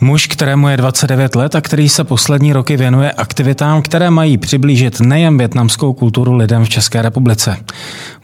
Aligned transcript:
Muž, 0.00 0.26
kterému 0.26 0.68
je 0.68 0.76
29 0.76 1.34
let 1.34 1.54
a 1.54 1.60
který 1.60 1.88
se 1.88 2.04
poslední 2.04 2.52
roky 2.52 2.76
věnuje 2.76 3.12
aktivitám, 3.12 3.82
které 3.82 4.10
mají 4.10 4.38
přiblížit 4.38 5.00
nejen 5.00 5.38
větnamskou 5.38 5.92
kulturu 5.92 6.36
lidem 6.36 6.64
v 6.64 6.68
České 6.68 7.02
republice. 7.02 7.56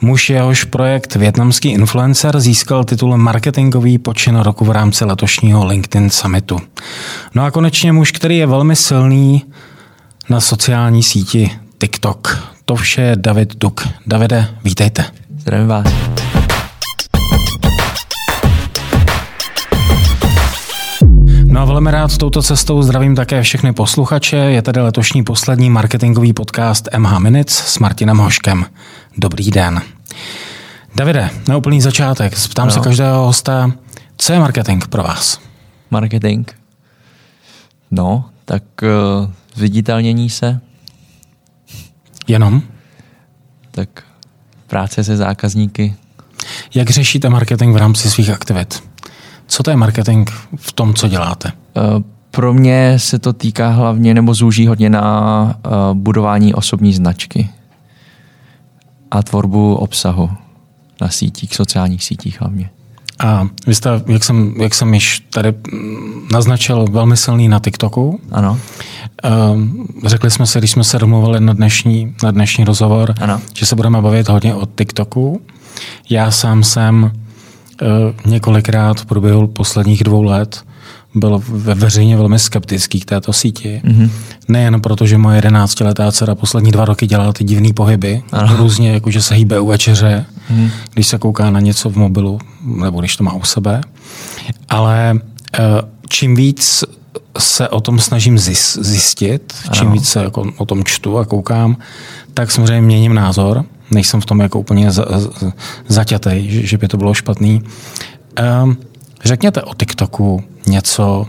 Muž, 0.00 0.30
jehož 0.30 0.64
projekt 0.64 1.16
Větnamský 1.16 1.69
influencer 1.69 2.40
získal 2.40 2.85
titul 2.85 3.16
Marketingový 3.16 3.98
počin 3.98 4.37
roku 4.37 4.64
v 4.64 4.71
rámci 4.71 5.04
letošního 5.04 5.66
LinkedIn 5.66 6.11
Summitu. 6.11 6.58
No 7.35 7.45
a 7.45 7.50
konečně 7.50 7.93
muž, 7.93 8.12
který 8.12 8.39
je 8.39 8.46
velmi 8.46 8.77
silný 8.77 9.45
na 10.30 10.41
sociální 10.41 11.02
síti 11.02 11.50
TikTok. 11.79 12.48
To 12.64 12.77
vše 12.77 13.02
je 13.02 13.16
David 13.16 13.57
Duk. 13.57 13.89
Davide, 14.07 14.48
vítejte. 14.64 15.04
Zdravím 15.39 15.68
vás. 15.68 15.86
No 21.53 21.61
a 21.61 21.64
velmi 21.64 21.91
rád 21.91 22.16
touto 22.16 22.43
cestou 22.43 22.82
zdravím 22.82 23.16
také 23.16 23.43
všechny 23.43 23.72
posluchače. 23.72 24.36
Je 24.36 24.63
tady 24.63 24.81
letošní 24.81 25.25
poslední 25.25 25.71
marketingový 25.71 26.32
podcast 26.32 26.89
MH 26.99 27.18
Minutes 27.18 27.54
s 27.54 27.79
Martinem 27.79 28.18
Hoškem. 28.18 28.64
Dobrý 29.17 29.50
den. 29.50 29.82
Davide, 30.95 31.31
na 31.49 31.57
úplný 31.57 31.81
začátek. 31.81 32.34
Ptám 32.50 32.67
no. 32.67 32.73
se 32.73 32.81
každého 32.81 33.27
hosta, 33.27 33.73
co 34.17 34.33
je 34.33 34.39
marketing 34.39 34.84
pro 34.86 35.03
vás? 35.03 35.41
Marketing? 35.91 36.50
No, 37.91 38.25
tak 38.45 38.62
uh, 38.83 39.31
zviditelnění 39.55 40.31
se. 40.31 40.61
Jenom? 42.27 42.62
Tak 43.70 43.89
práce 44.67 45.05
se 45.05 45.17
zákazníky. 45.17 45.95
Jak 46.75 46.91
řešíte 46.91 47.28
marketing 47.28 47.75
v 47.75 47.77
rámci 47.77 48.11
svých 48.11 48.31
aktivit? 48.31 48.92
Co 49.52 49.62
to 49.62 49.70
je 49.70 49.77
marketing 49.77 50.30
v 50.56 50.72
tom, 50.72 50.94
co 50.94 51.08
děláte? 51.08 51.52
Eh, 51.77 51.80
pro 52.30 52.55
mě 52.55 52.94
se 52.97 53.19
to 53.19 53.33
týká 53.33 53.69
hlavně 53.69 54.14
nebo 54.14 54.34
zúží 54.34 54.66
hodně 54.66 54.91
na 54.91 55.55
eh, 55.55 55.70
budování 55.94 56.55
osobní 56.55 56.94
značky 56.94 57.50
a 59.11 59.22
tvorbu 59.22 59.75
obsahu 59.75 60.31
na 61.00 61.09
sítích, 61.09 61.55
sociálních 61.55 62.05
sítích 62.05 62.41
hlavně. 62.41 62.70
A 63.25 63.48
vy 63.67 63.75
jste, 63.75 63.91
jak 64.06 64.25
jsem, 64.25 64.55
jak 64.61 64.75
jsem 64.75 64.94
již 64.94 65.22
tady 65.31 65.55
mm, 65.72 66.28
naznačil, 66.33 66.87
velmi 66.91 67.16
silný 67.16 67.48
na 67.48 67.59
TikToku. 67.59 68.20
Ano. 68.31 68.59
Eh, 69.25 69.31
řekli 70.06 70.31
jsme 70.31 70.47
si, 70.47 70.59
když 70.59 70.70
jsme 70.70 70.84
se 70.84 70.98
domluvili 70.98 71.41
na 71.41 71.53
dnešní, 71.53 72.14
na 72.22 72.31
dnešní 72.31 72.64
rozhovor, 72.64 73.14
ano. 73.20 73.41
že 73.55 73.66
se 73.66 73.77
budeme 73.77 74.03
bavit 74.03 74.28
hodně 74.28 74.55
o 74.55 74.66
TikToku. 74.66 75.42
Já 76.11 76.31
sám 76.31 76.64
jsem 76.64 77.12
několikrát 78.27 79.00
v 79.00 79.06
průběhu 79.06 79.47
posledních 79.47 80.05
dvou 80.05 80.22
let 80.22 80.64
byl 81.14 81.42
ve 81.48 81.75
veřejně 81.75 82.16
velmi 82.16 82.38
skeptický 82.38 83.00
k 83.00 83.05
této 83.05 83.33
síti. 83.33 83.83
Mm-hmm. 83.84 84.11
Nejen 84.48 84.80
proto, 84.80 85.06
že 85.06 85.19
moje 85.19 85.36
jedenáctiletá 85.36 86.12
dcera 86.12 86.34
poslední 86.34 86.70
dva 86.70 86.84
roky 86.84 87.06
dělala 87.06 87.33
ty 87.33 87.44
divné 87.44 87.72
pohyby, 87.72 88.22
ano. 88.33 88.56
různě, 88.56 88.92
jako 88.92 89.10
že 89.10 89.22
se 89.22 89.34
hýbe 89.34 89.60
u 89.60 89.66
večeře, 89.66 90.27
mm-hmm. 90.53 90.70
když 90.94 91.06
se 91.06 91.19
kouká 91.19 91.50
na 91.50 91.60
něco 91.60 91.91
v 91.91 91.97
mobilu, 91.97 92.38
nebo 92.83 93.00
když 93.00 93.16
to 93.16 93.25
má 93.25 93.33
u 93.33 93.44
sebe. 93.44 93.80
Ale 94.69 95.20
eh, 95.58 95.60
čím 96.08 96.34
víc 96.36 96.84
se 97.38 97.69
o 97.69 97.80
tom 97.80 97.98
snažím 97.98 98.38
zjistit, 98.38 99.55
ano. 99.64 99.75
čím 99.75 99.92
víc 99.92 100.08
se 100.08 100.22
jako 100.22 100.53
o 100.56 100.66
tom 100.66 100.84
čtu 100.84 101.19
a 101.19 101.25
koukám, 101.25 101.77
tak 102.34 102.50
samozřejmě 102.50 102.83
měním 102.83 103.14
názor 103.14 103.64
nejsem 103.95 104.21
v 104.21 104.27
tom 104.27 104.41
jako 104.41 104.59
úplně 104.59 104.91
za, 104.91 105.05
zaťatej, 105.89 106.51
že, 106.51 106.67
že 106.67 106.79
by 106.79 106.89
to 106.89 106.97
bylo 106.97 107.15
špatný. 107.15 107.62
Um, 108.62 108.77
řekněte 109.25 109.62
o 109.62 109.75
TikToku 109.75 110.43
něco 110.67 111.27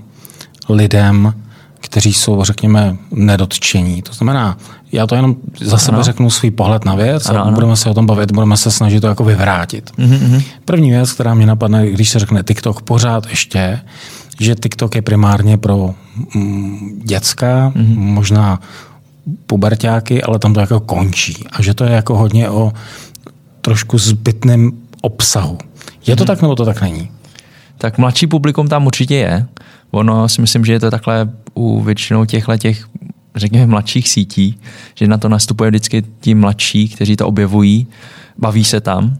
lidem, 0.69 1.33
kteří 1.79 2.13
jsou, 2.13 2.43
řekněme, 2.43 2.97
nedotčení. 3.11 4.01
To 4.01 4.13
znamená, 4.13 4.57
já 4.91 5.07
to 5.07 5.15
jenom 5.15 5.35
za 5.61 5.77
sebe 5.77 5.95
ano. 5.95 6.03
řeknu 6.03 6.29
svůj 6.29 6.51
pohled 6.51 6.85
na 6.85 6.95
věc 6.95 7.29
ano, 7.29 7.39
a 7.39 7.41
ano. 7.41 7.51
budeme 7.51 7.75
se 7.75 7.89
o 7.89 7.93
tom 7.93 8.05
bavit, 8.05 8.31
budeme 8.31 8.57
se 8.57 8.71
snažit 8.71 9.01
to 9.01 9.07
jako 9.07 9.23
vyvrátit. 9.23 9.91
Mm-hmm. 9.97 10.43
První 10.65 10.91
věc, 10.91 11.11
která 11.11 11.33
mě 11.33 11.45
napadne, 11.45 11.91
když 11.91 12.09
se 12.09 12.19
řekne 12.19 12.43
TikTok 12.43 12.81
pořád 12.81 13.25
ještě, 13.29 13.79
že 14.39 14.55
TikTok 14.55 14.95
je 14.95 15.01
primárně 15.01 15.57
pro 15.57 15.95
mm, 16.35 17.01
děcka, 17.03 17.71
mm-hmm. 17.75 17.97
možná 17.97 18.59
pubertáky, 19.45 20.23
ale 20.23 20.39
tam 20.39 20.53
to 20.53 20.59
jako 20.59 20.79
končí. 20.79 21.45
A 21.51 21.61
že 21.61 21.73
to 21.73 21.83
je 21.83 21.91
jako 21.91 22.17
hodně 22.17 22.49
o 22.49 22.73
trošku 23.61 23.97
zbytném 23.97 24.71
obsahu. 25.01 25.57
Je 26.07 26.15
to 26.15 26.23
hmm. 26.23 26.27
tak, 26.27 26.41
nebo 26.41 26.55
to 26.55 26.65
tak 26.65 26.81
není? 26.81 27.11
Tak 27.77 27.97
mladší 27.97 28.27
publikum 28.27 28.67
tam 28.67 28.85
určitě 28.85 29.15
je. 29.15 29.47
Ono 29.91 30.29
si 30.29 30.41
myslím, 30.41 30.65
že 30.65 30.73
je 30.73 30.79
to 30.79 30.91
takhle 30.91 31.29
u 31.53 31.81
většinou 31.81 32.25
těchto 32.25 32.57
těch, 32.57 32.87
řekněme, 33.35 33.67
mladších 33.67 34.09
sítí, 34.09 34.59
že 34.95 35.07
na 35.07 35.17
to 35.17 35.29
nastupuje 35.29 35.69
vždycky 35.69 36.03
ti 36.19 36.35
mladší, 36.35 36.89
kteří 36.89 37.15
to 37.15 37.27
objevují, 37.27 37.87
baví 38.37 38.63
se 38.63 38.81
tam 38.81 39.17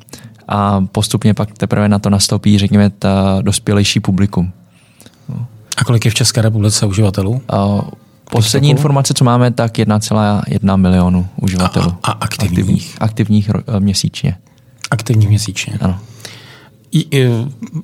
a 0.47 0.81
postupně 0.91 1.33
pak 1.33 1.57
teprve 1.57 1.89
na 1.89 1.99
to 1.99 2.09
nastoupí, 2.09 2.57
řekněme, 2.57 2.89
ta 2.89 3.37
dospělejší 3.41 3.99
publikum. 3.99 4.51
A 5.77 5.83
kolik 5.83 6.05
je 6.05 6.11
v 6.11 6.15
České 6.15 6.41
republice 6.41 6.85
uživatelů? 6.85 7.41
Poslední 8.33 8.69
informace, 8.69 9.13
co 9.13 9.25
máme, 9.25 9.51
tak 9.51 9.77
1,1 9.77 10.77
milionu 10.77 11.27
uživatelů. 11.35 11.93
A, 12.03 12.11
a 12.11 12.11
aktivních? 12.11 12.97
Aktivních, 12.99 13.01
aktivních 13.01 13.49
eh, 13.77 13.79
měsíčně. 13.79 14.35
Aktivních 14.91 15.29
měsíčně. 15.29 15.73
Ano. 15.81 15.99
I, 16.91 17.17
i, 17.17 17.29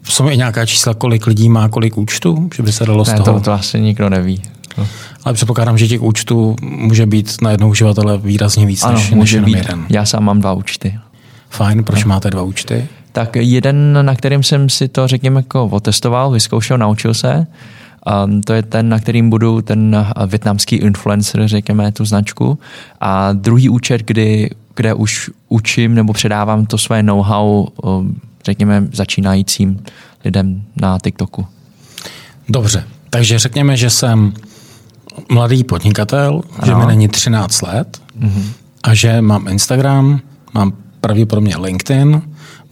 jsou 0.04 0.30
i 0.30 0.38
nějaká 0.38 0.66
čísla, 0.66 0.94
kolik 0.94 1.28
lidí 1.28 1.50
má 1.50 1.70
kolik 1.70 1.98
účtů? 1.98 2.50
Že 2.56 2.64
by 2.64 2.72
se 2.72 2.86
dalo 2.86 3.04
ne, 3.08 3.14
z 3.14 3.24
toho... 3.24 3.40
to, 3.40 3.46
to 3.46 3.52
asi 3.52 3.82
nikdo 3.82 4.10
neví. 4.10 4.42
To. 4.76 4.88
Ale 5.24 5.34
předpokládám, 5.34 5.78
že 5.78 5.88
těch 5.88 6.02
účtů 6.02 6.56
může 6.62 7.06
být 7.06 7.42
na 7.42 7.52
jednoho 7.52 7.70
uživatele 7.70 8.18
výrazně 8.18 8.66
víc 8.66 8.84
ano, 8.84 8.98
než, 8.98 9.12
může 9.12 9.42
než 9.42 9.46
být. 9.46 9.58
jeden. 9.58 9.86
Já 9.90 10.06
sám 10.06 10.24
mám 10.24 10.40
dva 10.40 10.54
účty. 10.54 11.00
Fajn, 11.50 11.84
proč 11.84 12.04
no. 12.04 12.10
máte 12.10 12.30
dva 12.30 12.42
účty? 12.42 12.88
Tak 13.12 13.36
jeden, 13.36 14.06
na 14.06 14.16
kterým 14.16 14.44
jsem 14.44 14.70
si 14.70 14.88
to, 14.88 15.08
řekněme, 15.08 15.40
jako 15.40 15.66
otestoval, 15.66 16.32
vyzkoušel, 16.32 16.78
naučil 16.78 17.14
se 17.14 17.48
Um, 18.26 18.42
to 18.42 18.54
je 18.54 18.64
ten, 18.64 18.90
na 18.90 19.00
kterým 19.00 19.30
budu 19.30 19.62
ten 19.62 20.06
větnamský 20.28 20.76
influencer, 20.76 21.48
řekněme, 21.48 21.92
tu 21.92 22.06
značku. 22.06 22.60
A 23.00 23.34
druhý 23.34 23.70
účet, 23.70 24.02
kdy, 24.06 24.50
kde 24.76 24.94
už 24.94 25.30
učím 25.48 25.96
nebo 25.96 26.14
předávám 26.14 26.66
to 26.66 26.78
své 26.78 27.04
know-how, 27.04 27.68
um, 27.84 28.20
řekněme, 28.46 28.88
začínajícím 28.94 29.84
lidem 30.26 30.64
na 30.76 31.00
TikToku. 31.00 31.46
Dobře, 32.50 32.84
takže 33.10 33.40
řekněme, 33.40 33.78
že 33.78 33.90
jsem 33.90 34.34
mladý 35.32 35.64
podnikatel, 35.64 36.42
ano. 36.60 36.66
že 36.66 36.76
mi 36.76 36.86
není 36.86 37.08
13 37.08 37.62
let 37.62 38.02
mm-hmm. 38.20 38.44
a 38.84 38.94
že 38.94 39.22
mám 39.22 39.48
Instagram, 39.48 40.20
mám 40.54 40.74
pravděpodobně 41.02 41.58
LinkedIn, 41.58 42.22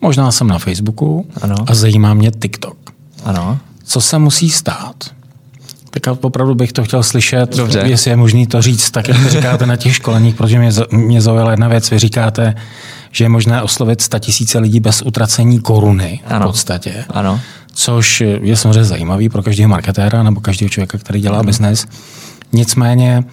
možná 0.01 0.31
jsem 0.31 0.47
na 0.47 0.59
Facebooku 0.59 1.27
ano. 1.41 1.55
a 1.67 1.75
zajímá 1.75 2.13
mě 2.13 2.31
TikTok. 2.31 2.77
Ano. 3.23 3.59
Co 3.87 4.01
se 4.01 4.19
musí 4.19 4.49
stát, 4.49 4.95
tak 5.89 6.17
opravdu 6.21 6.55
bych 6.55 6.73
to 6.73 6.83
chtěl 6.83 7.03
slyšet, 7.03 7.57
Dobře. 7.57 7.81
jestli 7.85 8.11
je 8.11 8.17
možné 8.17 8.47
to 8.47 8.61
říct, 8.61 8.91
tak 8.91 9.07
jak 9.07 9.23
to 9.23 9.29
říkáte 9.29 9.65
na 9.65 9.75
těch 9.75 9.95
školeních, 9.95 10.35
protože 10.35 10.59
mě, 10.59 10.69
mě 10.91 11.21
zaujala 11.21 11.51
jedna 11.51 11.67
věc. 11.67 11.89
Vy 11.89 11.99
říkáte, 11.99 12.55
že 13.11 13.25
je 13.25 13.29
možné 13.29 13.61
oslovit 13.61 14.03
tisíce 14.19 14.59
lidí 14.59 14.79
bez 14.79 15.01
utracení 15.01 15.59
koruny 15.59 16.19
v 16.27 16.31
ano. 16.31 16.45
podstatě. 16.45 17.05
Ano. 17.09 17.39
Což 17.73 18.23
je 18.41 18.57
samozřejmě 18.57 18.83
zajímavý 18.83 19.29
pro 19.29 19.43
každého 19.43 19.69
marketéra 19.69 20.23
nebo 20.23 20.41
každého 20.41 20.69
člověka, 20.69 20.97
který 20.97 21.21
dělá 21.21 21.37
ano. 21.39 21.45
biznes. 21.45 21.85
Nicméně, 22.53 23.23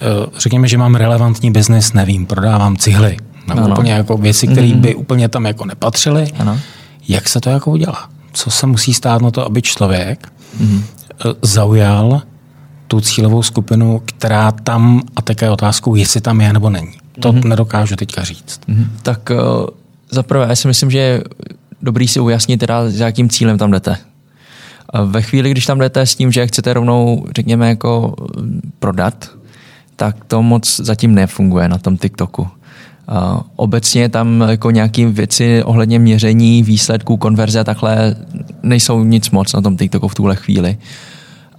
eh, 0.00 0.06
řekněme, 0.38 0.68
že 0.68 0.78
mám 0.78 0.94
relevantní 0.94 1.50
biznes, 1.50 1.92
nevím, 1.92 2.26
prodávám 2.26 2.76
cihly, 2.76 3.16
nebo 3.46 3.60
ano. 3.60 3.70
úplně 3.70 3.92
jako 3.92 4.16
věci, 4.16 4.48
které 4.48 4.66
mm. 4.66 4.80
by 4.80 4.94
úplně 4.94 5.28
tam 5.28 5.46
jako 5.46 5.64
nepatřily. 5.64 6.32
Ano. 6.38 6.60
Jak 7.08 7.28
se 7.28 7.40
to 7.40 7.50
jako 7.50 7.70
udělá? 7.70 8.17
Co 8.32 8.50
se 8.50 8.66
musí 8.66 8.94
stát 8.94 9.22
na 9.22 9.30
to, 9.30 9.46
aby 9.46 9.62
člověk 9.62 10.32
mm 10.60 10.82
zaujal 11.42 12.22
tu 12.86 13.00
cílovou 13.00 13.42
skupinu, 13.42 14.02
která 14.04 14.52
tam, 14.52 15.02
a 15.16 15.22
také 15.22 15.46
je 15.46 15.50
otázkou, 15.50 15.94
jestli 15.94 16.20
tam 16.20 16.40
je 16.40 16.52
nebo 16.52 16.70
není. 16.70 16.92
To 17.20 17.32
mm-hmm. 17.32 17.48
nedokážu 17.48 17.96
teďka 17.96 18.24
říct. 18.24 18.60
Mm-hmm. 18.68 18.86
Tak 19.02 19.30
uh, 19.30 19.66
zaprvé, 20.10 20.46
já 20.48 20.56
si 20.56 20.68
myslím, 20.68 20.90
že 20.90 20.98
je 20.98 21.24
dobrý 21.82 22.08
si 22.08 22.20
ujasnit 22.20 22.60
teda, 22.60 22.90
s 22.90 23.00
jakým 23.00 23.28
cílem 23.28 23.58
tam 23.58 23.70
jdete. 23.70 23.96
Ve 25.04 25.22
chvíli, 25.22 25.50
když 25.50 25.66
tam 25.66 25.78
jdete 25.78 26.06
s 26.06 26.14
tím, 26.14 26.32
že 26.32 26.46
chcete 26.46 26.72
rovnou, 26.72 27.26
řekněme, 27.36 27.68
jako 27.68 28.14
prodat, 28.78 29.30
tak 29.96 30.24
to 30.24 30.42
moc 30.42 30.80
zatím 30.80 31.14
nefunguje 31.14 31.68
na 31.68 31.78
tom 31.78 31.96
TikToku. 31.96 32.48
Obecně 33.56 34.08
tam 34.08 34.44
jako 34.48 34.70
nějaké 34.70 35.08
věci 35.08 35.62
ohledně 35.62 35.98
měření 35.98 36.62
výsledků, 36.62 37.16
konverze 37.16 37.60
a 37.60 37.64
takhle 37.64 38.16
nejsou 38.62 39.04
nic 39.04 39.30
moc 39.30 39.52
na 39.52 39.60
tom 39.60 39.76
TikToku 39.76 40.08
v 40.08 40.14
tuhle 40.14 40.36
chvíli. 40.36 40.78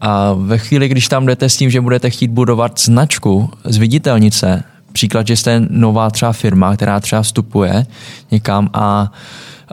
A 0.02 0.34
ve 0.34 0.58
chvíli, 0.58 0.88
když 0.88 1.08
tam 1.08 1.26
jdete 1.26 1.50
s 1.50 1.58
tím, 1.58 1.70
že 1.70 1.82
budete 1.82 2.10
chtít 2.10 2.32
budovat 2.32 2.80
značku 2.80 3.50
z 3.66 3.78
viditelnice, 3.78 4.64
příklad, 4.92 5.28
že 5.28 5.36
jste 5.36 5.62
nová 5.70 6.10
třeba 6.10 6.34
firma, 6.34 6.76
která 6.76 7.00
třeba 7.00 7.22
vstupuje 7.22 7.86
někam 8.32 8.70
a 8.74 9.12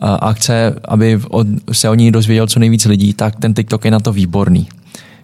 a 0.03 0.33
chce, 0.33 0.75
aby 0.85 1.21
od, 1.31 1.47
se 1.73 1.89
o 1.89 1.95
ní 1.95 2.13
dozvěděl 2.13 2.47
co 2.47 2.59
nejvíc 2.59 2.85
lidí, 2.85 3.13
tak 3.13 3.37
ten 3.37 3.55
TikTok 3.55 3.85
je 3.85 3.91
na 3.91 4.01
to 4.01 4.13
výborný. 4.13 4.69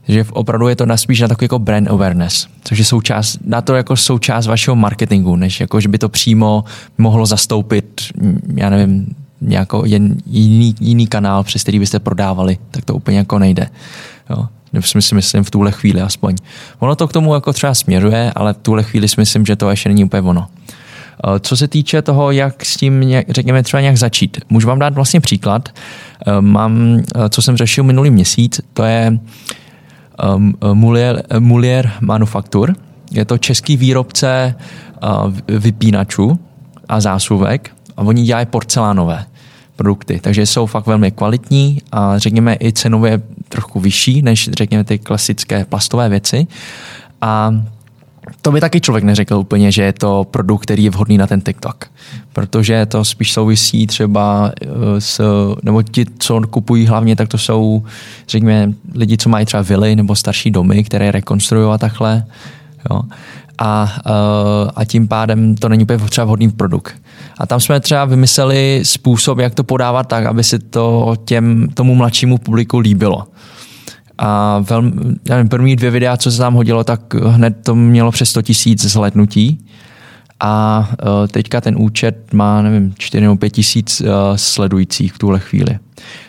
Že 0.08 0.24
opravdu 0.32 0.68
je 0.68 0.76
to 0.76 0.86
na 0.86 0.96
spíš 0.96 1.20
na 1.20 1.28
takový 1.28 1.44
jako 1.44 1.58
brand 1.58 1.90
awareness, 1.90 2.46
což 2.64 2.78
je 2.78 2.84
součást, 2.84 3.38
na 3.44 3.60
to 3.60 3.74
jako 3.74 3.96
součást 3.96 4.46
vašeho 4.46 4.76
marketingu, 4.76 5.36
než 5.36 5.60
jako, 5.60 5.80
že 5.80 5.88
by 5.88 5.98
to 5.98 6.08
přímo 6.08 6.64
mohlo 6.98 7.26
zastoupit, 7.26 8.00
já 8.54 8.70
nevím, 8.70 9.14
nějakou 9.40 9.84
jen, 9.84 10.16
jiný, 10.26 10.74
jiný 10.80 11.06
kanál, 11.06 11.44
přes 11.44 11.62
který 11.62 11.78
byste 11.78 11.98
prodávali, 11.98 12.58
tak 12.70 12.84
to 12.84 12.94
úplně 12.94 13.18
jako 13.18 13.38
nejde. 13.38 13.68
Jo. 14.30 14.48
Si 14.80 15.14
myslím 15.14 15.44
v 15.44 15.50
tuhle 15.50 15.72
chvíli 15.72 16.00
aspoň. 16.00 16.34
Ono 16.78 16.96
to 16.96 17.08
k 17.08 17.12
tomu 17.12 17.34
jako 17.34 17.52
třeba 17.52 17.74
směřuje, 17.74 18.32
ale 18.34 18.52
v 18.52 18.56
tuhle 18.56 18.82
chvíli 18.82 19.08
si 19.08 19.14
myslím, 19.18 19.46
že 19.46 19.56
to 19.56 19.70
ještě 19.70 19.88
není 19.88 20.04
úplně 20.04 20.22
ono. 20.22 20.48
Eh, 21.24 21.40
co 21.40 21.56
se 21.56 21.68
týče 21.68 22.02
toho, 22.02 22.30
jak 22.30 22.64
s 22.64 22.76
tím, 22.76 23.04
řekněme, 23.28 23.62
třeba 23.62 23.80
nějak 23.80 23.96
začít. 23.96 24.40
Můžu 24.50 24.68
vám 24.68 24.78
dát 24.78 24.94
vlastně 24.94 25.20
příklad. 25.20 25.68
Eh, 25.68 26.40
mám, 26.40 26.98
eh, 26.98 27.28
co 27.28 27.42
jsem 27.42 27.56
řešil 27.56 27.84
minulý 27.84 28.10
měsíc, 28.10 28.60
to 28.72 28.84
je 28.84 29.18
Mulier, 30.72 31.22
Mulier 31.38 31.92
Manufaktur. 32.00 32.76
Je 33.10 33.24
to 33.24 33.38
český 33.38 33.76
výrobce 33.76 34.54
vypínačů 35.48 36.38
a 36.88 37.00
zásuvek 37.00 37.70
a 37.96 38.02
oni 38.02 38.22
dělají 38.22 38.46
porcelánové 38.46 39.26
produkty, 39.76 40.20
takže 40.22 40.46
jsou 40.46 40.66
fakt 40.66 40.86
velmi 40.86 41.10
kvalitní 41.10 41.82
a 41.92 42.18
řekněme 42.18 42.56
i 42.60 42.72
cenově 42.72 43.22
trochu 43.48 43.80
vyšší 43.80 44.22
než 44.22 44.50
řekněme 44.52 44.84
ty 44.84 44.98
klasické 44.98 45.64
plastové 45.64 46.08
věci. 46.08 46.46
A 47.20 47.54
to 48.42 48.52
by 48.52 48.60
taky 48.60 48.80
člověk 48.80 49.04
neřekl 49.04 49.34
úplně, 49.34 49.72
že 49.72 49.82
je 49.82 49.92
to 49.92 50.26
produkt, 50.30 50.62
který 50.62 50.84
je 50.84 50.90
vhodný 50.90 51.18
na 51.18 51.26
ten 51.26 51.40
TikTok. 51.40 51.86
Protože 52.32 52.86
to 52.86 53.04
spíš 53.04 53.32
souvisí 53.32 53.86
třeba 53.86 54.52
eh, 54.62 54.66
s, 54.98 55.20
nebo 55.62 55.82
ti, 55.82 56.06
co 56.18 56.40
kupují 56.40 56.86
hlavně, 56.86 57.16
tak 57.16 57.28
to 57.28 57.38
jsou, 57.38 57.82
řekněme, 58.28 58.72
lidi, 58.94 59.16
co 59.16 59.28
mají 59.28 59.46
třeba 59.46 59.62
vily 59.62 59.96
nebo 59.96 60.16
starší 60.16 60.50
domy, 60.50 60.84
které 60.84 61.10
rekonstruují 61.10 61.72
a 61.72 61.78
takhle. 61.78 62.24
Jo. 62.90 63.02
A, 63.58 63.92
eh, 64.06 64.70
a 64.76 64.84
tím 64.84 65.08
pádem 65.08 65.54
to 65.54 65.68
není 65.68 65.82
úplně 65.82 65.98
třeba 65.98 66.24
vhodný 66.24 66.50
produkt. 66.50 66.94
A 67.38 67.46
tam 67.46 67.60
jsme 67.60 67.80
třeba 67.80 68.04
vymysleli 68.04 68.80
způsob, 68.82 69.38
jak 69.38 69.54
to 69.54 69.64
podávat 69.64 70.02
tak, 70.02 70.26
aby 70.26 70.44
se 70.44 70.58
to 70.58 71.14
těm, 71.24 71.68
tomu 71.74 71.94
mladšímu 71.94 72.38
publiku 72.38 72.78
líbilo. 72.78 73.26
A 74.18 74.58
velmi, 74.58 74.92
já 75.28 75.36
nevím, 75.36 75.48
první 75.48 75.76
dvě 75.76 75.90
videa, 75.90 76.16
co 76.16 76.30
se 76.30 76.38
tam 76.38 76.54
hodilo, 76.54 76.84
tak 76.84 77.14
hned 77.14 77.56
to 77.64 77.74
mělo 77.74 78.10
přes 78.10 78.28
100 78.28 78.42
tisíc 78.42 78.84
zhlednutí. 78.84 79.66
A 80.40 80.88
uh, 80.90 81.26
teďka 81.26 81.60
ten 81.60 81.74
účet 81.78 82.32
má, 82.32 82.62
nevím, 82.62 82.94
4 82.98 83.20
nebo 83.20 83.36
5 83.36 83.50
tisíc 83.50 84.00
uh, 84.00 84.06
sledujících 84.36 85.12
v 85.12 85.18
tuhle 85.18 85.38
chvíli. 85.38 85.78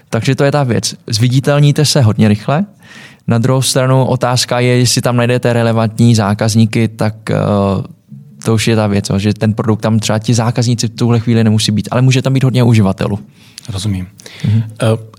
Takže 0.09 0.35
to 0.35 0.43
je 0.43 0.51
ta 0.51 0.63
věc. 0.63 0.95
Zviditelníte 1.07 1.85
se 1.85 2.01
hodně 2.01 2.27
rychle. 2.27 2.65
Na 3.27 3.37
druhou 3.37 3.61
stranu 3.61 4.05
otázka 4.05 4.59
je, 4.59 4.77
jestli 4.77 5.01
tam 5.01 5.15
najdete 5.15 5.53
relevantní 5.53 6.15
zákazníky, 6.15 6.87
tak 6.87 7.15
uh, 7.29 7.83
to 8.43 8.53
už 8.53 8.67
je 8.67 8.75
ta 8.75 8.87
věc, 8.87 9.11
že 9.17 9.33
ten 9.33 9.53
produkt 9.53 9.81
tam 9.81 9.99
třeba 9.99 10.19
ti 10.19 10.33
zákazníci 10.33 10.87
v 10.87 10.95
tuhle 10.95 11.19
chvíli 11.19 11.43
nemusí 11.43 11.71
být, 11.71 11.87
ale 11.91 12.01
může 12.01 12.21
tam 12.21 12.33
být 12.33 12.43
hodně 12.43 12.63
uživatelů. 12.63 13.19
Rozumím. 13.69 14.07
Mm-hmm. 14.45 14.63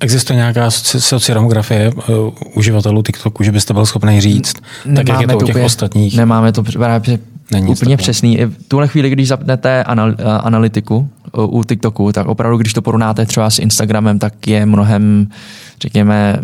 Existuje 0.00 0.36
nějaká 0.36 0.70
sociodemografie 0.70 1.92
uh, 1.92 2.30
uživatelů 2.54 3.02
TikToku, 3.02 3.42
že 3.42 3.52
byste 3.52 3.74
byl 3.74 3.86
schopný 3.86 4.20
říct, 4.20 4.54
nemáme 4.84 4.96
tak 4.96 5.08
jak 5.08 5.20
je 5.20 5.26
to, 5.26 5.32
to 5.32 5.38
u 5.38 5.46
těch 5.46 5.54
úplně, 5.54 5.64
ostatních? 5.64 6.16
Nemáme 6.16 6.52
to 6.52 6.62
právě 6.62 7.18
Není 7.50 7.68
úplně 7.68 7.96
přesný. 7.96 8.38
V 8.44 8.68
tuhle 8.68 8.88
chvíli, 8.88 9.10
když 9.10 9.28
zapnete 9.28 9.84
anal, 9.84 10.08
uh, 10.08 10.14
analytiku 10.42 11.08
u 11.32 11.64
TikToku, 11.64 12.12
tak 12.12 12.26
opravdu, 12.26 12.56
když 12.56 12.72
to 12.72 12.82
porovnáte 12.82 13.26
třeba 13.26 13.50
s 13.50 13.58
Instagramem, 13.58 14.18
tak 14.18 14.46
je 14.46 14.66
mnohem, 14.66 15.28
řekněme, 15.80 16.38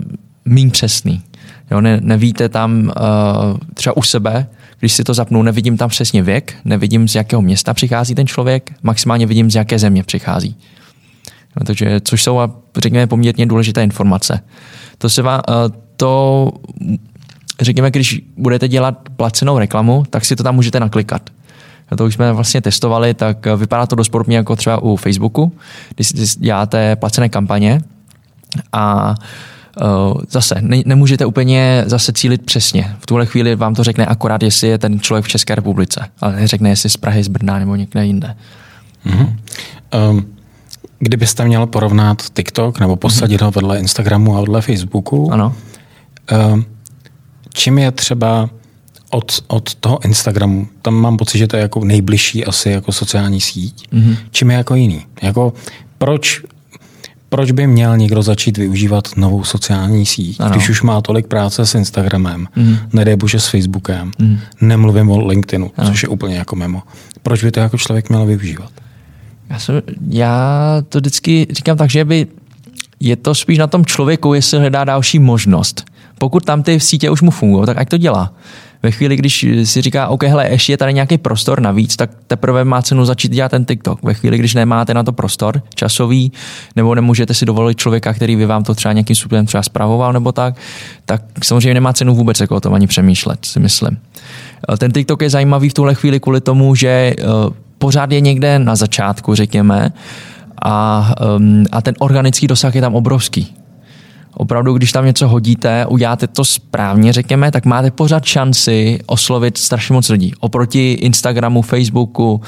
méně 0.45 0.71
přesný. 0.71 1.23
Jo, 1.71 1.81
ne, 1.81 1.99
nevíte 2.03 2.49
tam 2.49 2.83
uh, 2.83 3.59
třeba 3.75 3.97
u 3.97 4.03
sebe, 4.03 4.47
když 4.79 4.93
si 4.93 5.05
to 5.05 5.15
zapnu, 5.15 5.43
nevidím 5.43 5.77
tam 5.77 5.89
přesně 5.89 6.23
věk, 6.23 6.55
nevidím 6.65 7.09
z 7.09 7.15
jakého 7.15 7.43
města 7.43 7.75
přichází 7.75 8.15
ten 8.15 8.27
člověk, 8.27 8.73
maximálně 8.83 9.27
vidím 9.27 9.51
z 9.51 9.55
jaké 9.55 9.79
země 9.79 10.03
přichází. 10.03 10.57
No, 11.57 11.65
takže, 11.67 12.01
což 12.01 12.23
jsou, 12.23 12.41
řekněme, 12.77 13.07
poměrně 13.07 13.47
důležité 13.47 13.85
informace. 13.85 14.41
To 14.99 15.11
se 15.11 15.23
vám, 15.23 15.41
uh, 15.49 15.55
to, 15.97 16.53
řekněme, 17.61 17.91
když 17.91 18.23
budete 18.37 18.69
dělat 18.69 19.09
placenou 19.17 19.59
reklamu, 19.59 20.05
tak 20.11 20.25
si 20.25 20.37
to 20.37 20.43
tam 20.43 20.55
můžete 20.55 20.81
naklikat. 20.81 21.31
To 21.97 22.05
už 22.05 22.15
jsme 22.15 22.33
vlastně 22.33 22.61
testovali, 22.61 23.15
tak 23.15 23.47
vypadá 23.57 23.87
to 23.87 23.97
dost 23.97 24.09
podobně 24.09 24.37
jako 24.37 24.57
třeba 24.57 24.83
u 24.83 24.97
Facebooku, 24.97 25.53
když 25.95 26.37
děláte 26.37 26.97
placené 26.97 27.29
kampaně 27.29 27.81
a 28.73 29.15
Uh, 29.83 30.21
zase 30.31 30.55
ne, 30.61 30.83
nemůžete 30.87 31.27
úplně 31.27 31.85
zase 31.87 32.13
cílit 32.13 32.45
přesně. 32.45 32.97
V 33.01 33.07
tuhle 33.07 33.27
chvíli 33.27 33.57
vám 33.57 33.75
to 33.75 33.85
řekne 33.85 34.07
akorát, 34.07 34.43
jestli 34.43 34.69
je 34.69 34.79
ten 34.79 35.01
člověk 35.01 35.25
v 35.25 35.29
České 35.29 35.55
republice, 35.55 36.07
ale 36.21 36.37
neřekne, 36.37 36.69
jestli 36.69 36.91
z 36.91 36.97
Prahy, 36.97 37.25
z 37.25 37.29
Brna 37.29 37.59
nebo 37.59 37.77
někde 37.77 38.07
jinde. 38.07 38.37
Mm-hmm. 39.07 39.37
Um, 40.11 40.27
kdybyste 41.01 41.45
měl 41.45 41.67
porovnat 41.67 42.23
TikTok 42.35 42.81
nebo 42.81 42.97
posadit 42.97 43.41
mm-hmm. 43.41 43.45
ho 43.45 43.51
vedle 43.51 43.79
Instagramu 43.79 44.37
a 44.37 44.41
vedle 44.41 44.63
Facebooku, 44.63 45.33
ano. 45.33 45.55
Um, 46.53 46.65
čím 47.55 47.79
je 47.79 47.91
třeba 47.91 48.51
od, 49.11 49.45
od 49.47 49.75
toho 49.75 50.05
Instagramu, 50.05 50.69
tam 50.83 50.95
mám 50.95 51.17
pocit, 51.17 51.39
že 51.39 51.47
to 51.47 51.57
je 51.57 51.63
jako 51.63 51.85
nejbližší 51.85 52.45
asi 52.45 52.71
jako 52.71 52.93
sociální 52.93 53.41
síť, 53.41 53.93
mm-hmm. 53.93 54.17
čím 54.31 54.51
je 54.51 54.57
jako 54.57 54.75
jiný? 54.75 55.07
Jako 55.23 55.53
proč 55.99 56.43
proč 57.29 57.51
by 57.51 57.67
měl 57.67 57.97
někdo 57.97 58.23
začít 58.23 58.59
využívat 58.59 59.09
novou 59.17 59.45
sociální 59.45 60.07
síť, 60.07 60.41
ano. 60.41 60.51
když 60.51 60.69
už 60.69 60.83
má 60.83 61.01
tolik 61.01 61.27
práce 61.27 61.67
s 61.67 61.75
Instagramem, 61.75 62.49
mm. 62.57 62.77
nedej 62.93 63.17
bože 63.17 63.41
s 63.41 63.47
Facebookem, 63.49 64.13
mm. 64.19 64.39
nemluvím 64.61 65.11
o 65.11 65.27
LinkedInu, 65.27 65.71
ano. 65.77 65.91
což 65.91 66.03
je 66.03 66.09
úplně 66.09 66.37
jako 66.37 66.57
mimo. 66.57 66.83
Proč 67.23 67.45
by 67.45 67.51
to 67.51 67.61
jako 67.61 67.79
člověk 67.79 68.09
měl 68.09 68.27
využívat? 68.27 68.71
Já, 69.51 69.59
jsem, 69.59 69.83
já 70.09 70.83
to 70.89 70.99
vždycky 70.99 71.47
říkám 71.51 71.77
tak, 71.77 71.91
že 71.91 72.05
by 72.05 72.27
je 73.01 73.17
to 73.17 73.35
spíš 73.35 73.59
na 73.59 73.67
tom 73.67 73.85
člověku, 73.85 74.35
jestli 74.35 74.59
hledá 74.59 74.85
další 74.85 75.19
možnost. 75.19 75.85
Pokud 76.19 76.45
tam 76.45 76.63
ty 76.63 76.81
sítě 76.81 77.11
už 77.11 77.23
mu 77.23 77.31
fungují, 77.31 77.67
tak 77.67 77.79
ať 77.79 77.89
to 77.89 77.97
dělá 77.97 78.33
ve 78.83 78.91
chvíli, 78.91 79.17
když 79.17 79.47
si 79.65 79.83
říká, 79.83 80.09
OK, 80.09 80.23
hele, 80.23 80.51
ještě 80.51 80.73
je 80.73 80.77
tady 80.77 80.95
nějaký 80.95 81.19
prostor 81.19 81.61
navíc, 81.61 81.97
tak 81.97 82.11
teprve 82.27 82.65
má 82.65 82.83
cenu 82.83 83.05
začít 83.05 83.33
dělat 83.33 83.49
ten 83.49 83.65
TikTok. 83.65 84.03
Ve 84.03 84.15
chvíli, 84.15 84.39
když 84.39 84.55
nemáte 84.55 84.95
na 84.95 85.03
to 85.03 85.13
prostor 85.13 85.63
časový, 85.75 86.33
nebo 86.77 86.95
nemůžete 86.95 87.35
si 87.35 87.47
dovolit 87.47 87.79
člověka, 87.79 88.15
který 88.15 88.37
by 88.37 88.47
vám 88.47 88.65
to 88.65 88.75
třeba 88.75 88.93
nějakým 88.93 89.17
způsobem 89.17 89.47
třeba 89.47 89.63
zpravoval 89.63 90.13
nebo 90.13 90.33
tak, 90.33 90.55
tak 91.05 91.23
samozřejmě 91.45 91.75
nemá 91.75 91.93
cenu 91.93 92.15
vůbec 92.15 92.41
jako 92.41 92.57
o 92.57 92.61
tom 92.61 92.75
ani 92.75 92.87
přemýšlet, 92.87 93.45
si 93.45 93.61
myslím. 93.61 93.99
Ten 94.79 94.93
TikTok 94.93 95.23
je 95.23 95.31
zajímavý 95.31 95.69
v 95.69 95.75
tuhle 95.75 95.95
chvíli 95.95 96.21
kvůli 96.21 96.41
tomu, 96.41 96.75
že 96.75 96.89
eh, 96.89 97.25
pořád 97.81 98.13
je 98.13 98.21
někde 98.21 98.59
na 98.59 98.77
začátku, 98.77 99.35
řekněme, 99.35 99.93
a, 100.63 101.15
um, 101.37 101.65
a 101.73 101.83
ten 101.83 101.95
organický 101.99 102.47
dosah 102.47 102.75
je 102.75 102.81
tam 102.81 102.95
obrovský 102.95 103.55
opravdu, 104.35 104.73
když 104.73 104.93
tam 104.93 105.05
něco 105.05 105.29
hodíte, 105.29 105.87
uděláte 105.87 106.27
to 106.27 106.45
správně, 106.45 107.13
řekněme, 107.13 107.51
tak 107.51 107.65
máte 107.65 107.91
pořád 107.91 108.25
šanci 108.25 108.99
oslovit 109.07 109.59
strašně 109.59 109.93
moc 109.93 110.09
lidí. 110.09 110.33
Oproti 110.41 110.93
Instagramu, 110.93 111.63
Facebooku, 111.63 112.41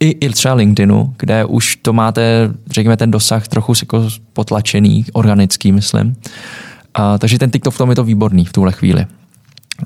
i, 0.00 0.08
i 0.08 0.30
třeba 0.30 0.54
LinkedInu, 0.54 1.14
kde 1.18 1.44
už 1.44 1.76
to 1.76 1.92
máte, 1.92 2.50
řekněme, 2.70 2.96
ten 2.96 3.10
dosah 3.10 3.48
trochu 3.48 3.72
jako 3.82 4.08
potlačený, 4.32 5.04
organický, 5.12 5.72
myslím. 5.72 6.16
A, 6.94 7.18
takže 7.18 7.38
ten 7.38 7.50
TikTok 7.50 7.74
v 7.74 7.78
tom 7.78 7.90
je 7.90 7.96
to 7.96 8.04
výborný 8.04 8.44
v 8.44 8.52
tuhle 8.52 8.72
chvíli. 8.72 9.06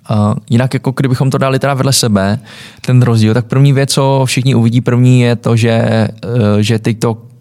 A 0.08 0.34
jinak, 0.50 0.75
jako 0.75 0.90
kdybychom 0.90 1.30
to 1.30 1.38
dali 1.38 1.58
teda 1.58 1.75
vedle 1.75 1.92
sebe, 1.92 2.38
ten 2.87 3.02
rozdíl, 3.02 3.34
tak 3.34 3.46
první 3.46 3.72
věc, 3.72 3.92
co 3.92 4.22
všichni 4.26 4.54
uvidí 4.54 4.80
první, 4.80 5.20
je 5.20 5.37
to, 5.37 5.56
že, 5.56 5.70
e, 5.70 6.08
že 6.61 6.78
TikTok 6.78 7.32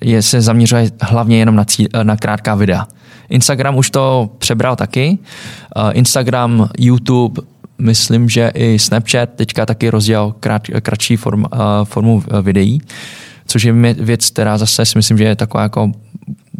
je, 0.00 0.22
se 0.22 0.40
zaměřuje 0.40 0.90
hlavně 1.00 1.38
jenom 1.38 1.56
na, 1.56 1.64
cí, 1.64 1.88
na 2.02 2.16
krátká 2.16 2.54
videa. 2.54 2.86
Instagram 3.28 3.76
už 3.76 3.90
to 3.90 4.30
přebral 4.38 4.76
taky. 4.76 5.18
Instagram, 5.92 6.68
YouTube, 6.78 7.42
myslím, 7.78 8.28
že 8.28 8.50
i 8.54 8.78
Snapchat 8.78 9.30
teďka 9.36 9.66
taky 9.66 9.90
rozdělal 9.90 10.34
krát, 10.40 10.62
kratší 10.82 11.16
form, 11.16 11.44
formu 11.84 12.22
videí, 12.42 12.80
což 13.46 13.64
je 13.64 13.72
věc, 13.94 14.30
která 14.30 14.58
zase 14.58 14.84
si 14.84 14.98
myslím, 14.98 15.18
že 15.18 15.24
je 15.24 15.36
taková 15.36 15.62
jako 15.62 15.92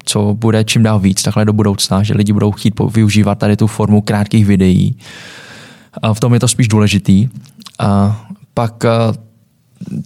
co 0.05 0.35
bude 0.35 0.65
čím 0.65 0.83
dál 0.83 1.01
víc 1.01 1.23
takhle 1.23 1.45
do 1.45 1.53
budoucna, 1.53 2.03
že 2.03 2.15
lidi 2.15 2.33
budou 2.33 2.53
chtít 2.53 2.75
využívat 2.95 3.39
tady 3.39 3.57
tu 3.57 3.67
formu 3.67 4.01
krátkých 4.01 4.47
videí. 4.47 4.99
A 6.03 6.15
v 6.15 6.21
tom 6.21 6.35
je 6.35 6.41
to 6.41 6.49
spíš 6.49 6.69
důležitý. 6.69 7.29
A 7.79 8.21
pak 8.55 8.85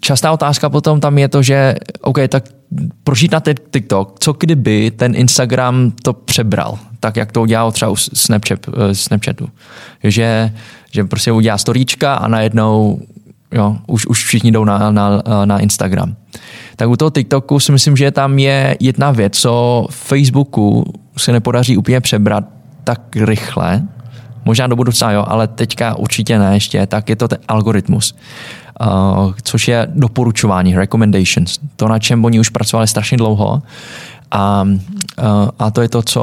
častá 0.01 0.33
otázka 0.33 0.71
potom 0.71 1.01
tam 1.01 1.19
je 1.19 1.29
to, 1.29 1.43
že 1.43 1.75
OK, 2.01 2.19
tak 2.29 2.45
proč 3.05 3.23
jít 3.23 3.33
na 3.33 3.43
TikTok, 3.71 4.17
co 4.21 4.33
kdyby 4.33 4.91
ten 4.91 5.15
Instagram 5.17 5.93
to 6.03 6.13
přebral, 6.13 6.79
tak 7.01 7.17
jak 7.17 7.33
to 7.33 7.43
udělal 7.43 7.73
třeba 7.73 7.91
u 7.91 7.97
Snapchat, 7.97 8.59
eh, 8.69 8.95
Snapchatu. 8.95 9.49
Že, 10.05 10.53
že 10.91 11.05
prostě 11.05 11.33
udělá 11.33 11.59
storíčka 11.59 12.15
a 12.15 12.29
najednou 12.29 13.01
jo, 13.53 13.77
už, 13.87 14.07
už 14.07 14.25
všichni 14.25 14.51
jdou 14.51 14.65
na, 14.65 14.91
na, 14.91 15.23
na 15.45 15.59
Instagram. 15.59 16.17
Tak 16.77 16.89
u 16.89 16.97
toho 16.97 17.11
TikToku 17.11 17.61
si 17.61 17.73
myslím, 17.73 17.97
že 17.97 18.11
tam 18.11 18.39
je 18.39 18.77
jedna 18.81 19.11
věc, 19.11 19.39
co 19.39 19.87
Facebooku 19.91 20.85
se 21.17 21.33
nepodaří 21.33 21.77
úplně 21.77 22.01
přebrat 22.01 22.45
tak 22.85 23.17
rychle, 23.17 23.83
Možná 24.45 24.67
do 24.67 24.77
budoucna 24.77 25.13
jo, 25.13 25.25
ale 25.29 25.49
teďka 25.49 25.95
určitě 25.95 26.39
ne 26.39 26.55
ještě, 26.55 26.87
tak 26.87 27.09
je 27.09 27.17
to 27.17 27.29
ten 27.29 27.39
algoritmus. 27.49 28.15
Uh, 28.81 29.33
což 29.43 29.69
je 29.69 29.87
doporučování, 29.95 30.75
recommendations. 30.75 31.59
To, 31.77 31.89
na 31.89 31.99
čem 31.99 32.25
oni 32.25 32.41
už 32.41 32.49
pracovali 32.49 32.89
strašně 32.89 33.17
dlouho. 33.17 33.63
A, 34.31 34.63
uh, 34.63 35.49
a 35.59 35.71
to 35.71 35.83
je 35.83 35.89
to, 35.89 36.03
co 36.03 36.21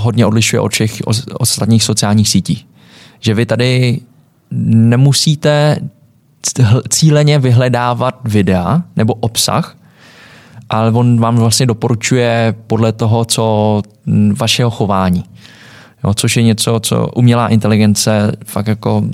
hodně 0.00 0.26
odlišuje 0.26 0.60
od 0.60 0.72
všech 0.72 1.02
ostatních 1.38 1.84
sociálních 1.84 2.28
sítí. 2.28 2.66
Že 3.20 3.34
vy 3.34 3.46
tady 3.46 4.00
nemusíte 4.50 5.78
cíleně 6.88 7.38
vyhledávat 7.38 8.14
videa 8.24 8.82
nebo 8.96 9.14
obsah, 9.14 9.76
ale 10.68 10.90
on 10.90 11.20
vám 11.20 11.36
vlastně 11.36 11.66
doporučuje 11.66 12.54
podle 12.66 12.92
toho, 12.92 13.24
co 13.24 13.82
vašeho 14.36 14.70
chování. 14.70 15.24
Jo, 16.04 16.14
což 16.14 16.36
je 16.36 16.42
něco, 16.42 16.80
co 16.80 17.06
umělá 17.06 17.48
inteligence 17.48 18.32
fakt 18.44 18.66
jako 18.66 19.04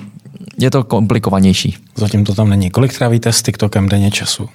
je 0.59 0.71
to 0.71 0.85
komplikovanější. 0.85 1.77
Zatím 1.97 2.25
to 2.25 2.35
tam 2.35 2.49
není. 2.49 2.71
Kolik 2.71 2.99
trávíte 2.99 3.33
s 3.33 3.43
TikTokem 3.43 3.89
denně 3.89 4.11
času? 4.11 4.49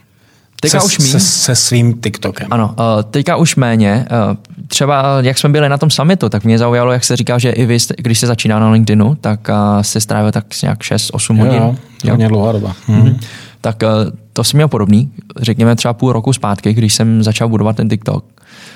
Teďka 0.62 0.80
se, 0.80 0.86
už 0.86 1.00
míň. 1.00 1.08
Se, 1.08 1.20
se 1.20 1.56
svým 1.56 2.02
TikTokem. 2.02 2.48
Ano, 2.52 2.76
uh, 2.80 3.04
teďka 3.12 3.36
už 3.36 3.56
méně. 3.56 4.06
Uh, 4.30 4.36
třeba 4.68 5.18
jak 5.22 5.38
jsme 5.38 5.50
byli 5.50 5.70
na 5.70 5.78
tom 5.78 5.90
summitu, 5.90 6.30
tak 6.30 6.44
mě 6.44 6.58
zaujalo, 6.58 6.92
jak 6.92 7.04
se 7.04 7.16
říká, 7.16 7.38
že 7.38 7.50
i 7.50 7.66
vy, 7.66 7.78
když 7.98 8.20
se 8.20 8.28
začíná 8.28 8.60
na 8.60 8.70
LinkedInu, 8.70 9.16
tak 9.16 9.50
uh, 9.50 9.82
se 9.82 10.02
strávil 10.02 10.32
tak 10.32 10.46
nějak 10.62 10.80
6-8 10.80 11.38
hodin. 11.38 11.78
Jo, 12.04 12.16
to 12.16 12.22
je 12.22 12.28
dlouhá 12.28 12.52
doba. 12.52 12.76
Hmm. 12.88 13.02
Mm-hmm. 13.02 13.20
Tak 13.62 13.84
uh, 13.84 14.12
to 14.34 14.44
jsem 14.44 14.58
měl 14.58 14.68
podobný, 14.68 15.12
řekněme 15.42 15.76
třeba 15.76 15.94
půl 15.94 16.14
roku 16.14 16.34
zpátky, 16.34 16.74
když 16.74 16.94
jsem 16.94 17.24
začal 17.24 17.50
budovat 17.50 17.76
ten 17.76 17.90
TikTok, 17.90 18.26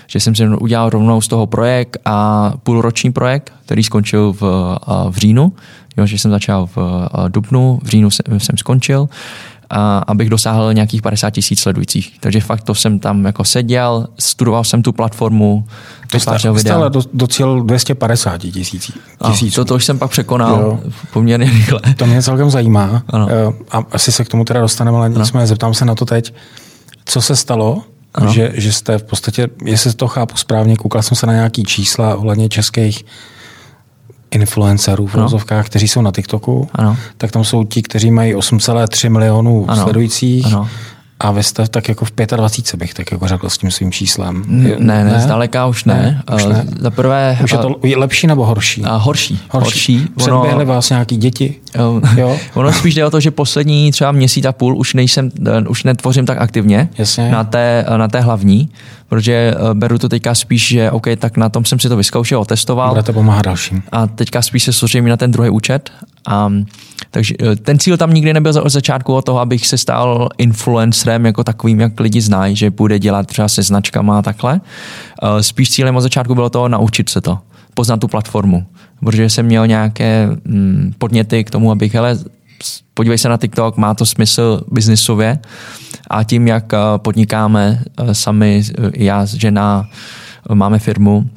že 0.07 0.19
jsem 0.19 0.35
si 0.35 0.47
udělal 0.47 0.89
rovnou 0.89 1.21
z 1.21 1.27
toho 1.27 1.47
projekt 1.47 1.97
a 2.05 2.51
půlroční 2.63 3.11
projekt, 3.11 3.53
který 3.65 3.83
skončil 3.83 4.33
v, 4.33 4.41
v 5.09 5.17
říjnu, 5.17 5.53
jo, 5.97 6.05
že 6.05 6.17
jsem 6.17 6.31
začal 6.31 6.69
v 6.75 6.79
dubnu, 7.27 7.79
v 7.83 7.88
říjnu 7.88 8.09
jsem, 8.09 8.39
jsem 8.39 8.57
skončil 8.57 9.09
a 9.71 10.03
abych 10.07 10.29
dosáhl 10.29 10.73
nějakých 10.73 11.01
50 11.01 11.29
tisíc 11.29 11.59
sledujících. 11.59 12.17
Takže 12.19 12.41
fakt 12.41 12.63
to 12.63 12.75
jsem 12.75 12.99
tam 12.99 13.25
jako 13.25 13.43
seděl, 13.43 14.07
studoval 14.19 14.63
jsem 14.63 14.81
tu 14.81 14.91
platformu, 14.91 15.67
to 16.11 16.19
jste, 16.19 16.71
ale 16.71 16.89
do, 16.89 17.01
docíl 17.13 17.61
250 17.61 18.37
tisíc. 18.37 18.91
To, 19.55 19.65
to 19.65 19.75
už 19.75 19.85
jsem 19.85 19.99
pak 19.99 20.11
překonal 20.11 20.61
jo. 20.61 20.79
poměrně 21.13 21.51
rychle. 21.51 21.79
To 21.97 22.05
mě 22.05 22.21
celkem 22.21 22.49
zajímá 22.49 23.03
ano. 23.09 23.27
Eh, 23.29 23.53
a 23.71 23.83
asi 23.91 24.11
se 24.11 24.23
k 24.23 24.29
tomu 24.29 24.45
teda 24.45 24.61
dostaneme, 24.61 24.97
ale 24.97 25.09
nicméně 25.09 25.47
zeptám 25.47 25.73
se 25.73 25.85
na 25.85 25.95
to 25.95 26.05
teď. 26.05 26.33
Co 27.05 27.21
se 27.21 27.35
stalo, 27.35 27.83
že, 28.29 28.51
že 28.53 28.73
jste 28.73 28.97
v 28.97 29.03
podstatě, 29.03 29.47
jestli 29.65 29.93
to 29.93 30.07
chápu 30.07 30.37
správně, 30.37 30.75
koukal 30.75 31.01
jsem 31.01 31.17
se 31.17 31.27
na 31.27 31.33
nějaký 31.33 31.63
čísla 31.63 32.15
ohledně 32.15 32.49
českých 32.49 33.05
influencerů 34.31 35.07
v 35.07 35.15
rozovkách, 35.15 35.65
kteří 35.65 35.88
jsou 35.88 36.01
na 36.01 36.11
TikToku, 36.11 36.69
ano. 36.73 36.97
tak 37.17 37.31
tam 37.31 37.43
jsou 37.43 37.63
ti, 37.63 37.81
kteří 37.81 38.11
mají 38.11 38.35
8,3 38.35 39.09
milionů 39.09 39.65
ano. 39.67 39.83
sledujících 39.83 40.45
ano. 40.45 40.69
A 41.21 41.31
vy 41.31 41.43
jste 41.43 41.67
tak 41.67 41.89
jako 41.89 42.05
v 42.05 42.11
25 42.11 42.79
bych 42.79 42.93
tak 42.93 43.11
jako 43.11 43.27
řekl 43.27 43.49
s 43.49 43.57
tím 43.57 43.71
svým 43.71 43.91
číslem. 43.91 44.43
Ne, 44.47 44.75
ne, 44.79 45.03
ne 45.03 45.19
zdaleka 45.19 45.65
už 45.65 45.85
ne. 45.85 45.93
ne, 45.93 46.35
už 46.35 46.45
ne. 46.45 46.65
Za 46.79 46.89
prvé, 46.89 47.37
už 47.43 47.51
je 47.51 47.57
to 47.57 47.75
lepší 47.95 48.27
nebo 48.27 48.45
horší? 48.45 48.83
A 48.83 48.95
horší. 48.95 49.39
Horší. 49.49 49.97
horší. 49.97 50.07
Předběhly 50.17 50.63
ono, 50.63 50.73
vás 50.73 50.89
nějaký 50.89 51.17
děti? 51.17 51.55
jo? 52.17 52.37
ono 52.53 52.73
spíš 52.73 52.95
jde 52.95 53.05
o 53.05 53.09
to, 53.09 53.19
že 53.19 53.31
poslední 53.31 53.91
třeba 53.91 54.11
měsíc 54.11 54.45
a 54.45 54.51
půl 54.51 54.77
už 54.77 54.93
nejsem, 54.93 55.31
už 55.67 55.83
netvořím 55.83 56.25
tak 56.25 56.37
aktivně 56.37 56.89
Jasně. 56.97 57.31
Na, 57.31 57.43
té, 57.43 57.85
na 57.97 58.07
té 58.07 58.19
hlavní, 58.19 58.69
protože 59.09 59.33
eh, 59.55 59.73
beru 59.73 59.97
to 59.97 60.09
teďka 60.09 60.35
spíš, 60.35 60.67
že 60.67 60.91
OK, 60.91 61.07
tak 61.19 61.37
na 61.37 61.49
tom 61.49 61.65
jsem 61.65 61.79
si 61.79 61.89
to 61.89 61.97
vyzkoušel, 61.97 62.39
otestoval. 62.39 62.89
Budete 62.89 63.13
pomáhat 63.13 63.45
dalším. 63.45 63.83
A 63.91 64.07
teďka 64.07 64.41
spíš 64.41 64.63
se 64.63 64.73
soustředím 64.73 65.07
na 65.07 65.17
ten 65.17 65.31
druhý 65.31 65.49
účet. 65.49 65.91
A 66.27 66.51
takže 67.11 67.35
eh, 67.39 67.55
ten 67.55 67.79
cíl 67.79 67.97
tam 67.97 68.13
nikdy 68.13 68.33
nebyl 68.33 68.53
od 68.63 68.69
začátku 68.69 69.13
o 69.13 69.21
toho, 69.21 69.39
abych 69.39 69.67
se 69.67 69.77
stal 69.77 70.29
influencerem 70.37 71.25
jako 71.25 71.43
takovým, 71.43 71.79
jak 71.79 71.99
lidi 71.99 72.21
znají, 72.21 72.55
že 72.55 72.69
bude 72.69 72.99
dělat 72.99 73.27
třeba 73.27 73.47
se 73.47 73.63
značkama 73.63 74.19
a 74.19 74.21
takhle. 74.21 74.61
Eh, 75.23 75.43
spíš 75.43 75.69
cílem 75.69 75.95
od 75.95 76.01
začátku 76.01 76.35
bylo 76.35 76.49
to 76.49 76.67
naučit 76.67 77.09
se 77.09 77.21
to, 77.21 77.39
poznat 77.73 77.99
tu 77.99 78.07
platformu, 78.07 78.65
protože 78.99 79.29
jsem 79.29 79.45
měl 79.45 79.67
nějaké 79.67 80.29
mm, 80.45 80.93
podněty 80.97 81.43
k 81.43 81.51
tomu, 81.51 81.71
abych, 81.71 81.93
hele, 81.93 82.17
podívej 82.93 83.17
se 83.17 83.29
na 83.29 83.37
TikTok, 83.37 83.77
má 83.77 83.93
to 83.93 84.05
smysl 84.05 84.61
biznisově 84.71 85.39
a 86.09 86.23
tím, 86.23 86.47
jak 86.47 86.73
eh, 86.73 86.77
podnikáme 86.97 87.83
sami, 88.11 88.63
já, 88.95 89.25
žena, 89.25 89.89
máme 90.53 90.79
firmu, 90.79 91.29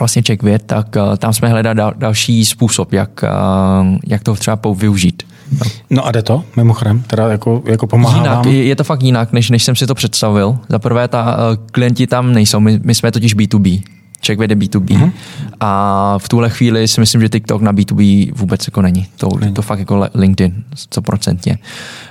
vlastně 0.00 0.22
CheckVět, 0.26 0.62
tak 0.66 0.96
uh, 0.96 1.16
tam 1.16 1.32
jsme 1.32 1.48
hledali 1.48 1.74
dal, 1.74 1.92
další 1.96 2.44
způsob, 2.44 2.92
jak, 2.92 3.24
uh, 3.24 3.96
jak 4.06 4.22
to 4.22 4.34
třeba 4.34 4.58
využít. 4.74 5.22
No. 5.52 5.70
no 5.90 6.06
a 6.06 6.12
jde 6.12 6.22
to, 6.22 6.44
mimochodem, 6.56 7.02
teda 7.02 7.28
jako, 7.28 7.62
jako 7.66 7.86
pomáhá 7.86 8.18
jinak, 8.18 8.36
vám? 8.36 8.48
Je, 8.48 8.76
to 8.76 8.84
fakt 8.84 9.02
jinak, 9.02 9.32
než, 9.32 9.50
než 9.50 9.64
jsem 9.64 9.76
si 9.76 9.86
to 9.86 9.94
představil. 9.94 10.58
Za 10.68 10.78
prvé, 10.78 11.08
ta, 11.08 11.36
uh, 11.36 11.66
klienti 11.72 12.06
tam 12.06 12.32
nejsou, 12.32 12.60
my, 12.60 12.80
my 12.84 12.94
jsme 12.94 13.12
totiž 13.12 13.36
B2B. 13.36 13.82
CheckVět 14.26 14.50
je 14.50 14.56
B2B. 14.56 14.86
Mm-hmm. 14.86 15.12
A 15.60 16.14
v 16.18 16.28
tuhle 16.28 16.50
chvíli 16.50 16.88
si 16.88 17.00
myslím, 17.00 17.20
že 17.20 17.28
TikTok 17.28 17.62
na 17.62 17.72
B2B 17.72 18.32
vůbec 18.34 18.66
jako 18.66 18.82
není. 18.82 19.06
To, 19.16 19.28
není. 19.40 19.54
to 19.54 19.62
fakt 19.62 19.78
jako 19.78 20.08
LinkedIn, 20.14 20.64
100%. 20.94 21.58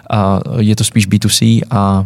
A 0.09 0.39
je 0.59 0.75
to 0.75 0.83
spíš 0.83 1.07
B2C 1.07 1.61
a 1.71 2.05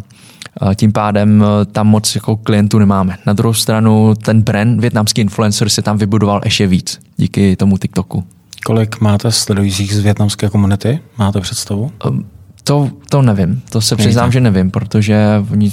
tím 0.75 0.91
pádem 0.91 1.43
eh, 1.43 1.65
tam 1.65 1.87
moc 1.87 2.15
jako 2.15 2.37
klientů 2.37 2.79
nemáme. 2.79 3.17
Na 3.25 3.33
druhou 3.33 3.53
stranu 3.53 4.13
ten 4.15 4.41
brand, 4.41 4.81
větnamský 4.81 5.21
influencer 5.21 5.69
se 5.69 5.81
tam 5.81 5.97
vybudoval 5.97 6.41
ještě 6.43 6.67
víc 6.67 6.99
díky 7.17 7.55
tomu 7.55 7.77
TikToku. 7.77 8.23
Kolik 8.65 9.01
máte 9.01 9.31
sledujících 9.31 9.95
z 9.95 9.99
větnamské 9.99 10.49
komunity? 10.49 10.99
Máte 11.17 11.41
představu? 11.41 11.91
Ehm, 12.07 12.25
to, 12.63 12.89
to 13.09 13.21
nevím. 13.21 13.61
To 13.69 13.81
se 13.81 13.95
přiznám, 13.95 14.31
že 14.31 14.41
nevím, 14.41 14.71
protože 14.71 15.43
oni 15.51 15.71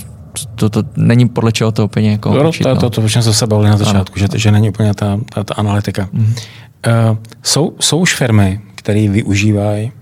to, 0.55 0.71
to 0.71 0.83
není 0.97 1.29
podle 1.29 1.53
čeho 1.53 1.73
to 1.73 1.85
úplně 1.85 2.11
jako 2.11 2.35
no, 2.35 2.49
učit, 2.49 2.63
to, 2.63 2.69
no. 2.69 2.75
to, 2.75 2.91
to, 2.91 3.01
to 3.01 3.09
jsme 3.09 3.23
se 3.23 3.47
bavili 3.47 3.71
na 3.71 3.77
začátku, 3.77 4.19
že, 4.19 4.27
že 4.35 4.51
není 4.51 4.69
úplně 4.69 4.95
ta, 4.95 5.19
ta, 5.35 5.45
ta 5.45 5.55
analytika. 5.55 6.09
Mm-hmm. 6.15 7.11
Uh, 7.11 7.17
jsou, 7.43 7.77
jsou 7.81 7.99
už 7.99 8.15
firmy, 8.15 8.61
které 8.75 9.09
využívají 9.09 9.93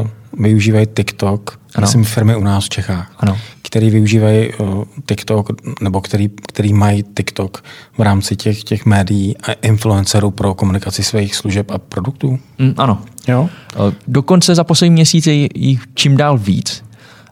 uh, 0.00 0.06
využívají 0.38 0.86
TikTok, 0.94 1.58
ano. 1.74 1.82
myslím 1.82 2.04
firmy 2.04 2.36
u 2.36 2.44
nás 2.44 2.64
v 2.64 2.68
Čechách, 2.68 3.12
ano. 3.18 3.38
Který 3.76 3.90
využívají 3.90 4.54
uh, 4.54 4.84
TikTok, 5.06 5.48
nebo 5.80 6.00
který, 6.00 6.28
který 6.28 6.72
mají 6.72 7.02
TikTok 7.02 7.64
v 7.98 8.00
rámci 8.00 8.36
těch, 8.36 8.64
těch 8.64 8.86
médií 8.86 9.36
a 9.36 9.52
influencerů 9.52 10.30
pro 10.30 10.54
komunikaci 10.54 11.02
svých 11.02 11.36
služeb 11.36 11.70
a 11.70 11.78
produktů? 11.78 12.38
Mm, 12.58 12.74
ano. 12.76 13.02
Jo? 13.28 13.48
Dokonce 14.08 14.54
za 14.54 14.64
poslední 14.64 14.92
měsíce 14.92 15.32
jich 15.54 15.82
čím 15.94 16.16
dál 16.16 16.38
víc. 16.38 16.84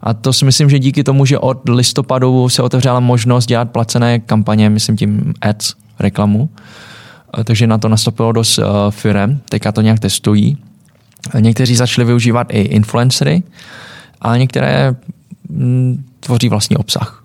A 0.03 0.15
to 0.15 0.33
si 0.33 0.45
myslím, 0.45 0.71
že 0.71 0.79
díky 0.79 1.05
tomu, 1.05 1.27
že 1.27 1.39
od 1.39 1.69
listopadu 1.69 2.49
se 2.49 2.63
otevřela 2.63 3.01
možnost 3.01 3.47
dělat 3.47 3.71
placené 3.71 4.19
kampaně, 4.21 4.71
myslím 4.71 4.97
tím 4.97 5.35
ads, 5.41 5.75
reklamu, 5.99 6.49
takže 7.45 7.67
na 7.67 7.79
to 7.79 7.89
nastoupilo 7.89 8.33
dost 8.33 8.59
uh, 8.59 8.65
firem, 8.91 9.41
teďka 9.49 9.73
to 9.73 9.81
nějak 9.81 10.01
testují 10.01 10.59
Někteří 11.41 11.77
začali 11.77 12.05
využívat 12.05 12.47
i 12.51 12.61
influencery, 12.61 13.43
a 14.21 14.37
některé 14.37 14.95
mm, 15.49 16.05
tvoří 16.25 16.49
vlastní 16.49 16.77
obsah. 16.77 17.25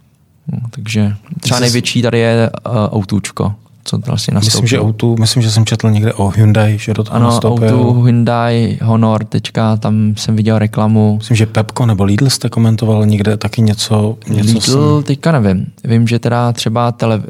No, 0.52 0.60
takže 0.72 1.16
třeba 1.40 1.60
největší 1.60 2.02
tady 2.02 2.20
je 2.20 2.50
uh, 2.68 2.98
Outučko, 2.98 3.56
co 3.84 3.98
vlastně 3.98 4.34
nastoupil. 4.34 4.62
Myslím, 4.62 4.68
že 4.68 4.82
Outu, 4.82 5.16
myslím, 5.20 5.44
že 5.44 5.52
jsem 5.52 5.66
četl 5.66 5.92
někde 5.92 6.14
o 6.14 6.30
Hyundai, 6.30 6.78
že 6.78 6.94
do 6.94 7.04
toho 7.04 7.16
ano, 7.16 7.26
nastoupil. 7.26 7.80
Outu, 7.80 8.02
Hyundai, 8.02 8.80
Honor, 8.82 9.24
teďka 9.24 9.78
tam 9.78 10.14
jsem 10.18 10.36
viděl 10.36 10.60
reklamu. 10.60 11.18
Myslím, 11.18 11.38
že 11.38 11.46
Pepko 11.46 11.86
nebo 11.86 12.04
Lidl 12.04 12.30
jste 12.30 12.50
komentoval 12.50 13.06
někde 13.06 13.38
taky 13.38 13.62
něco. 13.62 14.18
něco 14.28 14.48
Lidl, 14.48 14.62
jsem... 14.96 15.04
teďka 15.04 15.32
nevím. 15.32 15.66
Vím, 15.84 16.08
že 16.08 16.20
teda 16.20 16.52
třeba 16.54 16.92
tele, 16.92 17.22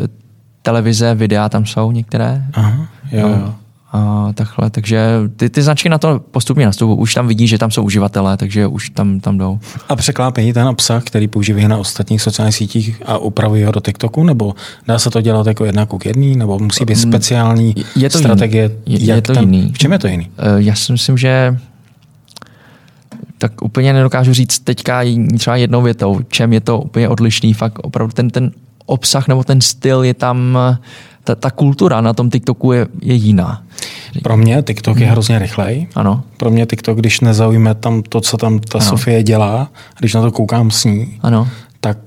televize, 0.61 1.15
videa 1.15 1.49
tam 1.49 1.65
jsou 1.65 1.91
některé. 1.91 2.43
Aha, 2.53 2.87
jo, 3.11 3.27
jo 3.27 3.53
a 3.91 4.29
takhle. 4.33 4.69
Takže 4.69 5.09
ty, 5.35 5.49
ty 5.49 5.61
značky 5.61 5.89
na 5.89 5.97
to 5.97 6.19
postupně 6.19 6.65
nastupují. 6.65 6.97
Už 6.97 7.13
tam 7.13 7.27
vidí, 7.27 7.47
že 7.47 7.57
tam 7.57 7.71
jsou 7.71 7.83
uživatelé, 7.83 8.37
takže 8.37 8.67
už 8.67 8.89
tam, 8.89 9.19
tam 9.19 9.37
jdou. 9.37 9.59
A 9.89 9.95
překlápějí 9.95 10.53
ten 10.53 10.67
obsah, 10.67 11.03
který 11.03 11.27
používají 11.27 11.67
na 11.67 11.77
ostatních 11.77 12.21
sociálních 12.21 12.55
sítích 12.55 13.01
a 13.05 13.17
upravují 13.17 13.63
ho 13.63 13.71
do 13.71 13.79
TikToku? 13.79 14.23
Nebo 14.23 14.55
dá 14.87 14.99
se 14.99 15.09
to 15.09 15.21
dělat 15.21 15.47
jako 15.47 15.65
jedna 15.65 15.85
k 15.85 16.05
jedný? 16.05 16.35
Nebo 16.35 16.59
musí 16.59 16.85
být 16.85 16.97
mm, 16.97 17.11
speciální 17.11 17.75
je 17.95 18.09
to 18.09 18.17
strategie? 18.17 18.71
Jiný. 18.85 19.07
Je, 19.07 19.15
je 19.15 19.21
to 19.21 19.33
ten, 19.33 19.43
jiný. 19.43 19.71
V 19.73 19.77
čem 19.77 19.91
je 19.91 19.99
to 19.99 20.07
jiný? 20.07 20.29
Eh, 20.37 20.43
já 20.57 20.75
si 20.75 20.91
myslím, 20.91 21.17
že 21.17 21.57
tak 23.37 23.61
úplně 23.61 23.93
nedokážu 23.93 24.33
říct 24.33 24.59
teďka 24.59 25.01
třeba 25.37 25.55
jednou 25.55 25.81
větou, 25.81 26.19
čem 26.29 26.53
je 26.53 26.61
to 26.61 26.79
úplně 26.79 27.09
odlišný. 27.09 27.53
Fakt 27.53 27.79
opravdu 27.79 28.13
ten, 28.13 28.29
ten 28.29 28.51
obsah 28.85 29.27
nebo 29.27 29.43
ten 29.43 29.61
styl 29.61 30.03
je 30.03 30.13
tam 30.13 30.57
ta, 31.23 31.35
ta 31.35 31.51
kultura 31.51 32.01
na 32.01 32.13
tom 32.13 32.29
TikToku 32.29 32.71
je, 32.71 32.87
je 33.01 33.13
jiná. 33.13 33.63
Pro 34.23 34.37
mě 34.37 34.63
TikTok 34.67 34.97
je 34.97 35.05
hmm. 35.05 35.11
hrozně 35.11 35.39
rychlej. 35.39 35.87
Ano. 35.95 36.23
Pro 36.37 36.49
mě 36.49 36.65
TikTok, 36.65 36.97
když 36.97 37.21
nezaujme 37.21 37.75
tam 37.75 38.01
to, 38.01 38.21
co 38.21 38.37
tam 38.37 38.59
ta 38.59 38.79
ano. 38.79 38.89
Sofie 38.89 39.23
dělá, 39.23 39.69
když 39.99 40.13
na 40.13 40.21
to 40.21 40.31
koukám 40.31 40.71
s 40.71 40.85
ní, 40.85 41.19
ano. 41.21 41.47
tak 41.79 41.97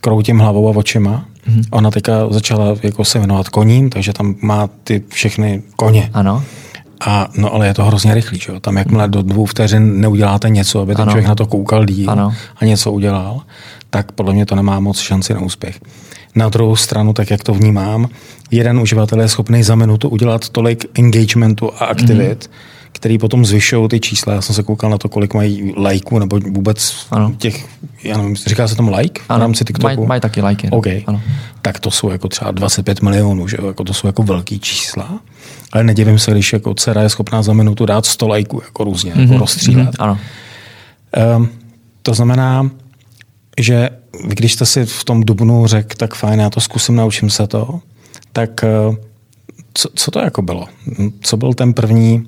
kroutím 0.00 0.38
hlavou 0.38 0.68
a 0.68 0.76
očima. 0.76 1.24
Hmm. 1.44 1.62
Ona 1.70 1.90
teďka 1.90 2.12
začala 2.30 2.76
jako 2.82 3.04
se 3.04 3.18
věnovat 3.18 3.48
koním, 3.48 3.90
takže 3.90 4.12
tam 4.12 4.34
má 4.42 4.68
ty 4.84 5.02
všechny 5.08 5.62
koně. 5.76 6.10
Ano. 6.14 6.42
A, 7.06 7.28
no 7.36 7.54
ale 7.54 7.66
je 7.66 7.74
to 7.74 7.84
hrozně 7.84 8.14
rychlý, 8.14 8.38
že 8.38 8.52
jo? 8.52 8.60
Tam 8.60 8.76
jakmile 8.76 9.08
do 9.08 9.22
dvou 9.22 9.46
vteřin 9.46 10.00
neuděláte 10.00 10.50
něco, 10.50 10.80
aby 10.80 10.94
ten 10.94 11.02
ano. 11.02 11.10
člověk 11.10 11.28
na 11.28 11.34
to 11.34 11.46
koukal 11.46 11.84
díl 11.84 12.10
ano. 12.10 12.34
a 12.56 12.64
něco 12.64 12.92
udělal, 12.92 13.40
tak 13.90 14.12
podle 14.12 14.32
mě 14.34 14.46
to 14.46 14.54
nemá 14.54 14.80
moc 14.80 15.00
šanci 15.00 15.34
na 15.34 15.40
úspěch. 15.40 15.80
Na 16.34 16.48
druhou 16.48 16.76
stranu, 16.76 17.12
tak 17.12 17.30
jak 17.30 17.42
to 17.42 17.54
vnímám, 17.54 18.08
jeden 18.50 18.78
uživatel 18.80 19.20
je 19.20 19.28
schopný 19.28 19.62
za 19.62 19.74
minutu 19.74 20.08
udělat 20.08 20.48
tolik 20.48 20.98
engagementu 20.98 21.74
a 21.74 21.84
aktivit, 21.84 22.44
mm-hmm 22.44 22.78
který 22.92 23.18
potom 23.18 23.46
zvyšují 23.46 23.88
ty 23.88 24.00
čísla. 24.00 24.34
Já 24.34 24.42
jsem 24.42 24.54
se 24.54 24.62
koukal 24.62 24.90
na 24.90 24.98
to, 24.98 25.08
kolik 25.08 25.34
mají 25.34 25.74
lajků 25.76 26.18
nebo 26.18 26.40
vůbec 26.40 27.06
ano. 27.10 27.32
těch, 27.38 27.68
já 28.02 28.16
nevím, 28.16 28.36
říká 28.36 28.68
se 28.68 28.76
tomu 28.76 28.96
like 28.96 29.20
ano. 29.28 29.38
v 29.38 29.42
rámci 29.42 29.64
TikToku? 29.64 29.94
Mají 29.94 30.06
maj 30.06 30.20
taky 30.20 30.40
lajky. 30.40 30.70
Okay. 30.70 31.04
Ano. 31.06 31.22
Tak 31.62 31.80
to 31.80 31.90
jsou 31.90 32.10
jako 32.10 32.28
třeba 32.28 32.50
25 32.50 33.02
milionů, 33.02 33.48
že 33.48 33.56
jako 33.66 33.84
to 33.84 33.94
jsou 33.94 34.06
jako 34.06 34.22
velký 34.22 34.60
čísla. 34.60 35.20
Ale 35.72 35.84
nedivím 35.84 36.18
se, 36.18 36.30
když 36.30 36.52
jako 36.52 36.74
dcera 36.74 37.02
je 37.02 37.08
schopná 37.08 37.42
za 37.42 37.52
minutu 37.52 37.86
dát 37.86 38.06
100 38.06 38.28
lajků 38.28 38.62
jako 38.64 38.84
různě, 38.84 39.12
mm-hmm. 39.12 39.20
jako 39.20 39.32
mhm. 39.32 39.40
rozstřílet. 39.40 39.88
Mm-hmm. 39.88 40.02
Ano. 40.04 40.18
Um, 41.36 41.48
to 42.02 42.14
znamená, 42.14 42.70
že 43.58 43.90
když 44.28 44.52
jste 44.52 44.66
si 44.66 44.86
v 44.86 45.04
tom 45.04 45.22
dubnu 45.22 45.66
řekl, 45.66 45.96
tak 45.96 46.14
fajn, 46.14 46.40
já 46.40 46.50
to 46.50 46.60
zkusím, 46.60 46.96
naučím 46.96 47.30
se 47.30 47.46
to, 47.46 47.80
tak 48.32 48.64
uh, 48.88 48.96
co, 49.74 49.88
co 49.94 50.10
to 50.10 50.18
jako 50.18 50.42
bylo? 50.42 50.66
Co 51.20 51.36
byl 51.36 51.54
ten 51.54 51.74
první 51.74 52.26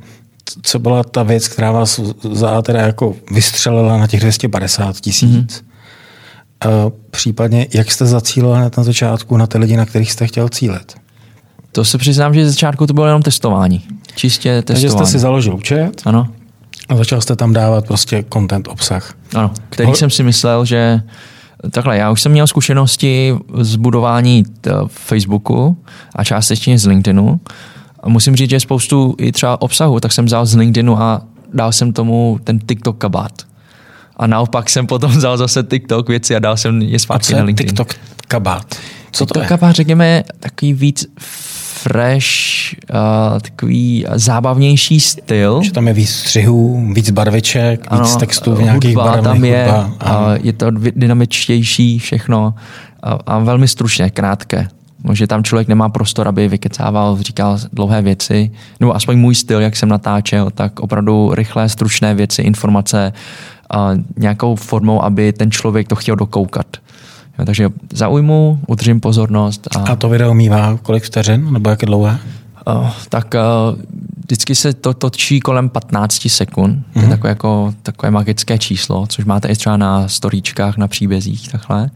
co 0.63 0.79
byla 0.79 1.05
ta 1.05 1.23
věc, 1.23 1.49
která 1.49 1.73
vás 1.73 2.01
za 2.33 2.63
teda 2.63 2.81
jako 2.81 3.17
vystřelila 3.31 3.97
na 3.97 4.07
těch 4.07 4.21
250 4.21 5.01
tisíc? 5.01 5.65
Mm-hmm. 6.65 6.93
Případně, 7.11 7.67
jak 7.75 7.91
jste 7.91 8.07
zacílil 8.07 8.53
hned 8.53 8.77
na 8.77 8.83
začátku 8.85 9.37
na 9.37 9.47
ty 9.47 9.59
lidi, 9.59 9.77
na 9.77 9.87
kterých 9.87 10.13
jste 10.13 10.27
chtěl 10.27 10.49
cílit? 10.49 10.95
To 11.73 11.85
se 11.85 11.99
přiznám, 11.99 12.35
že 12.35 12.47
z 12.47 12.51
začátku 12.51 12.87
to 12.87 12.95
bylo 12.95 13.07
jenom 13.07 13.23
testování. 13.23 13.85
Čistě 14.15 14.63
testování. 14.63 14.65
Takže 14.65 14.91
jste 14.91 15.07
si 15.07 15.19
založil 15.19 15.55
účet 15.55 16.03
ano. 16.05 16.29
A 16.91 16.97
začal 16.97 17.21
jste 17.21 17.37
tam 17.37 17.53
dávat 17.53 17.87
prostě 17.87 18.25
content, 18.33 18.69
obsah. 18.69 19.15
Ano, 19.35 19.51
který 19.69 19.89
Ho... 19.89 19.95
jsem 19.95 20.11
si 20.11 20.23
myslel, 20.23 20.65
že 20.65 21.01
takhle, 21.71 21.99
já 21.99 22.11
už 22.11 22.23
jsem 22.23 22.33
měl 22.33 22.47
zkušenosti 22.47 23.35
z 23.61 23.77
budování 23.77 24.45
Facebooku 24.87 25.77
a 26.17 26.25
částečně 26.25 26.79
z 26.79 26.87
LinkedInu 26.87 27.41
a 28.01 28.09
musím 28.09 28.37
říct, 28.37 28.51
že 28.51 28.61
spoustu 28.61 29.15
i 29.19 29.33
třeba 29.33 29.63
obsahu, 29.63 30.01
tak 30.01 30.13
jsem 30.13 30.25
vzal 30.25 30.47
z 30.47 30.55
LinkedInu 30.55 31.01
a 31.01 31.23
dal 31.55 31.73
jsem 31.73 31.93
tomu 31.93 32.41
ten 32.45 32.59
TikTok 32.59 32.99
kabát. 32.99 33.33
A 34.17 34.27
naopak 34.27 34.71
jsem 34.71 34.87
potom 34.87 35.11
vzal 35.11 35.37
zase 35.37 35.63
TikTok 35.63 36.09
věci 36.09 36.37
a 36.37 36.39
dal 36.39 36.57
jsem 36.57 36.83
je 36.83 36.99
zpátky 36.99 37.35
na 37.35 37.43
LinkedIn. 37.43 37.69
TikTok 37.69 37.95
kabát? 38.29 38.75
Co 39.13 39.27
to 39.27 39.35
TikTok 39.35 39.43
je? 39.43 39.49
kabát, 39.49 39.77
řekněme, 39.77 40.25
takový 40.41 40.73
víc 40.73 41.07
fresh, 41.83 42.27
uh, 42.93 43.41
takový 43.41 44.05
zábavnější 44.15 45.01
styl. 45.01 45.63
Že 45.63 45.73
tam 45.73 45.89
je 45.89 45.93
víc 45.93 46.11
střihů, 46.11 46.93
víc 46.95 47.11
barviček, 47.11 47.87
ano, 47.89 48.03
víc 48.03 48.17
textů 48.17 48.55
v 48.55 48.63
nějakých 48.63 48.97
hudba, 48.97 49.05
barevných 49.05 49.25
tam 49.25 49.45
je, 49.45 49.73
hudba. 49.73 50.37
je 50.43 50.53
to 50.53 50.71
dynamičtější 50.71 51.99
všechno 51.99 52.55
a, 53.03 53.19
a 53.27 53.39
velmi 53.39 53.69
stručně, 53.69 54.11
krátké 54.11 54.69
že 55.13 55.27
tam 55.27 55.45
člověk 55.45 55.69
nemá 55.69 55.89
prostor, 55.89 56.29
aby 56.29 56.49
vykecával, 56.49 57.19
říkal 57.21 57.59
dlouhé 57.73 58.03
věci, 58.03 58.51
nebo 58.81 58.97
aspoň 58.97 59.19
můj 59.19 59.35
styl, 59.35 59.61
jak 59.61 59.77
jsem 59.77 59.89
natáčel, 59.89 60.51
tak 60.51 60.81
opravdu 60.81 61.31
rychlé, 61.35 61.69
stručné 61.69 62.15
věci, 62.15 62.43
informace, 62.43 63.13
a 63.71 63.91
nějakou 64.17 64.55
formou, 64.55 65.03
aby 65.03 65.33
ten 65.33 65.51
člověk 65.51 65.89
to 65.89 65.97
chtěl 65.97 66.17
dokoukat. 66.17 66.67
Takže 67.47 67.71
zaujmu, 67.93 68.61
udržím 68.67 69.01
pozornost. 69.01 69.69
A, 69.77 69.79
a 69.79 69.97
to 69.97 70.09
video 70.09 70.35
mývá 70.35 70.79
kolik 70.83 71.05
vteřin, 71.05 71.53
nebo 71.53 71.71
jak 71.71 71.83
je 71.83 71.87
dlouhé? 71.87 72.19
Uh, 72.69 72.91
tak 73.09 73.35
uh, 73.35 73.81
vždycky 74.25 74.55
se 74.55 74.73
to 74.73 74.95
točí 74.95 75.41
kolem 75.41 75.69
15 75.69 76.29
sekund, 76.29 76.79
mm-hmm. 76.79 76.93
to 76.93 76.99
je 76.99 77.03
mhm. 77.03 77.11
takové, 77.11 77.29
jako, 77.29 77.75
takové 77.83 78.11
magické 78.11 78.59
číslo, 78.59 79.07
což 79.07 79.25
máte 79.25 79.49
i 79.49 79.57
třeba 79.57 79.77
na 79.77 80.09
storíčkách, 80.09 80.77
na 80.77 80.89
příbězích, 80.89 81.49
takhle. 81.49 81.91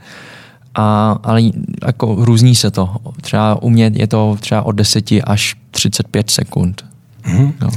A, 0.75 1.19
ale 1.23 1.43
jako 1.87 2.17
různí 2.19 2.55
se 2.55 2.71
to. 2.71 2.97
Třeba 3.21 3.63
u 3.63 3.71
mě 3.71 3.91
je 3.95 4.07
to 4.07 4.37
třeba 4.41 4.63
od 4.63 4.73
10 4.73 5.11
až 5.25 5.57
35 5.71 6.31
sekund. 6.31 6.85
Mm-hmm. 7.25 7.53
No. 7.61 7.71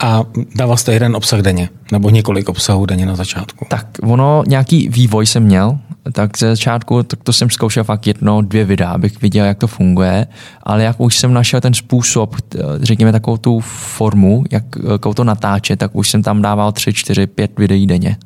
A 0.00 0.24
dával 0.54 0.76
jste 0.76 0.92
jeden 0.92 1.16
obsah 1.16 1.40
denně? 1.40 1.68
Nebo 1.92 2.10
několik 2.10 2.48
obsahů 2.48 2.86
denně 2.86 3.06
na 3.06 3.16
začátku? 3.16 3.66
Tak 3.68 3.86
ono, 4.02 4.42
nějaký 4.46 4.88
vývoj 4.88 5.26
jsem 5.26 5.42
měl, 5.42 5.78
tak 6.12 6.38
ze 6.38 6.48
začátku 6.48 7.02
tak 7.02 7.22
to 7.22 7.32
jsem 7.32 7.50
zkoušel 7.50 7.84
fakt 7.84 8.06
jedno, 8.06 8.42
dvě 8.42 8.64
videa, 8.64 8.90
abych 8.90 9.22
viděl, 9.22 9.46
jak 9.46 9.58
to 9.58 9.66
funguje, 9.66 10.26
ale 10.62 10.82
jak 10.82 11.00
už 11.00 11.18
jsem 11.18 11.32
našel 11.32 11.60
ten 11.60 11.74
způsob, 11.74 12.36
řekněme 12.80 13.12
takovou 13.12 13.36
tu 13.36 13.60
formu, 13.60 14.44
jak, 14.50 14.64
jak 14.92 15.14
to 15.14 15.24
natáčet, 15.24 15.78
tak 15.78 15.94
už 15.94 16.10
jsem 16.10 16.22
tam 16.22 16.42
dával 16.42 16.72
tři, 16.72 16.92
čtyři, 16.92 17.26
pět 17.26 17.58
videí 17.58 17.86
denně. 17.86 18.16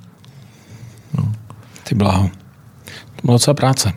No. 1.19 1.33
Ty 1.85 1.95
bláho. 1.95 2.31
To 3.17 3.23
bylo 3.27 3.35
docela 3.35 3.55
práce. 3.55 3.93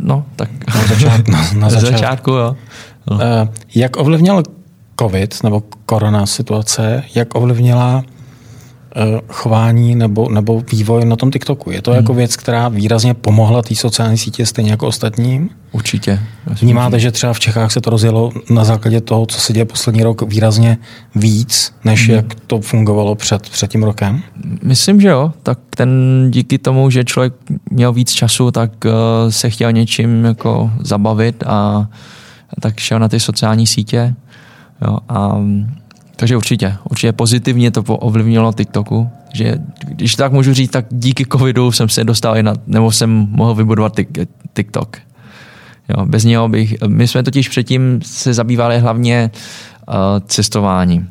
No, 0.00 0.24
tak 0.36 0.50
na 0.74 0.86
začátku. 0.86 1.30
Na, 1.32 1.38
na 1.54 1.70
začátku. 1.70 1.92
začátku 1.92 2.30
jo. 2.30 2.56
No. 3.10 3.16
Uh, 3.16 3.22
jak 3.74 3.96
ovlivnil 3.96 4.42
COVID 5.02 5.42
nebo 5.42 5.62
korona 5.86 6.26
situace, 6.26 7.02
jak 7.14 7.34
ovlivnila 7.34 7.96
uh, 7.96 9.20
chování 9.28 9.94
nebo, 9.94 10.28
nebo 10.28 10.62
vývoj 10.72 11.04
na 11.04 11.16
tom 11.16 11.30
TikToku? 11.30 11.70
Je 11.70 11.82
to 11.82 11.90
hmm. 11.90 11.96
jako 11.96 12.14
věc, 12.14 12.36
která 12.36 12.68
výrazně 12.68 13.14
pomohla 13.14 13.62
té 13.62 13.74
sociální 13.74 14.18
sítě 14.18 14.46
stejně 14.46 14.70
jako 14.70 14.86
ostatním? 14.86 15.50
Určitě. 15.72 16.20
Vnímáte, 16.46 17.00
že 17.00 17.10
třeba 17.10 17.32
v 17.32 17.40
Čechách 17.40 17.72
se 17.72 17.80
to 17.80 17.90
rozjelo 17.90 18.32
na 18.50 18.64
základě 18.64 19.00
toho, 19.00 19.26
co 19.26 19.40
se 19.40 19.52
děje 19.52 19.64
poslední 19.64 20.02
rok 20.02 20.22
výrazně 20.22 20.78
víc, 21.14 21.74
než 21.84 22.06
hmm. 22.06 22.16
jak 22.16 22.34
to 22.46 22.60
fungovalo 22.60 23.14
před, 23.14 23.48
před 23.48 23.70
tím 23.70 23.82
rokem? 23.82 24.22
Myslím, 24.62 25.00
že 25.00 25.08
jo. 25.08 25.32
Tak 25.42 25.58
ten 25.76 25.90
díky 26.30 26.58
tomu, 26.58 26.90
že 26.90 27.04
člověk 27.04 27.32
měl 27.70 27.92
víc 27.92 28.12
času, 28.12 28.50
tak 28.50 28.72
uh, 28.84 28.92
se 29.30 29.50
chtěl 29.50 29.72
něčím 29.72 30.24
jako 30.24 30.70
zabavit 30.80 31.44
a 31.46 31.88
tak 32.60 32.78
šel 32.78 32.98
na 32.98 33.08
ty 33.08 33.20
sociální 33.20 33.66
sítě. 33.66 34.14
Jo, 34.84 34.98
a, 35.08 35.36
takže 36.16 36.36
určitě, 36.36 36.76
určitě 36.90 37.12
pozitivně 37.12 37.70
to 37.70 37.82
ovlivnilo 37.82 38.52
TikToku, 38.52 39.10
že 39.32 39.58
když 39.84 40.14
tak 40.14 40.32
můžu 40.32 40.54
říct, 40.54 40.70
tak 40.70 40.86
díky 40.90 41.26
covidu 41.32 41.72
jsem 41.72 41.88
se 41.88 42.04
dostal 42.04 42.36
i 42.36 42.42
na, 42.42 42.54
nebo 42.66 42.92
jsem 42.92 43.10
mohl 43.30 43.54
vybudovat 43.54 43.96
TikTok. 44.54 44.96
Jo, 45.88 46.06
bez 46.06 46.24
něho 46.24 46.48
bych, 46.48 46.74
my 46.86 47.08
jsme 47.08 47.22
totiž 47.22 47.48
předtím 47.48 48.00
se 48.02 48.34
zabývali 48.34 48.78
hlavně 48.78 49.30
uh, 49.88 49.94
cestováním. 50.26 51.10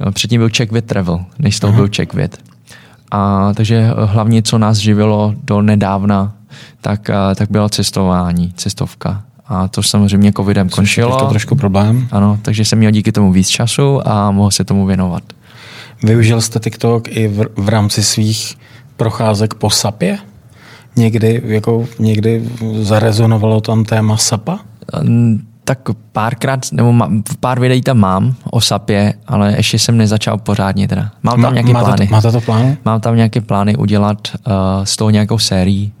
Jo, 0.00 0.12
předtím 0.12 0.40
byl 0.40 0.50
Check 0.56 0.72
with 0.72 0.84
Travel, 0.84 1.24
než 1.38 1.56
z 1.56 1.60
toho 1.60 1.72
byl 1.72 1.88
Check 1.96 2.14
with. 2.14 2.38
A 3.10 3.52
takže 3.54 3.90
hlavně, 4.04 4.42
co 4.42 4.58
nás 4.58 4.76
živilo 4.76 5.34
do 5.44 5.62
nedávna, 5.62 6.34
tak, 6.80 7.08
uh, 7.08 7.34
tak 7.34 7.50
bylo 7.50 7.68
cestování, 7.68 8.52
cestovka. 8.56 9.22
A 9.48 9.68
to 9.68 9.82
samozřejmě 9.82 10.32
covidem 10.32 10.68
končilo. 10.68 11.16
Je 11.16 11.22
to 11.22 11.26
trošku 11.26 11.54
problém. 11.54 12.08
Ano, 12.10 12.38
takže 12.42 12.64
jsem 12.64 12.78
měl 12.78 12.90
díky 12.90 13.12
tomu 13.12 13.32
víc 13.32 13.48
času 13.48 14.08
a 14.08 14.30
mohl 14.30 14.50
se 14.50 14.64
tomu 14.64 14.86
věnovat. 14.86 15.22
Využil 16.02 16.40
jste 16.40 16.60
TikTok 16.60 17.08
i 17.08 17.28
v, 17.28 17.46
v 17.56 17.68
rámci 17.68 18.02
svých 18.02 18.58
procházek 18.96 19.54
po 19.54 19.70
SAPě? 19.70 20.18
Někdy, 20.96 21.42
jako 21.44 21.84
někdy 21.98 22.48
zarezonovalo 22.80 23.60
tam 23.60 23.84
téma 23.84 24.16
SAPA? 24.16 24.58
Tak 25.64 25.78
párkrát, 26.12 26.60
nebo 26.72 26.92
v 27.32 27.36
pár 27.40 27.60
videí 27.60 27.82
tam 27.82 27.98
mám 27.98 28.34
o 28.50 28.60
SAPě, 28.60 29.14
ale 29.26 29.54
ještě 29.56 29.78
jsem 29.78 29.96
nezačal 29.96 30.38
pořádně 30.38 30.88
teda. 30.88 31.10
Mám 31.22 31.42
tam 31.42 31.54
nějaké 31.54 31.72
máte 31.72 31.84
plány. 31.84 32.06
To, 32.06 32.14
máte 32.14 32.32
to 32.32 32.40
plány? 32.40 32.76
Mám 32.84 33.00
tam 33.00 33.16
nějaké 33.16 33.40
plány 33.40 33.76
udělat 33.76 34.18
uh, 34.34 34.52
z 34.84 34.96
toho 34.96 35.10
nějakou 35.10 35.38
sérii, 35.38 35.92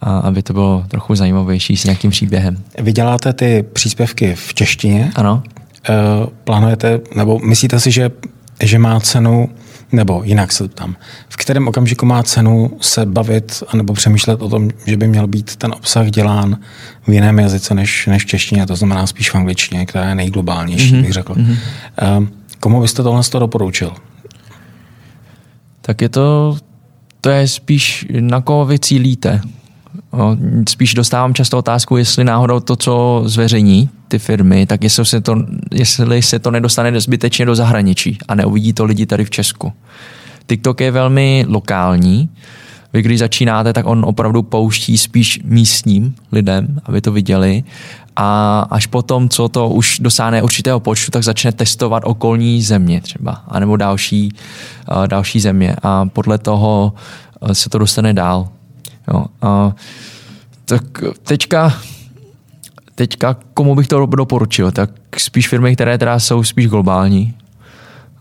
a 0.00 0.18
aby 0.18 0.42
to 0.42 0.52
bylo 0.52 0.84
trochu 0.88 1.14
zajímavější 1.14 1.76
s 1.76 1.84
nějakým 1.84 2.10
příběhem. 2.10 2.62
Vy 2.78 2.92
děláte 2.92 3.32
ty 3.32 3.64
příspěvky 3.72 4.34
v 4.34 4.54
češtině? 4.54 5.12
Ano. 5.14 5.42
Uh, 5.88 6.26
plánujete, 6.44 7.00
nebo 7.16 7.38
myslíte 7.38 7.80
si, 7.80 7.90
že, 7.90 8.10
že 8.62 8.78
má 8.78 9.00
cenu 9.00 9.48
nebo 9.92 10.22
jinak 10.24 10.52
se 10.52 10.68
tam. 10.68 10.96
V 11.28 11.36
kterém 11.36 11.68
okamžiku 11.68 12.06
má 12.06 12.22
cenu 12.22 12.78
se 12.80 13.06
bavit 13.06 13.62
nebo 13.74 13.94
přemýšlet 13.94 14.42
o 14.42 14.48
tom, 14.48 14.70
že 14.86 14.96
by 14.96 15.08
měl 15.08 15.26
být 15.26 15.56
ten 15.56 15.72
obsah 15.72 16.10
dělán 16.10 16.58
v 17.06 17.12
jiném 17.12 17.38
jazyce 17.38 17.74
než, 17.74 18.06
než 18.06 18.22
v 18.22 18.26
češtině, 18.26 18.66
to 18.66 18.76
znamená 18.76 19.06
spíš 19.06 19.30
v 19.30 19.34
angličtině, 19.34 19.86
která 19.86 20.08
je 20.08 20.14
nejglobálnější, 20.14 20.94
mm-hmm. 20.94 21.02
bych 21.02 21.12
řekl. 21.12 21.34
Mm-hmm. 21.34 22.28
Komu 22.60 22.80
byste 22.80 23.02
tohle 23.02 23.22
to 23.22 23.38
doporučil? 23.38 23.92
Tak 25.80 26.00
je 26.00 26.08
to, 26.08 26.56
to 27.20 27.30
je 27.30 27.48
spíš 27.48 28.06
na 28.20 28.40
koho 28.40 28.64
vy 28.66 28.78
cílíte. 28.78 29.40
Spíš 30.68 30.94
dostávám 30.94 31.34
často 31.34 31.58
otázku, 31.58 31.96
jestli 31.96 32.24
náhodou 32.24 32.60
to, 32.60 32.76
co 32.76 33.22
zveřejní 33.24 33.90
ty 34.08 34.18
firmy, 34.18 34.66
tak 34.66 34.82
jestli 34.82 35.04
se 35.04 35.20
to, 35.20 35.36
jestli 35.72 36.22
se 36.22 36.38
to 36.38 36.50
nedostane 36.50 37.00
zbytečně 37.00 37.46
do 37.46 37.54
zahraničí 37.54 38.18
a 38.28 38.34
neuvidí 38.34 38.72
to 38.72 38.84
lidi 38.84 39.06
tady 39.06 39.24
v 39.24 39.30
Česku. 39.30 39.72
TikTok 40.46 40.80
je 40.80 40.90
velmi 40.90 41.44
lokální. 41.48 42.28
Vy, 42.92 43.02
když 43.02 43.18
začínáte, 43.18 43.72
tak 43.72 43.86
on 43.86 44.04
opravdu 44.04 44.42
pouští 44.42 44.98
spíš 44.98 45.40
místním 45.44 46.14
lidem, 46.32 46.80
aby 46.84 47.00
to 47.00 47.12
viděli. 47.12 47.64
a 48.16 48.60
až 48.70 48.86
potom, 48.86 49.28
co 49.28 49.48
to 49.48 49.68
už 49.68 49.98
dosáhne 49.98 50.42
určitého 50.42 50.80
počtu, 50.80 51.10
tak 51.10 51.22
začne 51.22 51.52
testovat 51.52 52.02
okolní 52.06 52.62
země 52.62 53.00
třeba, 53.00 53.42
anebo 53.48 53.76
další, 53.76 54.32
uh, 54.90 55.06
další 55.06 55.40
země 55.40 55.76
a 55.82 56.06
podle 56.06 56.38
toho 56.38 56.92
uh, 57.40 57.50
se 57.50 57.70
to 57.70 57.78
dostane 57.78 58.12
dál. 58.12 58.48
Jo. 59.12 59.24
Uh, 59.44 59.72
tak 60.64 60.82
teďka, 61.22 61.74
teďka 62.94 63.36
komu 63.54 63.74
bych 63.74 63.88
to 63.88 64.06
doporučil? 64.06 64.70
Tak 64.72 64.90
spíš 65.18 65.48
firmy, 65.48 65.74
které 65.74 65.98
teda 65.98 66.18
jsou 66.18 66.44
spíš 66.44 66.68
globální. 66.68 67.34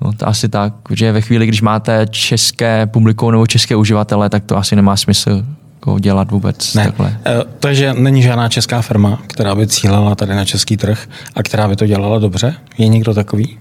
No, 0.02 0.14
to 0.14 0.28
asi 0.28 0.50
tak, 0.50 0.74
že 0.90 1.12
ve 1.12 1.22
chvíli, 1.22 1.48
když 1.48 1.62
máte 1.62 2.08
české 2.10 2.86
publikum 2.86 3.32
nebo 3.32 3.48
české 3.48 3.76
uživatele, 3.76 4.30
tak 4.30 4.44
to 4.44 4.58
asi 4.58 4.76
nemá 4.76 4.98
smysl 4.98 5.44
jako 5.76 6.00
dělat 6.00 6.32
vůbec 6.32 6.74
ne. 6.74 6.84
takhle. 6.84 7.18
E, 7.26 7.42
takže 7.60 7.94
není 7.94 8.22
žádná 8.22 8.50
česká 8.50 8.82
firma, 8.82 9.20
která 9.28 9.56
by 9.56 9.68
cílela 9.68 10.16
tady 10.16 10.36
na 10.36 10.46
český 10.46 10.78
trh 10.78 11.08
a 11.36 11.44
která 11.44 11.68
by 11.68 11.76
to 11.76 11.88
dělala 11.88 12.20
dobře? 12.20 12.56
Je 12.78 12.88
někdo 12.88 13.14
takový? 13.14 13.58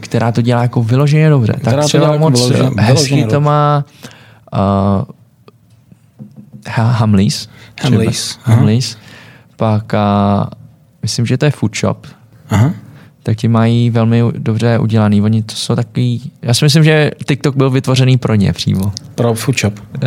Která 0.00 0.32
to 0.32 0.42
dělá 0.42 0.62
jako 0.62 0.82
vyloženě 0.82 1.30
dobře. 1.30 1.52
Která 1.52 1.76
tak 1.76 1.82
to 1.82 1.88
třeba 1.88 2.04
dělá 2.04 2.12
jako 2.12 2.30
moc 2.30 2.40
vyloženě- 2.40 2.80
hezký 2.80 2.92
vyloženě 2.92 3.26
to 3.26 3.40
má 3.40 3.84
uh, 4.54 4.60
Ha- 6.68 6.92
Hamleys. 6.92 7.48
Hamleys. 7.82 8.38
Hamleys. 8.42 8.96
Pak 9.56 9.92
uh, 9.92 10.44
myslím, 11.02 11.26
že 11.26 11.38
to 11.38 11.44
je 11.44 11.50
Food 11.50 11.76
Shop. 11.76 12.06
Aha. 12.50 12.72
tak 13.24 13.36
ti 13.36 13.48
mají 13.48 13.90
velmi 13.90 14.22
dobře 14.38 14.78
udělaný. 14.78 15.22
Oni 15.22 15.42
to 15.42 15.54
jsou 15.54 15.76
takový... 15.76 16.32
Já 16.42 16.54
si 16.54 16.64
myslím, 16.64 16.84
že 16.84 17.10
TikTok 17.28 17.56
byl 17.56 17.70
vytvořený 17.70 18.18
pro 18.18 18.34
ně 18.34 18.52
přímo. 18.52 18.92
Pro 19.14 19.34
food 19.34 19.58
shop. 19.58 19.78
Uh, 19.78 20.00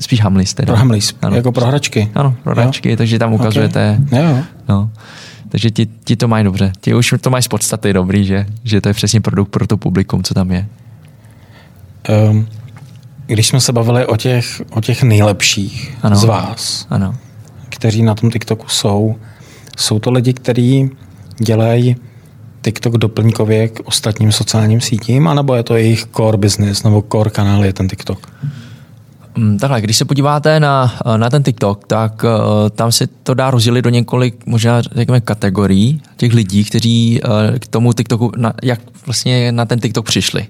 spíš 0.00 0.20
Hamleys 0.20 0.54
teda. 0.54 0.66
Pro 0.66 0.76
Hamleys. 0.76 1.14
Ano. 1.22 1.36
Jako 1.36 1.52
pro 1.52 1.66
hračky. 1.66 2.10
Ano, 2.14 2.36
pro 2.42 2.54
hračky, 2.54 2.96
takže 2.96 3.18
tam 3.18 3.32
ukazujete... 3.32 4.00
Okay. 4.06 4.22
Jo. 4.22 4.38
No. 4.68 4.90
Takže 5.48 5.70
ti, 5.70 5.88
ti 6.04 6.16
to 6.16 6.28
mají 6.28 6.44
dobře. 6.44 6.72
Ti 6.80 6.94
už 6.94 7.14
to 7.20 7.30
mají 7.30 7.42
z 7.42 7.48
podstaty 7.48 7.92
dobrý, 7.92 8.24
že, 8.24 8.46
že 8.64 8.80
to 8.80 8.88
je 8.88 8.94
přesně 8.94 9.20
produkt 9.20 9.48
pro 9.48 9.66
to 9.66 9.76
publikum, 9.76 10.22
co 10.22 10.34
tam 10.34 10.50
je. 10.50 10.66
Um, 12.30 12.46
když 13.26 13.46
jsme 13.46 13.60
se 13.60 13.72
bavili 13.72 14.06
o 14.06 14.16
těch, 14.16 14.62
o 14.70 14.80
těch 14.80 15.02
nejlepších 15.02 15.98
Ano. 16.02 16.16
z 16.16 16.24
vás, 16.24 16.86
Ano. 16.90 17.14
kteří 17.68 18.02
na 18.02 18.14
tom 18.14 18.30
TikToku 18.30 18.68
jsou, 18.68 19.16
jsou 19.78 19.98
to 19.98 20.10
lidi, 20.10 20.32
kteří 20.32 20.90
dělají 21.38 21.96
TikTok 22.62 22.98
doplňkově 22.98 23.68
k 23.68 23.80
ostatním 23.84 24.32
sociálním 24.32 24.80
sítím, 24.80 25.28
anebo 25.28 25.54
je 25.54 25.62
to 25.62 25.76
jejich 25.76 26.06
core 26.16 26.36
business 26.38 26.82
nebo 26.82 27.04
core 27.12 27.30
kanál 27.30 27.64
je 27.64 27.72
ten 27.72 27.88
TikTok? 27.88 28.28
Mm, 29.36 29.58
Takhle, 29.58 29.80
když 29.80 29.96
se 29.96 30.04
podíváte 30.04 30.60
na, 30.60 30.94
na 31.16 31.30
ten 31.30 31.42
TikTok, 31.42 31.86
tak 31.86 32.24
uh, 32.24 32.30
tam 32.70 32.92
se 32.92 33.06
to 33.06 33.34
dá 33.34 33.50
rozdělit 33.50 33.82
do 33.82 33.90
několik 33.90 34.46
možná 34.46 34.82
řekněme 34.82 35.20
kategorií 35.20 36.02
těch 36.16 36.32
lidí, 36.32 36.64
kteří 36.64 37.20
uh, 37.22 37.30
k 37.58 37.66
tomu 37.66 37.92
TikToku, 37.92 38.32
na, 38.36 38.52
jak 38.62 38.80
vlastně 39.06 39.52
na 39.52 39.64
ten 39.64 39.80
TikTok 39.80 40.06
přišli. 40.06 40.46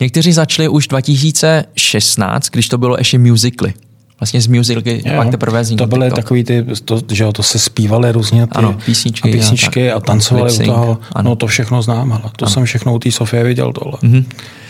Někteří 0.00 0.32
začali 0.32 0.68
už 0.68 0.88
2016, 0.88 2.48
když 2.50 2.68
to 2.68 2.78
bylo 2.78 2.96
ještě 2.98 3.18
musically. 3.18 3.74
Vlastně 4.20 4.40
z 4.40 4.46
musically 4.46 5.02
Jo, 5.06 5.12
pak 5.16 5.30
teprve 5.30 5.62
vznikl 5.62 5.84
to 5.84 5.88
byly 5.88 6.06
TikTok. 6.06 6.24
takový 6.24 6.44
ty, 6.44 6.64
to, 6.84 7.00
že 7.12 7.24
jo, 7.24 7.32
to 7.32 7.42
se 7.42 7.58
zpívali 7.58 8.12
různě 8.12 8.46
ty 8.46 8.52
Ano, 8.52 8.78
písničky 8.84 9.28
a, 9.30 9.32
písničky 9.32 9.90
a 9.90 9.96
a, 9.96 10.00
tak. 10.00 10.06
tancovali 10.06 10.52
u 10.52 10.64
toho. 10.64 10.98
ano. 11.12 11.30
No 11.30 11.36
to 11.36 11.46
všechno 11.46 11.82
znám, 11.82 12.12
ale 12.12 12.22
to 12.36 12.46
jsem 12.46 12.64
všechno 12.64 12.94
u 12.94 12.98
té 12.98 13.10
Sofie 13.12 13.44
viděl 13.44 13.72
tohle. 13.72 13.98
Mhm. 14.02 14.24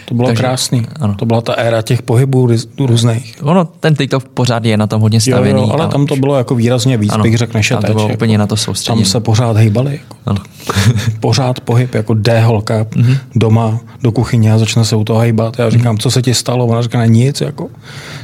To 0.09 0.15
bylo 0.15 0.29
Takže- 0.29 0.43
krásný. 0.43 0.87
ano. 1.01 1.15
To 1.15 1.27
byla 1.27 1.41
ta 1.41 1.53
éra 1.53 1.83
těch 1.83 2.03
pohybů 2.03 2.47
růz- 2.47 2.69
různých. 2.87 3.37
Ono, 3.43 3.65
ten 3.65 3.95
TikTok 3.95 4.29
pořád 4.29 4.65
je 4.65 4.77
na 4.77 4.87
tom 4.87 5.01
hodně 5.03 5.17
Jo, 5.17 5.21
stavěný. 5.21 5.63
jo, 5.63 5.71
ale 5.73 5.89
tam 5.89 6.07
to 6.07 6.17
bylo 6.17 6.37
jako 6.37 6.55
výrazně 6.55 6.97
víc, 6.97 7.13
Ano, 7.13 7.23
bych 7.23 7.37
řekl, 7.39 7.53
než 7.59 7.69
tam 7.69 7.77
to 7.81 7.87
teď. 7.87 7.93
bylo 7.97 8.09
jako. 8.09 8.15
úplně 8.15 8.39
na 8.39 8.47
to 8.47 8.57
soustředěné. 8.57 9.03
Tam 9.03 9.11
se 9.11 9.21
pořád 9.21 9.57
hejbali. 9.57 9.93
Jako. 9.93 10.17
Ano. 10.27 10.39
pořád 11.21 11.61
pohyb, 11.61 11.95
jako 11.95 12.15
jde 12.15 12.41
holka 12.41 12.87
Mhm. 12.97 13.17
doma 13.35 13.79
do 14.03 14.13
kuchyně 14.13 14.53
a 14.53 14.59
začne 14.59 14.85
se 14.85 14.97
u 14.97 15.05
toho 15.05 15.21
hejbat. 15.21 15.59
Já 15.59 15.71
říkám, 15.71 15.99
co 15.99 16.11
se 16.11 16.23
ti 16.23 16.35
stalo? 16.35 16.67
Ona 16.67 16.83
říká, 16.83 16.99
"Ne, 16.99 17.09
nic, 17.09 17.41
jako. 17.41 17.69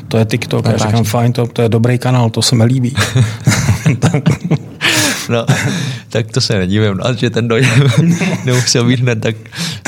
to 0.09 0.17
je 0.19 0.25
TikTok. 0.25 0.67
Já 0.67 0.77
říkám, 0.77 1.05
fajn, 1.05 1.33
to, 1.33 1.47
to 1.47 1.63
je 1.63 1.69
dobrý 1.69 1.99
kanál, 1.99 2.31
to 2.31 2.43
se 2.43 2.55
mi 2.57 2.65
líbí. 2.65 2.95
No, 5.29 5.47
tak 6.09 6.31
to 6.31 6.41
se 6.41 6.59
nedívím, 6.59 6.95
no, 6.97 7.15
že 7.15 7.31
ten 7.31 7.49
dojem 7.49 7.71
nemusel 8.45 8.85
být 8.85 9.01
hned 9.01 9.21
tak 9.21 9.37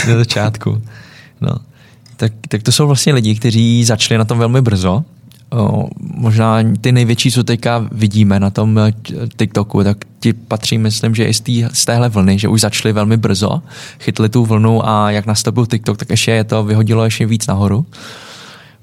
na 0.08 0.16
začátku. 0.16 0.82
No. 1.40 1.50
Tak, 2.16 2.32
tak 2.48 2.62
to 2.62 2.72
jsou 2.72 2.86
vlastně 2.86 3.12
lidi, 3.14 3.34
kteří 3.34 3.84
začali 3.84 4.18
na 4.18 4.24
tom 4.24 4.38
velmi 4.38 4.60
brzo. 4.62 5.04
O, 5.52 5.88
možná 5.98 6.56
ty 6.80 6.92
největší, 6.92 7.30
co 7.30 7.44
teďka 7.44 7.88
vidíme 7.92 8.40
na 8.40 8.50
tom 8.50 8.78
eh, 8.78 8.92
TikToku, 9.36 9.84
tak 9.84 9.96
ti 10.20 10.32
patří, 10.32 10.78
myslím, 10.78 11.14
že 11.14 11.24
i 11.24 11.34
z, 11.34 11.40
tý, 11.40 11.64
z 11.72 11.84
téhle 11.84 12.08
vlny, 12.08 12.38
že 12.38 12.48
už 12.48 12.60
začali 12.60 12.92
velmi 12.92 13.16
brzo, 13.16 13.62
chytli 14.00 14.28
tu 14.28 14.44
vlnu 14.44 14.88
a 14.88 15.10
jak 15.10 15.26
nastoupil 15.26 15.66
TikTok, 15.66 15.96
tak 15.96 16.10
ještě 16.10 16.30
je 16.30 16.44
to 16.44 16.64
vyhodilo 16.64 17.04
ještě 17.04 17.26
víc 17.26 17.46
nahoru. 17.46 17.86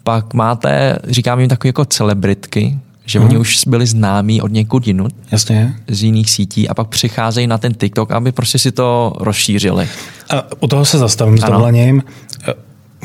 Pak 0.04 0.34
máte, 0.34 0.98
říkám 1.08 1.40
jim 1.40 1.50
takové 1.50 1.70
jako 1.70 1.86
celebritky, 1.86 2.80
že 3.06 3.20
Mhm. 3.20 3.28
oni 3.28 3.38
už 3.38 3.60
byli 3.68 3.88
známí 3.88 4.42
od 4.42 4.52
někud 4.52 4.88
jinut, 4.88 5.12
Jasně. 5.32 5.76
z 5.88 6.04
jiných 6.04 6.30
sítí 6.32 6.70
a 6.70 6.74
pak 6.74 6.88
přicházejí 6.88 7.48
na 7.48 7.58
ten 7.58 7.74
TikTok, 7.74 8.12
aby 8.12 8.32
prostě 8.32 8.60
si 8.60 8.72
to 8.72 9.14
rozšířili. 9.20 9.88
A 10.30 10.44
u 10.60 10.68
toho 10.68 10.86
se 10.86 10.98
zastavím 10.98 11.38
s 11.38 11.42
dovolením. 11.44 12.04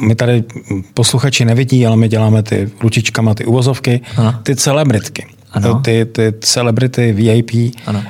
My 0.00 0.14
tady 0.14 0.44
posluchači 0.94 1.44
nevidí, 1.44 1.86
ale 1.86 1.96
my 1.96 2.08
děláme 2.08 2.42
ty 2.42 2.70
ručičkama 2.82 3.34
ty 3.34 3.44
uvozovky, 3.44 4.00
Ano. 4.16 4.34
ty 4.42 4.56
celebritky. 4.56 5.26
Ano. 5.52 5.80
Ty, 5.80 6.04
ty 6.04 6.34
celebrity 6.40 7.12
VIP. 7.12 7.50
Ano. 7.86 8.02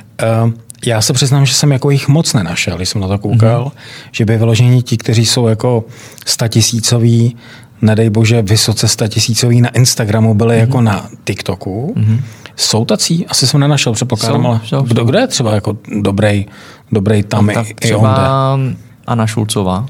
Uh, 0.43 0.51
já 0.85 1.01
se 1.01 1.13
přiznám, 1.13 1.45
že 1.45 1.53
jsem 1.53 1.71
jako 1.71 1.89
jich 1.89 2.07
moc 2.07 2.33
nenašel, 2.33 2.77
když 2.77 2.89
jsem 2.89 3.01
na 3.01 3.07
to 3.07 3.17
koukal, 3.17 3.59
Mhm. 3.61 3.67
mm-hmm. 3.69 4.09
že 4.11 4.25
by 4.25 4.37
vyložení 4.37 4.83
ti, 4.83 4.97
kteří 4.97 5.25
jsou 5.25 5.47
jako 5.47 5.85
statisícoví, 6.25 7.35
nedej 7.81 8.09
bože, 8.09 8.41
vysoce 8.41 8.87
statisícoví 8.87 9.61
na 9.61 9.69
Instagramu, 9.69 10.33
byli 10.33 10.55
Mhm. 10.55 10.57
mm-hmm. 10.63 10.67
jako 10.67 10.81
na 10.81 11.09
TikToku. 11.23 11.93
Mm-hmm. 11.97 12.21
Jsou 12.55 12.85
tací? 12.85 13.25
Asi 13.27 13.47
jsem 13.47 13.59
nenašel, 13.59 13.93
předpokládám, 13.93 14.41
Jsou, 14.41 14.47
ale 14.47 14.59
jsou, 14.65 14.81
kdo, 14.81 15.03
kdo 15.05 15.17
je 15.17 15.27
třeba 15.27 15.55
jako 15.55 15.77
dobrý, 16.01 16.45
dobrý 16.91 17.23
tam 17.23 17.47
tak 17.53 17.67
i, 17.67 17.71
i 17.71 17.73
třeba 17.73 18.51
onde? 18.53 18.75
Anna 19.07 19.27
Šulcová, 19.27 19.85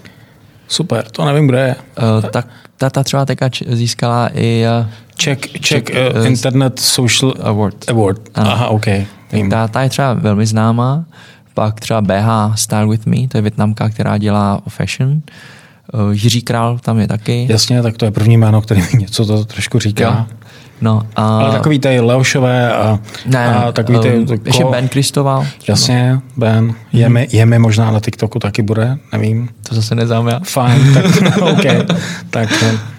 Super, 0.68 1.06
to 1.12 1.26
nevím, 1.26 1.48
kdo 1.48 1.58
je. 1.58 1.76
uh, 1.76 2.30
tak 2.30 2.48
ta, 2.78 2.90
ta 2.90 3.04
třeba 3.04 3.26
teďka 3.26 3.50
získala 3.68 4.30
i 4.34 4.66
uh, 4.82 4.88
Czech, 5.16 5.40
Czech, 5.40 5.84
Czech, 5.84 5.84
uh, 6.16 6.28
Internet 6.28 6.80
Social 6.80 7.34
award. 7.44 7.90
Award. 7.90 8.22
Ano. 8.36 8.52
Aha, 8.52 8.68
OK. 8.68 8.86
Vím. 9.32 9.50
ta, 9.50 9.68
ta 9.68 9.82
je 9.82 9.90
třeba 9.90 10.14
velmi 10.14 10.46
známá. 10.46 11.06
Pak 11.54 11.80
třeba 11.80 12.02
BH 12.02 12.56
Style 12.56 12.88
With 12.88 13.06
Me, 13.06 13.28
to 13.28 13.38
je 13.38 13.42
větnamka, 13.42 13.90
která 13.90 14.18
dělá 14.18 14.62
o 14.66 14.70
fashion. 14.70 15.22
Uh, 15.94 16.12
Jiří 16.12 16.42
Král 16.42 16.80
tam 16.80 17.00
je 17.00 17.08
taky. 17.08 17.48
Jasně, 17.50 17.82
tak 17.82 17.98
to 17.98 18.06
je 18.06 18.12
první 18.12 18.38
jméno, 18.38 18.62
který 18.62 18.82
mi 18.82 19.00
něco 19.00 19.26
to 19.26 19.46
trošku 19.46 19.80
říká. 19.80 20.28
Jo. 20.30 20.38
No, 20.82 21.04
a, 21.16 21.38
Ale 21.38 21.52
takový 21.52 21.80
ty 21.80 22.00
Leošové 22.00 22.74
a, 22.74 23.00
ne, 23.26 23.56
a 23.56 23.72
takový 23.72 24.00
ty... 24.00 24.14
um, 24.14 24.26
to 24.26 24.34
ještě 24.46 24.66
Ben 24.66 24.88
Kristoval. 24.88 25.48
Jasně, 25.68 26.20
Ben. 26.38 26.76
Je, 26.94 27.10
mi, 27.10 27.28
je 27.32 27.46
mi 27.46 27.60
možná 27.60 27.92
na 27.92 28.00
TikToku 28.00 28.40
taky 28.40 28.62
bude, 28.62 28.98
nevím. 29.12 29.50
To 29.70 29.76
zase 29.76 29.96
neznám 29.96 30.28
já. 30.28 30.40
Fajn, 30.44 30.94
tak 30.94 31.38
OK. 31.42 31.98
tak, 32.30 32.50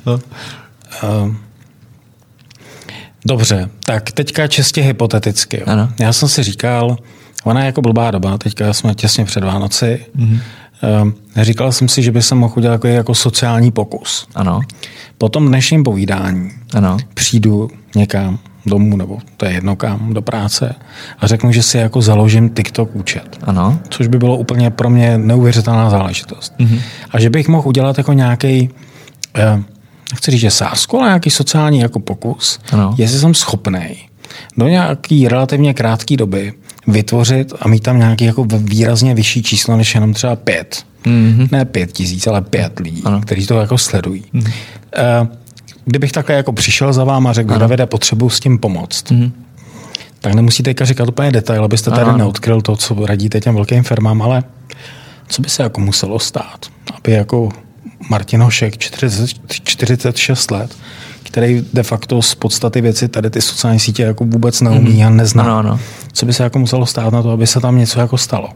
uh, 0.04 1.34
dobře, 3.26 3.70
tak 3.84 4.10
teďka 4.10 4.46
čistě 4.46 4.82
hypoteticky. 4.82 5.56
Jo. 5.56 5.62
Ano. 5.66 5.88
Já 6.00 6.12
jsem 6.12 6.28
si 6.28 6.42
říkal, 6.42 6.96
ona 7.44 7.60
je 7.60 7.66
jako 7.66 7.82
blbá 7.82 8.10
doba, 8.10 8.38
teďka 8.38 8.72
jsme 8.72 8.94
těsně 8.94 9.24
před 9.24 9.44
Vánoci. 9.44 10.06
Mm-hmm. 10.18 10.40
Uh, 11.02 11.10
říkal 11.36 11.72
jsem 11.72 11.88
si, 11.88 12.02
že 12.02 12.12
by 12.12 12.22
se 12.22 12.34
mohl 12.34 12.54
udělat 12.56 12.72
jako, 12.72 12.86
jako 12.86 13.14
sociální 13.14 13.70
pokus. 13.72 14.26
Ano, 14.34 14.60
Po 15.18 15.28
tom 15.28 15.48
dnešním 15.48 15.84
povídání 15.84 16.50
ano. 16.74 16.96
přijdu 17.14 17.70
někam 17.94 18.38
domů, 18.66 18.96
nebo 18.96 19.18
to 19.36 19.44
je 19.46 19.52
jedno 19.52 19.76
kam, 19.76 20.14
do 20.14 20.22
práce 20.22 20.74
a 21.18 21.26
řeknu, 21.26 21.52
že 21.52 21.62
si 21.62 21.78
jako 21.78 22.02
založím 22.02 22.48
TikTok 22.50 22.90
účet. 22.96 23.38
Ano. 23.42 23.78
Což 23.88 24.06
by 24.06 24.18
bylo 24.18 24.36
úplně 24.36 24.70
pro 24.70 24.90
mě 24.90 25.18
neuvěřitelná 25.18 25.90
záležitost. 25.90 26.52
Mm-hmm. 26.58 26.80
A 27.10 27.20
že 27.20 27.30
bych 27.30 27.48
mohl 27.48 27.68
udělat 27.68 27.98
jako 27.98 28.12
nějaký, 28.12 28.70
eh, 29.36 29.62
nechci 30.12 30.30
říct, 30.30 30.40
že 30.40 30.50
sásku, 30.50 30.98
ale 30.98 31.08
nějaký 31.08 31.30
sociální 31.30 31.78
jako 31.80 32.00
pokus, 32.00 32.58
Ano. 32.72 32.94
jestli 32.98 33.18
jsem 33.18 33.34
schopný 33.34 33.96
do 34.56 34.68
nějaký 34.68 35.28
relativně 35.28 35.74
krátké 35.74 36.16
doby 36.16 36.52
vytvořit 36.86 37.52
a 37.60 37.68
mít 37.68 37.82
tam 37.82 37.98
nějaký 37.98 38.24
jako 38.24 38.46
výrazně 38.58 39.14
vyšší 39.14 39.42
číslo 39.42 39.76
než 39.76 39.94
jenom 39.94 40.14
třeba 40.14 40.36
pět. 40.36 40.84
Mm-hmm. 41.04 41.48
Ne 41.52 41.64
pět 41.64 41.92
tisíc, 41.92 42.26
ale 42.26 42.42
pět 42.42 42.78
lidí, 42.78 43.02
Ano. 43.04 43.20
kteří 43.20 43.46
to 43.46 43.60
jako 43.60 43.78
sledují. 43.78 44.24
Mm-hmm. 44.34 44.52
Kdybych 45.84 46.12
takhle 46.12 46.34
jako 46.34 46.52
přišel 46.52 46.92
za 46.92 47.04
váma 47.04 47.30
a 47.30 47.32
řekl, 47.32 47.58
Davide, 47.58 47.86
potřebuji 47.86 48.30
s 48.30 48.40
tím 48.40 48.58
pomoct, 48.58 49.10
mm-hmm. 49.10 49.30
tak 50.20 50.34
nemusíte 50.34 50.70
teďka 50.70 50.84
říkat 50.84 51.08
úplně 51.08 51.30
detail, 51.30 51.64
abyste 51.64 51.90
tady 51.90 52.02
Ano. 52.02 52.18
neodkryl 52.18 52.60
to, 52.60 52.76
co 52.76 53.06
radíte 53.06 53.40
těm 53.40 53.54
velkým 53.54 53.82
firmám, 53.82 54.22
ale 54.22 54.44
co 55.28 55.42
by 55.42 55.48
se 55.48 55.62
jako 55.62 55.80
muselo 55.80 56.18
stát, 56.18 56.66
aby 56.94 57.12
jako 57.12 57.48
Martin 58.10 58.40
Hošek, 58.42 58.78
40, 58.78 59.30
46 59.64 60.50
let, 60.50 60.76
který 61.28 61.64
de 61.72 61.82
facto 61.82 62.22
z 62.22 62.34
podstaty 62.34 62.80
věci 62.80 63.08
tady 63.08 63.30
ty 63.30 63.40
sociální 63.40 63.80
sítě 63.80 64.02
jako 64.02 64.24
vůbec 64.24 64.60
neumí 64.60 65.00
mm. 65.00 65.06
a 65.06 65.10
nezná. 65.10 65.42
Ano, 65.42 65.56
ano. 65.58 65.80
Co 66.12 66.26
by 66.26 66.32
se 66.32 66.42
jako 66.42 66.58
muselo 66.58 66.86
stát 66.86 67.12
na 67.12 67.22
to, 67.22 67.30
aby 67.30 67.46
se 67.46 67.60
tam 67.60 67.78
něco 67.78 68.00
jako 68.00 68.18
stalo? 68.18 68.48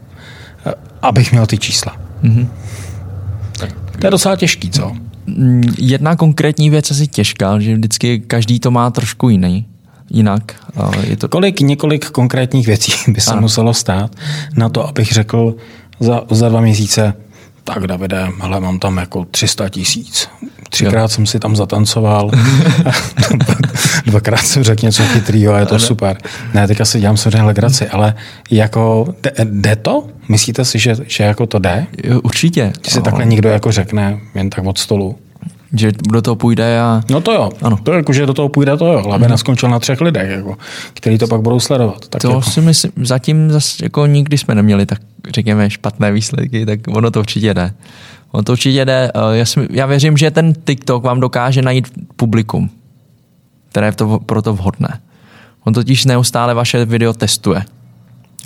Eh, 0.65 0.73
Abych 1.01 1.31
měl 1.31 1.45
ty 1.45 1.57
čísla. 1.57 1.95
Mm. 2.21 2.47
To 3.99 4.07
je 4.07 4.11
docela 4.11 4.35
těžký, 4.35 4.69
co? 4.69 4.91
Mm, 5.25 5.63
Jedna 5.77 6.15
konkrétní 6.15 6.69
věc 6.69 6.91
asi 6.91 7.07
těžká, 7.07 7.59
že 7.59 7.75
vždycky 7.75 8.19
každý 8.19 8.59
to 8.59 8.71
má 8.71 8.89
trošku 8.91 9.29
jiný. 9.29 9.65
Jinak. 10.09 10.55
Je 11.03 11.17
to... 11.17 11.29
Kolik, 11.29 11.61
několik 11.61 12.09
konkrétních 12.09 12.67
věcí 12.67 12.91
by 13.11 13.21
se 13.21 13.31
Ano. 13.31 13.41
muselo 13.41 13.73
stát 13.73 14.15
na 14.55 14.69
to, 14.69 14.87
abych 14.87 15.11
řekl 15.11 15.55
za, 15.99 16.21
za 16.31 16.49
dva 16.49 16.61
měsíce, 16.61 17.13
tak 17.63 17.87
Davide, 17.87 18.27
hele, 18.41 18.59
mám 18.59 18.79
tam 18.79 18.97
jako 18.97 19.25
300 19.31 19.69
tisíc. 19.69 20.29
Třikrát 20.69 21.07
jsem 21.07 21.25
si 21.25 21.39
tam 21.39 21.55
zatancoval, 21.55 22.31
dvakrát 24.05 24.39
jsem 24.41 24.63
řekl 24.63 24.85
něco 24.85 25.03
chytrýho 25.03 25.53
a 25.53 25.59
je 25.59 25.65
to 25.65 25.79
super. 25.79 26.17
Ne, 26.53 26.67
teďka 26.67 26.85
si 26.85 26.99
dělám 26.99 27.17
samozřejmě 27.17 27.41
legraci, 27.41 27.87
ale 27.89 28.15
jako 28.51 29.13
jde, 29.43 29.75
to? 29.75 30.07
Myslíte 30.29 30.65
si, 30.65 30.79
že, 30.79 30.95
že 31.07 31.23
jako 31.23 31.45
to 31.45 31.59
jde? 31.59 31.85
Jo, 32.03 32.21
Určitě. 32.21 32.73
Že 32.85 32.91
si 32.91 32.97
No, 32.97 33.03
takhle 33.03 33.25
někdo 33.25 33.49
jako 33.49 33.71
řekne 33.71 34.19
jen 34.35 34.49
tak 34.49 34.65
od 34.65 34.77
stolu? 34.77 35.15
Že 35.77 35.91
do 36.11 36.21
toho 36.21 36.35
půjde 36.35 36.79
a 36.79 37.01
No 37.11 37.21
to 37.21 37.31
jo, 37.33 37.49
Ano. 37.61 37.77
to 37.83 37.93
jako, 37.93 38.13
že 38.13 38.25
do 38.25 38.33
toho 38.33 38.49
půjde, 38.49 38.77
to 38.77 38.93
jo, 38.93 39.01
hlavně 39.05 39.27
neskončil 39.27 39.69
na 39.69 39.79
třech 39.79 40.01
lidech, 40.01 40.29
jako, 40.31 40.57
který 40.93 41.17
to 41.17 41.27
pak 41.27 41.41
budou 41.41 41.59
sledovat. 41.59 42.07
Tak 42.09 42.21
to 42.21 42.29
jako. 42.29 42.41
si 42.41 42.61
myslím, 42.61 42.91
zatím 43.01 43.51
zase 43.51 43.85
jako 43.85 44.05
nikdy 44.05 44.37
jsme 44.37 44.55
neměli 44.55 44.85
tak, 44.85 44.99
řekněme, 45.29 45.69
špatné 45.69 46.11
výsledky, 46.11 46.65
tak 46.65 46.79
ono 46.87 47.11
to 47.11 47.19
určitě 47.19 47.53
jde. 47.53 47.73
Ono 48.31 48.43
to 48.43 48.51
určitě 48.51 48.85
jde. 48.85 49.11
Eh, 49.15 49.37
Já, 49.37 49.45
si, 49.45 49.67
já 49.69 49.85
věřím, 49.85 50.17
že 50.17 50.31
ten 50.31 50.53
TikTok 50.53 51.03
vám 51.03 51.19
dokáže 51.19 51.61
najít 51.61 51.91
publikum, 52.15 52.69
které 53.69 53.87
je 53.87 53.91
to, 53.91 54.19
pro 54.19 54.41
to 54.41 54.53
vhodné. 54.53 54.99
On 55.63 55.73
totiž 55.73 56.05
neustále 56.05 56.53
vaše 56.53 56.85
video 56.85 57.13
testuje. 57.13 57.63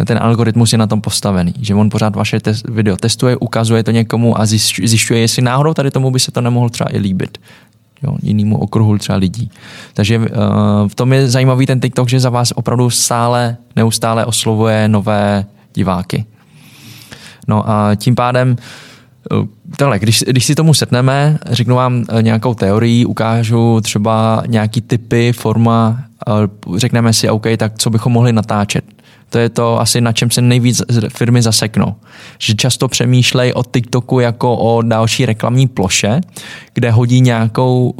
Ten 0.05 0.17
algoritmus 0.21 0.71
je 0.71 0.77
na 0.77 0.87
tom 0.87 1.01
postavený, 1.01 1.53
že 1.61 1.75
on 1.75 1.89
pořád 1.89 2.15
vaše 2.15 2.37
tes- 2.37 2.73
video 2.73 2.97
testuje, 2.97 3.37
ukazuje 3.37 3.83
to 3.83 3.91
někomu 3.91 4.39
a 4.41 4.43
zjišť- 4.45 4.87
zjišťuje, 4.87 5.19
jestli 5.19 5.41
náhodou 5.41 5.73
tady 5.73 5.91
tomu 5.91 6.11
by 6.11 6.19
se 6.19 6.31
to 6.31 6.41
nemohlo 6.41 6.69
třeba 6.69 6.95
i 6.95 6.97
líbit. 6.97 7.37
Jo, 8.03 8.15
jinému 8.21 8.57
okruhu 8.57 8.97
třeba 8.97 9.17
lidí. 9.17 9.51
Takže 9.93 10.19
uh, 10.19 10.25
v 10.87 10.95
tom 10.95 11.13
je 11.13 11.29
zajímavý 11.29 11.65
ten 11.65 11.79
TikTok, 11.79 12.09
že 12.09 12.19
za 12.19 12.29
vás 12.29 12.53
opravdu 12.55 12.89
stále, 12.89 13.57
neustále 13.75 14.25
oslovuje 14.25 14.87
nové 14.87 15.45
diváky. 15.73 16.25
No 17.47 17.69
a 17.69 17.95
tím 17.95 18.15
pádem 18.15 18.55
eh, 19.31 19.57
Takhle, 19.77 19.99
když, 19.99 20.23
když 20.27 20.45
si 20.45 20.55
tomu 20.55 20.73
setneme, 20.73 21.39
řeknu 21.45 21.75
vám 21.75 22.03
eh, 22.09 22.21
nějakou 22.21 22.53
teorii, 22.53 23.05
ukážu 23.05 23.81
třeba 23.81 24.43
nějaký 24.47 24.81
typy, 24.81 25.33
forma, 25.33 26.03
eh, 26.27 26.31
řekneme 26.79 27.13
si, 27.13 27.29
OK, 27.29 27.45
tak 27.57 27.73
co 27.77 27.89
bychom 27.89 28.13
mohli 28.13 28.33
natáčet. 28.33 28.85
To 29.29 29.39
je 29.39 29.49
to 29.49 29.79
asi 29.79 30.01
na 30.01 30.11
čem 30.11 30.31
se 30.31 30.41
nejvíc 30.41 30.81
firmy 31.09 31.41
zaseknou. 31.41 31.95
Že 32.39 32.55
často 32.55 32.87
přemýšlej 32.87 33.53
o 33.55 33.63
TikToku 33.63 34.19
jako 34.19 34.57
o 34.57 34.81
další 34.81 35.25
reklamní 35.25 35.67
ploše, 35.67 36.21
kde 36.73 36.91
hodí 36.91 37.21
nějakou 37.21 37.93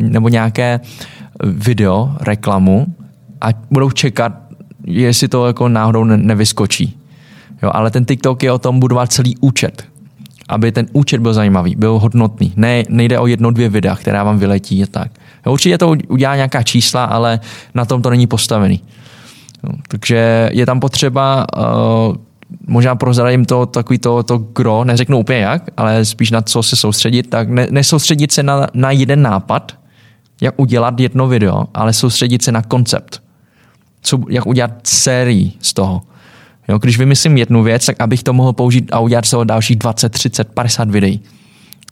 nebo 0.00 0.28
nějaké 0.28 0.80
video, 1.42 2.16
reklamu 2.20 2.86
a 3.40 3.48
budou 3.70 3.90
čekat, 3.90 4.32
jestli 4.84 5.28
to 5.28 5.46
jako 5.46 5.68
náhodou 5.68 6.04
ne- 6.04 6.16
nevyskočí. 6.16 6.98
Jo, 7.62 7.70
ale 7.72 7.90
ten 7.90 8.04
TikTok 8.04 8.42
je 8.42 8.52
o 8.52 8.58
tom 8.58 8.80
budovat 8.80 9.12
celý 9.12 9.36
účet. 9.36 9.84
Aby 10.48 10.72
ten 10.72 10.86
účet 10.92 11.20
byl 11.20 11.34
zajímavý, 11.34 11.76
byl 11.76 11.98
hodnotný. 11.98 12.52
Ne, 12.56 12.82
nejde 12.88 13.18
o 13.18 13.26
jedno, 13.26 13.50
dvě 13.50 13.68
videa, 13.68 13.96
která 13.96 14.24
vám 14.24 14.38
vyletí 14.38 14.82
a 14.82 14.86
tak. 14.86 15.10
Jo, 15.46 15.52
určitě 15.52 15.78
to 15.78 15.96
udělá 16.08 16.36
nějaká 16.36 16.62
čísla, 16.62 17.04
ale 17.04 17.40
na 17.74 17.84
tom 17.84 18.02
to 18.02 18.10
není 18.10 18.26
postavený. 18.26 18.80
Jo, 19.64 19.70
takže 19.88 20.50
je 20.52 20.66
tam 20.66 20.80
potřeba, 20.80 21.46
uh, 21.56 22.16
možná 22.66 22.96
prozradím 22.96 23.44
to 23.44 23.66
takový 23.66 23.98
to, 23.98 24.22
to 24.22 24.38
gro, 24.38 24.84
neřeknu 24.84 25.18
úplně 25.18 25.38
jak, 25.38 25.62
ale 25.76 26.04
spíš 26.04 26.30
na 26.30 26.42
co 26.42 26.62
se 26.62 26.76
soustředit, 26.76 27.22
tak 27.22 27.48
ne, 27.48 27.66
nesoustředit 27.70 28.32
se 28.32 28.42
na, 28.42 28.66
na 28.74 28.90
jeden 28.90 29.22
nápad, 29.22 29.72
jak 30.40 30.54
udělat 30.56 31.00
jedno 31.00 31.28
video, 31.28 31.64
ale 31.74 31.92
soustředit 31.92 32.42
se 32.42 32.52
na 32.52 32.62
koncept. 32.62 33.22
Co, 34.02 34.18
jak 34.28 34.46
udělat 34.46 34.70
sérii 34.82 35.52
z 35.60 35.74
toho. 35.74 36.02
Jo, 36.68 36.78
když 36.78 36.98
vymyslím 36.98 37.36
jednu 37.36 37.62
věc, 37.62 37.86
tak 37.86 37.96
abych 38.00 38.22
to 38.22 38.32
mohl 38.32 38.52
použít 38.52 38.88
a 38.92 38.98
udělat 38.98 39.30
toho 39.30 39.44
dalších 39.44 39.76
20, 39.76 40.08
30, 40.08 40.48
50 40.48 40.90
videí. 40.90 41.20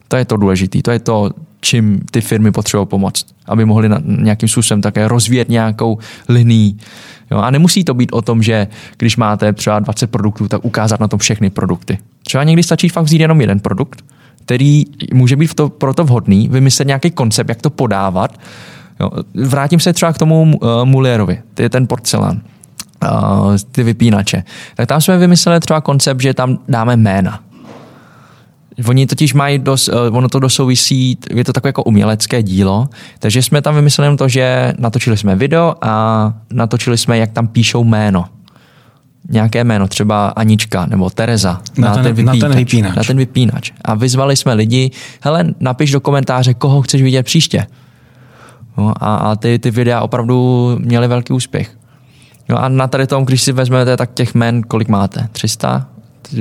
To 0.08 0.16
je 0.16 0.24
to 0.24 0.36
důležité, 0.36 0.82
to 0.82 0.90
je 0.90 0.98
to, 0.98 1.30
čím 1.60 2.00
ty 2.10 2.20
firmy 2.20 2.52
potřebují 2.52 2.86
pomoct, 2.86 3.26
aby 3.46 3.64
mohly 3.64 3.88
na, 3.88 4.00
nějakým 4.04 4.48
způsobem 4.48 4.82
také 4.82 5.08
rozvíjet 5.08 5.48
nějakou 5.48 5.98
linii. 6.28 6.74
Jo, 7.30 7.38
a 7.38 7.50
nemusí 7.50 7.84
to 7.84 7.94
být 7.94 8.12
o 8.12 8.22
tom, 8.22 8.42
že 8.42 8.66
když 8.96 9.16
máte 9.16 9.52
třeba 9.52 9.78
20 9.78 10.10
produktů, 10.10 10.48
tak 10.48 10.64
ukázat 10.64 11.00
na 11.00 11.08
tom 11.08 11.18
všechny 11.18 11.50
produkty. 11.50 11.98
Třeba 12.24 12.44
někdy 12.44 12.62
stačí 12.62 12.88
fakt 12.88 13.04
vzít 13.04 13.20
jenom 13.20 13.40
jeden 13.40 13.60
produkt, 13.60 14.04
který 14.44 14.84
může 15.12 15.36
být 15.36 15.46
v 15.46 15.54
to, 15.54 15.68
proto 15.68 16.04
vhodný, 16.04 16.48
vymyslet 16.48 16.88
nějaký 16.88 17.10
koncept, 17.10 17.48
jak 17.48 17.62
to 17.62 17.70
podávat. 17.70 18.40
Jo, 19.00 19.10
vrátím 19.34 19.80
se 19.80 19.92
třeba 19.92 20.12
k 20.12 20.18
tomu 20.18 20.42
uh, 20.42 20.84
Mulierovi, 20.84 21.42
to 21.54 21.62
je 21.62 21.68
ten 21.68 21.86
porcelán 21.86 22.42
uh, 23.02 23.56
ty 23.72 23.82
vypínače. 23.82 24.44
Tak 24.74 24.86
tam 24.88 25.00
jsme 25.00 25.18
vymysleli 25.18 25.60
třeba 25.60 25.80
koncept, 25.80 26.20
že 26.20 26.34
tam 26.34 26.58
dáme 26.68 26.96
jména. 26.96 27.40
Oni 28.88 29.06
totiž 29.06 29.34
mají 29.34 29.58
dost, 29.58 29.88
uh, 29.88 30.16
ono 30.16 30.28
to 30.28 30.38
dosouvisí, 30.38 31.18
je 31.34 31.44
to 31.44 31.52
takové 31.52 31.68
jako 31.68 31.82
umělecké 31.82 32.42
dílo, 32.42 32.88
takže 33.18 33.42
jsme 33.42 33.62
tam 33.62 33.74
vymysleli 33.74 34.06
jenom 34.06 34.16
to, 34.16 34.28
že 34.28 34.72
natočili 34.78 35.16
jsme 35.16 35.36
video 35.36 35.74
a 35.82 36.32
natočili 36.52 36.98
jsme, 36.98 37.18
jak 37.18 37.30
tam 37.32 37.46
píšou 37.48 37.84
jméno. 37.84 38.24
Nějaké 39.28 39.64
jméno, 39.64 39.88
třeba 39.88 40.28
Anička 40.28 40.86
nebo 40.86 41.10
Tereza. 41.10 41.60
Na 41.78 41.94
ten- 41.94 42.02
na 42.26 42.32
ten 42.48 42.58
vypínač. 42.58 42.96
Na 42.96 43.04
ten 43.04 43.16
vypínač. 43.16 43.72
A 43.84 43.94
vyzvali 43.94 44.36
jsme 44.36 44.54
lidi, 44.54 44.90
hele, 45.20 45.44
napiš 45.60 45.90
do 45.90 46.00
komentáře, 46.00 46.54
koho 46.54 46.82
chceš 46.82 47.02
vidět 47.02 47.22
příště. 47.22 47.66
No, 48.78 48.92
a, 49.04 49.16
a 49.16 49.36
ty, 49.36 49.58
ty 49.58 49.70
videa 49.70 50.00
opravdu 50.00 50.68
měly 50.78 51.08
velký 51.08 51.32
úspěch. 51.32 51.70
No 52.48 52.64
a 52.64 52.68
na 52.68 52.88
tady 52.88 53.06
tom, 53.06 53.24
když 53.24 53.42
si 53.42 53.52
vezmete, 53.52 53.96
tak 53.96 54.10
těch 54.14 54.34
men, 54.34 54.62
kolik 54.62 54.88
máte? 54.88 55.28
300? 55.32 55.88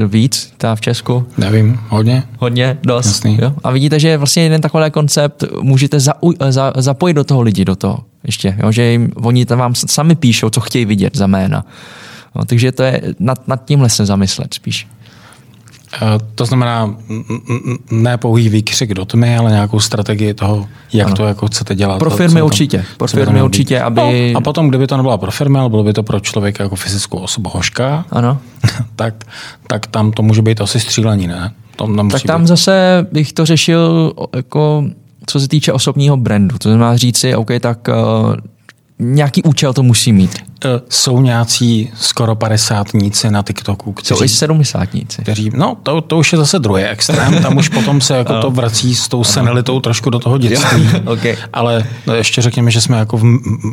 Víc? 0.07 0.53
Ta 0.57 0.75
v 0.75 0.81
Česku? 0.81 1.27
Nevím, 1.37 1.79
hodně? 1.89 2.23
Hodně, 2.37 2.77
dost. 2.83 3.05
Jasný. 3.05 3.37
Jo? 3.41 3.53
A 3.63 3.71
vidíte, 3.71 3.99
že 3.99 4.17
vlastně 4.17 4.43
jeden 4.43 4.61
takový 4.61 4.91
koncept 4.91 5.43
můžete 5.61 5.99
zauj, 5.99 6.35
za, 6.49 6.73
zapojit 6.77 7.13
do 7.13 7.23
toho 7.23 7.41
lidi, 7.41 7.65
do 7.65 7.75
toho 7.75 7.99
ještě. 8.23 8.55
Jo? 8.63 8.71
Že 8.71 8.83
jim, 8.83 9.11
oni 9.15 9.45
tam 9.45 9.59
vám 9.59 9.75
sami 9.75 10.15
píšou, 10.15 10.49
co 10.49 10.61
chtějí 10.61 10.85
vidět 10.85 11.17
za 11.17 11.27
jména. 11.27 11.65
No, 12.35 12.45
takže 12.45 12.71
to 12.71 12.83
je 12.83 13.01
nad, 13.19 13.47
nad 13.47 13.65
tímhle 13.65 13.89
se 13.89 14.05
zamyslet 14.05 14.53
spíš. 14.53 14.87
Eh, 15.93 15.99
To 16.35 16.45
znamená 16.45 16.95
ne 17.91 18.17
pouhý 18.17 18.49
výkřik 18.49 18.93
do 18.93 19.05
tmy, 19.05 19.37
ale 19.37 19.51
nějakou 19.51 19.79
strategii 19.79 20.33
toho, 20.33 20.67
jak 20.93 21.07
Ano. 21.07 21.15
to 21.15 21.25
jako 21.25 21.47
chcete 21.47 21.75
dělat. 21.75 21.99
Pro 21.99 22.09
firmy 22.09 22.33
tam- 22.39 22.45
určitě. 22.45 22.85
Pro 22.97 23.07
firmy 23.07 23.41
určitě, 23.41 23.75
být. 23.75 23.81
aby- 23.81 24.31
No, 24.33 24.37
a 24.37 24.41
potom, 24.41 24.67
kdyby 24.69 24.87
to 24.87 24.97
nebyla 24.97 25.17
pro 25.17 25.31
firmy, 25.31 25.57
ale 25.59 25.69
bylo 25.69 25.83
by 25.83 25.93
to 25.93 26.03
pro 26.03 26.19
člověka 26.19 26.63
jako 26.63 26.75
fyzickou 26.75 27.17
osobu 27.17 27.49
hoška, 27.53 28.05
Ano. 28.11 28.37
tak, 28.95 29.23
tak 29.67 29.87
tam 29.87 30.11
to 30.11 30.23
může 30.23 30.41
být 30.41 30.61
asi 30.61 30.79
střílení, 30.79 31.27
ne? 31.27 31.51
Tam, 31.75 31.95
tam 31.95 32.09
Tak 32.09 32.21
tam 32.23 32.41
být. 32.41 32.47
zase 32.47 33.05
bych 33.11 33.33
to 33.33 33.45
řešil 33.45 34.13
jako 34.35 34.83
co 35.25 35.39
se 35.39 35.47
týče 35.47 35.73
osobního 35.73 36.17
brandu. 36.17 36.57
To 36.57 36.69
znamená 36.69 36.97
říct 36.97 37.17
si, 37.17 37.35
OK, 37.35 37.49
tak 37.59 37.87
uh, 37.87 38.35
nějaký 39.01 39.43
účel 39.43 39.73
to 39.73 39.83
musí 39.83 40.13
mít. 40.13 40.35
Eh, 40.65 40.67
Jsou 40.89 41.21
nějací 41.21 41.91
skoro 41.95 42.35
padesátníci 42.35 43.31
na 43.31 43.43
TikToku, 43.43 43.95
Jsou 44.03 44.15
i 44.15 44.17
kteří, 44.17 44.35
sedmdesátníci. 44.35 45.21
kteří 45.21 45.51
no 45.53 45.77
to, 45.83 46.01
to 46.01 46.17
už 46.17 46.31
je 46.31 46.37
zase 46.37 46.59
druhý 46.59 46.83
extrém, 46.83 47.41
tam 47.41 47.57
už 47.57 47.69
potom 47.69 48.01
se 48.01 48.17
jako 48.17 48.33
to 48.41 48.51
vrací 48.51 48.95
s 48.95 49.07
tou 49.07 49.23
senilitou 49.23 49.79
trošku 49.79 50.09
do 50.09 50.19
toho 50.19 50.37
dětství. 50.37 50.89
OK. 51.05 51.25
Ale 51.53 51.85
no, 52.07 52.15
ještě 52.15 52.41
řekněme, 52.41 52.71
že 52.71 52.81
jsme 52.81 52.97
jako 52.97 53.17
v, 53.17 53.23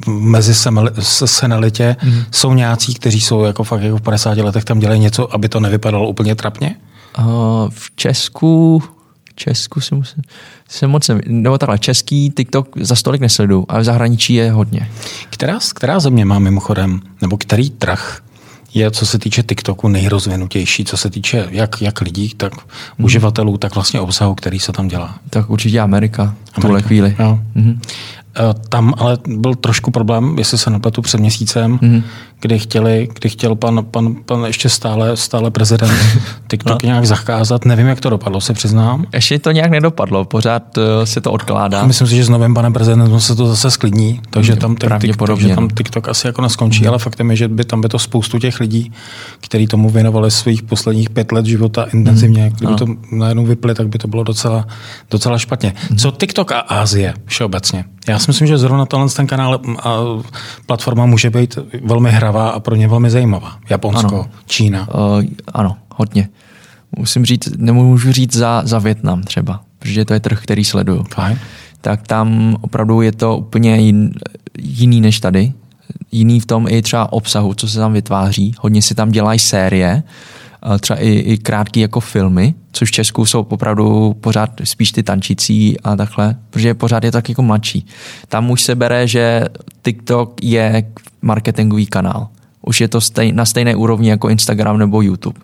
mezi 0.08 0.52
semeli- 0.54 0.92
senilitě. 1.24 1.96
Mm. 2.02 2.22
Jsou 2.30 2.54
nějací, 2.54 2.94
kteří 2.94 3.20
jsou 3.20 3.44
jako 3.44 3.64
fakt 3.64 3.82
jako 3.82 3.96
v 3.96 4.02
50 4.02 4.38
letech 4.38 4.64
tam 4.64 4.78
dělají 4.78 5.00
něco, 5.00 5.34
aby 5.34 5.48
to 5.48 5.60
nevypadalo 5.60 6.08
úplně 6.08 6.34
trapně? 6.34 6.76
Uh, 7.18 7.24
v 7.70 7.90
Česku 7.96 8.82
v 9.30 9.34
Česku 9.34 9.80
si 9.80 9.94
musím, 9.94 10.22
se 10.68 10.86
moc 10.86 11.08
nevím, 11.08 11.42
nebo 11.42 11.58
takhle, 11.58 11.78
český 11.78 12.30
TikTok 12.30 12.68
za 12.80 12.94
stolik 12.94 13.20
nesledu, 13.20 13.64
ale 13.68 13.80
v 13.80 13.84
zahraničí 13.84 14.34
je 14.34 14.52
hodně. 14.52 14.88
Která, 15.30 15.58
která 15.74 16.00
země 16.00 16.24
má 16.24 16.38
mimochodem, 16.38 17.00
nebo 17.22 17.36
který 17.36 17.70
trh 17.70 18.22
je, 18.74 18.90
co 18.90 19.06
se 19.06 19.18
týče 19.18 19.42
TikToku, 19.42 19.88
nejrozvinutější, 19.88 20.84
co 20.84 20.96
se 20.96 21.10
týče 21.10 21.46
jak, 21.50 21.82
jak 21.82 22.00
lidí, 22.00 22.34
tak 22.36 22.52
mm. 22.98 23.04
uživatelů, 23.04 23.56
tak 23.58 23.74
vlastně 23.74 24.00
obsahu, 24.00 24.34
který 24.34 24.58
se 24.58 24.72
tam 24.72 24.88
dělá? 24.88 25.18
Tak 25.30 25.50
určitě 25.50 25.80
Amerika 25.80 26.34
v 26.52 26.54
tuhle 26.54 26.68
Amerika. 26.68 26.86
chvíli. 26.86 27.16
Jo. 27.18 27.38
Mhm. 27.54 27.80
Tam 28.68 28.94
ale 28.98 29.18
byl 29.26 29.54
trošku 29.54 29.90
problém, 29.90 30.38
jestli 30.38 30.58
se 30.58 30.70
nepletu 30.70 31.02
před 31.02 31.20
měsícem, 31.20 31.78
mm-hmm. 31.78 32.02
Kdy, 32.40 32.58
chtěli, 32.58 33.08
kdy 33.14 33.28
chtěl 33.28 33.54
pan, 33.54 33.84
pan, 33.90 34.14
pan 34.24 34.44
ještě 34.44 34.68
stále, 34.68 35.16
stále 35.16 35.50
prezident 35.50 35.92
TikTok 36.48 36.82
no. 36.82 36.86
nějak 36.86 37.06
zacházat. 37.06 37.64
Nevím, 37.64 37.86
jak 37.86 38.00
to 38.00 38.10
dopadlo, 38.10 38.40
se 38.40 38.52
přiznám. 38.52 39.06
Ještě 39.12 39.38
to 39.38 39.50
nějak 39.50 39.70
nedopadlo, 39.70 40.24
pořád 40.24 40.78
uh, 40.78 40.84
se 41.04 41.20
to 41.20 41.32
odkládá. 41.32 41.86
Myslím 41.86 42.08
si, 42.08 42.16
že 42.16 42.24
s 42.24 42.28
novým 42.28 42.54
panem 42.54 42.72
prezidentem 42.72 43.20
se 43.20 43.34
to 43.34 43.46
zase 43.46 43.70
sklidní, 43.70 44.20
takže 44.30 44.56
tam, 44.56 44.76
TikTok, 44.76 45.28
takže 45.28 45.54
tam 45.54 45.68
TikTok 45.68 46.08
asi 46.08 46.26
jako 46.26 46.42
neskončí, 46.42 46.82
mm. 46.82 46.88
ale 46.88 46.98
faktem 46.98 47.30
je, 47.30 47.36
že 47.36 47.48
by 47.48 47.64
tam 47.64 47.80
by 47.80 47.88
to 47.88 47.98
spoustu 47.98 48.38
těch 48.38 48.60
lidí, 48.60 48.92
kteří 49.40 49.66
tomu 49.66 49.90
věnovali 49.90 50.30
svých 50.30 50.62
posledních 50.62 51.10
pět 51.10 51.32
let 51.32 51.46
života 51.46 51.86
intenzivně, 51.92 52.42
mm. 52.44 52.50
kdyby 52.50 52.66
ano. 52.66 52.76
to 52.76 52.86
najednou 53.12 53.46
vypli, 53.46 53.74
tak 53.74 53.88
by 53.88 53.98
to 53.98 54.08
bylo 54.08 54.22
docela, 54.22 54.66
docela 55.10 55.38
špatně. 55.38 55.74
Mm. 55.90 55.96
Co 55.96 56.10
TikTok 56.10 56.52
a 56.52 56.58
Ázie 56.58 57.14
všeobecně? 57.26 57.84
Já 58.08 58.18
si 58.18 58.24
myslím, 58.28 58.48
že 58.48 58.58
zrovna 58.58 58.86
tenhle 58.86 59.08
ten 59.08 59.26
kanál 59.26 59.60
a 59.82 59.98
platforma 60.66 61.06
může 61.06 61.30
být 61.30 61.58
velmi 61.84 62.10
hravá 62.28 62.50
a 62.50 62.60
pro 62.60 62.76
ně 62.76 62.88
velmi 62.88 63.10
zajímavá. 63.10 63.58
Japonsko, 63.70 64.14
ano. 64.14 64.26
Čína. 64.46 64.88
Uh, 64.94 65.22
ano, 65.54 65.76
hodně. 65.94 66.28
Musím 66.96 67.24
říct, 67.24 67.48
nemůžu 67.56 68.12
říct 68.12 68.36
za, 68.36 68.62
za 68.64 68.78
Větnam 68.78 69.22
třeba, 69.22 69.60
protože 69.78 70.04
to 70.04 70.14
je 70.14 70.20
trh, 70.20 70.42
který 70.42 70.64
sleduju. 70.64 71.04
Fajn. 71.14 71.38
Tak 71.80 72.06
tam 72.06 72.56
opravdu 72.60 73.00
je 73.02 73.12
to 73.12 73.36
úplně 73.36 73.76
jin, 73.76 74.12
jiný 74.58 75.00
než 75.00 75.20
tady. 75.20 75.52
Jiný 76.12 76.40
v 76.40 76.46
tom 76.46 76.66
i 76.68 76.82
třeba 76.82 77.12
obsahu, 77.12 77.54
co 77.54 77.68
se 77.68 77.78
tam 77.78 77.92
vytváří. 77.92 78.54
Hodně 78.60 78.82
si 78.82 78.94
tam 78.94 79.10
dělají 79.10 79.38
série, 79.38 80.02
třeba 80.80 80.98
i, 80.98 81.08
i 81.08 81.38
krátké 81.38 81.80
jako 81.80 82.00
filmy, 82.00 82.54
což 82.72 82.88
v 82.88 82.92
Česku 82.92 83.26
jsou 83.26 83.40
opravdu 83.40 84.16
pořád 84.20 84.50
spíš 84.64 84.92
ty 84.92 85.02
tančící 85.02 85.80
a 85.80 85.96
takhle, 85.96 86.36
protože 86.50 86.74
pořád 86.74 87.04
je 87.04 87.12
tak 87.12 87.28
jako 87.28 87.42
mladší. 87.42 87.86
Tam 88.28 88.50
už 88.50 88.62
se 88.62 88.74
bere, 88.74 89.08
že 89.08 89.44
TikTok 89.82 90.44
je 90.44 90.84
marketingový 91.22 91.86
kanál. 91.86 92.28
Už 92.62 92.80
je 92.80 92.88
to 92.88 93.00
stej, 93.00 93.32
na 93.32 93.44
stejné 93.44 93.76
úrovni 93.76 94.08
jako 94.08 94.28
Instagram 94.28 94.78
nebo 94.78 95.02
YouTube. 95.02 95.40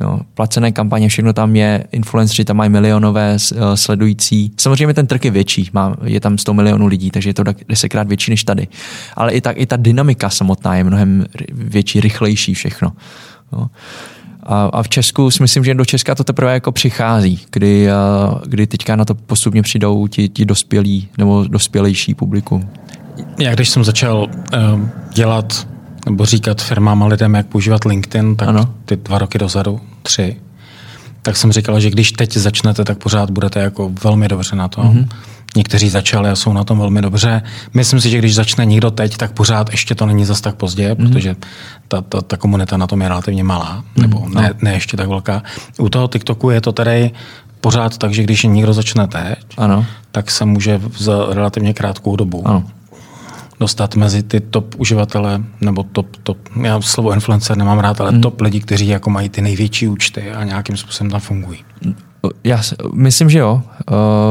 Jo, 0.00 0.20
placené 0.34 0.72
kampaně, 0.72 1.08
všechno 1.08 1.32
tam 1.32 1.56
je, 1.56 1.84
influenceri 1.92 2.44
tam 2.44 2.56
mají 2.56 2.70
milionové 2.70 3.36
eh, 3.36 3.76
sledující. 3.76 4.52
Samozřejmě 4.56 4.94
ten 4.94 5.06
trh 5.06 5.24
je 5.24 5.30
větší, 5.30 5.70
má, 5.72 5.96
je 6.04 6.20
tam 6.20 6.38
100 6.38 6.54
milionů 6.54 6.86
lidí, 6.86 7.10
takže 7.10 7.30
je 7.30 7.34
to 7.34 7.44
desetkrát 7.68 8.08
větší 8.08 8.30
než 8.30 8.44
tady. 8.44 8.68
Ale 9.16 9.32
i, 9.32 9.40
tak, 9.40 9.56
i 9.58 9.66
ta 9.66 9.76
dynamika 9.76 10.30
samotná 10.30 10.76
je 10.76 10.84
mnohem 10.84 11.26
větší, 11.52 12.00
rychlejší 12.00 12.54
všechno. 12.54 12.92
Jo. 13.52 13.66
A, 14.42 14.64
a 14.64 14.82
v 14.82 14.88
Česku 14.88 15.30
si 15.30 15.42
myslím, 15.42 15.64
že 15.64 15.74
do 15.74 15.84
Česka 15.84 16.14
to 16.14 16.24
teprve 16.24 16.52
jako 16.52 16.72
přichází, 16.72 17.40
kdy, 17.50 17.88
kdy 18.46 18.66
teďka 18.66 18.96
na 18.96 19.04
to 19.04 19.14
postupně 19.14 19.62
přijdou 19.62 20.06
ti, 20.06 20.28
ti 20.28 20.44
dospělí 20.44 21.08
nebo 21.18 21.44
dospělejší 21.48 22.14
publikum. 22.14 22.68
Já 23.38 23.54
když 23.54 23.68
jsem 23.68 23.84
začal 23.84 24.18
uh, 24.22 24.88
dělat 25.14 25.68
nebo 26.06 26.24
říkat 26.24 26.62
firmám 26.62 27.02
a 27.02 27.06
lidem, 27.06 27.34
jak 27.34 27.46
používat 27.46 27.84
LinkedIn, 27.84 28.36
tak 28.36 28.48
ano. 28.48 28.74
ty 28.84 28.96
dva 28.96 29.18
roky 29.18 29.38
dozadu, 29.38 29.80
tři, 30.02 30.36
tak 31.22 31.36
jsem 31.36 31.52
říkal, 31.52 31.80
že 31.80 31.90
když 31.90 32.12
teď 32.12 32.36
začnete, 32.36 32.84
tak 32.84 32.98
pořád 32.98 33.30
budete 33.30 33.60
jako 33.60 33.92
velmi 34.04 34.28
dobře 34.28 34.56
na 34.56 34.68
tom. 34.68 34.84
Mm-hmm. 34.84 35.08
Někteří 35.56 35.88
začali 35.88 36.30
a 36.30 36.36
jsou 36.36 36.52
na 36.52 36.64
tom 36.64 36.78
velmi 36.78 37.02
dobře. 37.02 37.42
Myslím 37.74 38.00
si, 38.00 38.10
že 38.10 38.18
když 38.18 38.34
začne 38.34 38.64
někdo 38.64 38.90
teď, 38.90 39.16
tak 39.16 39.32
pořád 39.32 39.70
ještě 39.70 39.94
to 39.94 40.06
není 40.06 40.24
zas 40.24 40.40
tak 40.40 40.54
pozdě, 40.54 40.88
mm. 40.88 40.96
protože 40.96 41.36
ta, 41.88 42.00
ta, 42.00 42.20
ta 42.20 42.36
komunita 42.36 42.76
na 42.76 42.86
tom 42.86 43.02
je 43.02 43.08
relativně 43.08 43.44
malá, 43.44 43.84
mm. 43.96 44.02
nebo 44.02 44.28
ne, 44.28 44.42
no. 44.42 44.54
ne 44.62 44.72
ještě 44.72 44.96
tak 44.96 45.08
velká. 45.08 45.42
U 45.78 45.88
toho 45.88 46.08
TikToku 46.08 46.50
je 46.50 46.60
to 46.60 46.72
tedy 46.72 47.10
pořád 47.60 47.98
tak, 47.98 48.14
že 48.14 48.22
když 48.22 48.42
někdo 48.42 48.72
začne 48.72 49.06
teď, 49.06 49.38
ano. 49.56 49.86
tak 50.12 50.30
se 50.30 50.44
může 50.44 50.80
za 50.98 51.26
relativně 51.30 51.74
krátkou 51.74 52.16
dobu 52.16 52.48
ano. 52.48 52.64
Dostat 53.60 53.96
mezi 53.96 54.22
ty 54.22 54.40
top 54.40 54.74
uživatele, 54.78 55.42
nebo 55.60 55.82
top, 55.82 56.16
top, 56.22 56.38
já 56.62 56.80
slovo 56.80 57.12
influencer 57.12 57.56
nemám 57.56 57.78
rád, 57.78 58.00
ale 58.00 58.12
mm. 58.12 58.20
top 58.20 58.40
lidi, 58.40 58.60
kteří 58.60 58.88
jako 58.88 59.10
mají 59.10 59.28
ty 59.28 59.42
největší 59.42 59.88
účty 59.88 60.30
a 60.30 60.44
nějakým 60.44 60.76
způsobem 60.76 61.10
tam 61.10 61.20
fungují. 61.20 61.58
Já 62.44 62.60
myslím, 62.94 63.30
že 63.30 63.38
jo. 63.38 63.62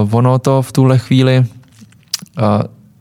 Uh, 0.04 0.16
ono 0.16 0.40
to 0.40 0.62
v 0.62 0.72
tuhle 0.72 0.98
chvíli 0.98 1.40
uh, 1.40 2.46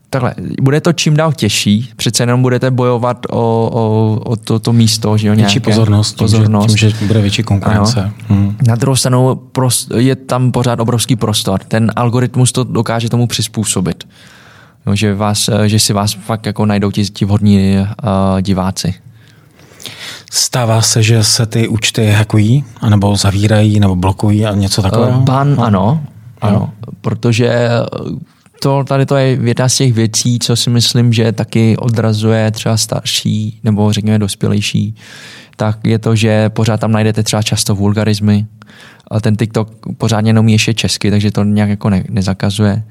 takhle, 0.09 0.35
bude 0.61 0.81
to 0.81 0.93
čím 0.93 1.17
dál 1.17 1.33
těžší, 1.33 1.89
přece 1.95 2.23
jenom 2.23 2.41
budete 2.41 2.71
bojovat 2.71 3.25
o, 3.29 3.69
o, 3.73 4.19
o 4.25 4.35
to, 4.35 4.59
to 4.59 4.73
místo, 4.73 5.17
že 5.17 5.27
jo, 5.27 5.35
Větší 5.35 5.59
pozornost, 5.59 6.17
pozornost. 6.17 6.67
Tím, 6.67 6.77
že, 6.77 6.91
tím, 6.91 6.99
že 6.99 7.05
bude 7.05 7.21
větší 7.21 7.43
konkurence. 7.43 8.11
Hmm. 8.27 8.57
Na 8.67 8.75
druhou 8.75 8.95
stranu 8.95 9.41
je 9.95 10.15
tam 10.15 10.51
pořád 10.51 10.79
obrovský 10.79 11.15
prostor. 11.15 11.59
Ten 11.67 11.91
algoritmus 11.95 12.51
to 12.51 12.63
dokáže 12.63 13.09
tomu 13.09 13.27
přizpůsobit. 13.27 14.03
No, 14.89 14.95
že, 14.95 15.13
vás, 15.13 15.49
že 15.65 15.79
si 15.79 15.93
vás 15.93 16.13
fakt 16.13 16.45
jako 16.45 16.65
najdou 16.65 16.91
ti, 16.91 17.03
ti 17.03 17.25
vhodní 17.25 17.77
uh, 17.77 17.85
diváci. 18.41 18.93
Stává 20.31 20.81
se, 20.81 21.03
že 21.03 21.23
se 21.23 21.45
ty 21.45 21.67
účty 21.67 22.11
hackují, 22.11 22.63
anebo 22.81 23.15
zavírají, 23.15 23.79
nebo 23.79 23.95
blokují 23.95 24.45
a 24.45 24.55
něco 24.55 24.81
takového? 24.81 25.19
Uh, 25.19 25.25
ban 25.25 25.55
ano, 25.59 26.03
ano, 26.41 26.69
protože 27.01 27.69
to, 28.61 28.83
tady 28.83 29.05
to 29.05 29.15
je 29.15 29.37
jedna 29.41 29.69
z 29.69 29.75
těch 29.75 29.93
věcí, 29.93 30.39
co 30.39 30.55
si 30.55 30.69
myslím, 30.69 31.13
že 31.13 31.31
taky 31.31 31.77
odrazuje 31.77 32.51
třeba 32.51 32.77
starší 32.77 33.59
nebo 33.63 33.93
řekněme 33.93 34.19
dospělejší, 34.19 34.95
tak 35.55 35.79
je 35.83 35.99
to, 35.99 36.15
že 36.15 36.49
pořád 36.49 36.79
tam 36.79 36.91
najdete 36.91 37.23
třeba 37.23 37.41
často 37.41 37.75
vulgarizmy, 37.75 38.45
a 39.11 39.19
ten 39.19 39.35
TikTok 39.35 39.69
pořádně 39.97 40.33
neumí 40.33 40.51
ještě 40.51 40.73
česky, 40.73 41.11
takže 41.11 41.31
to 41.31 41.43
nějak 41.43 41.69
jako 41.69 41.89
ne, 41.89 42.03
nezakazuje. 42.09 42.83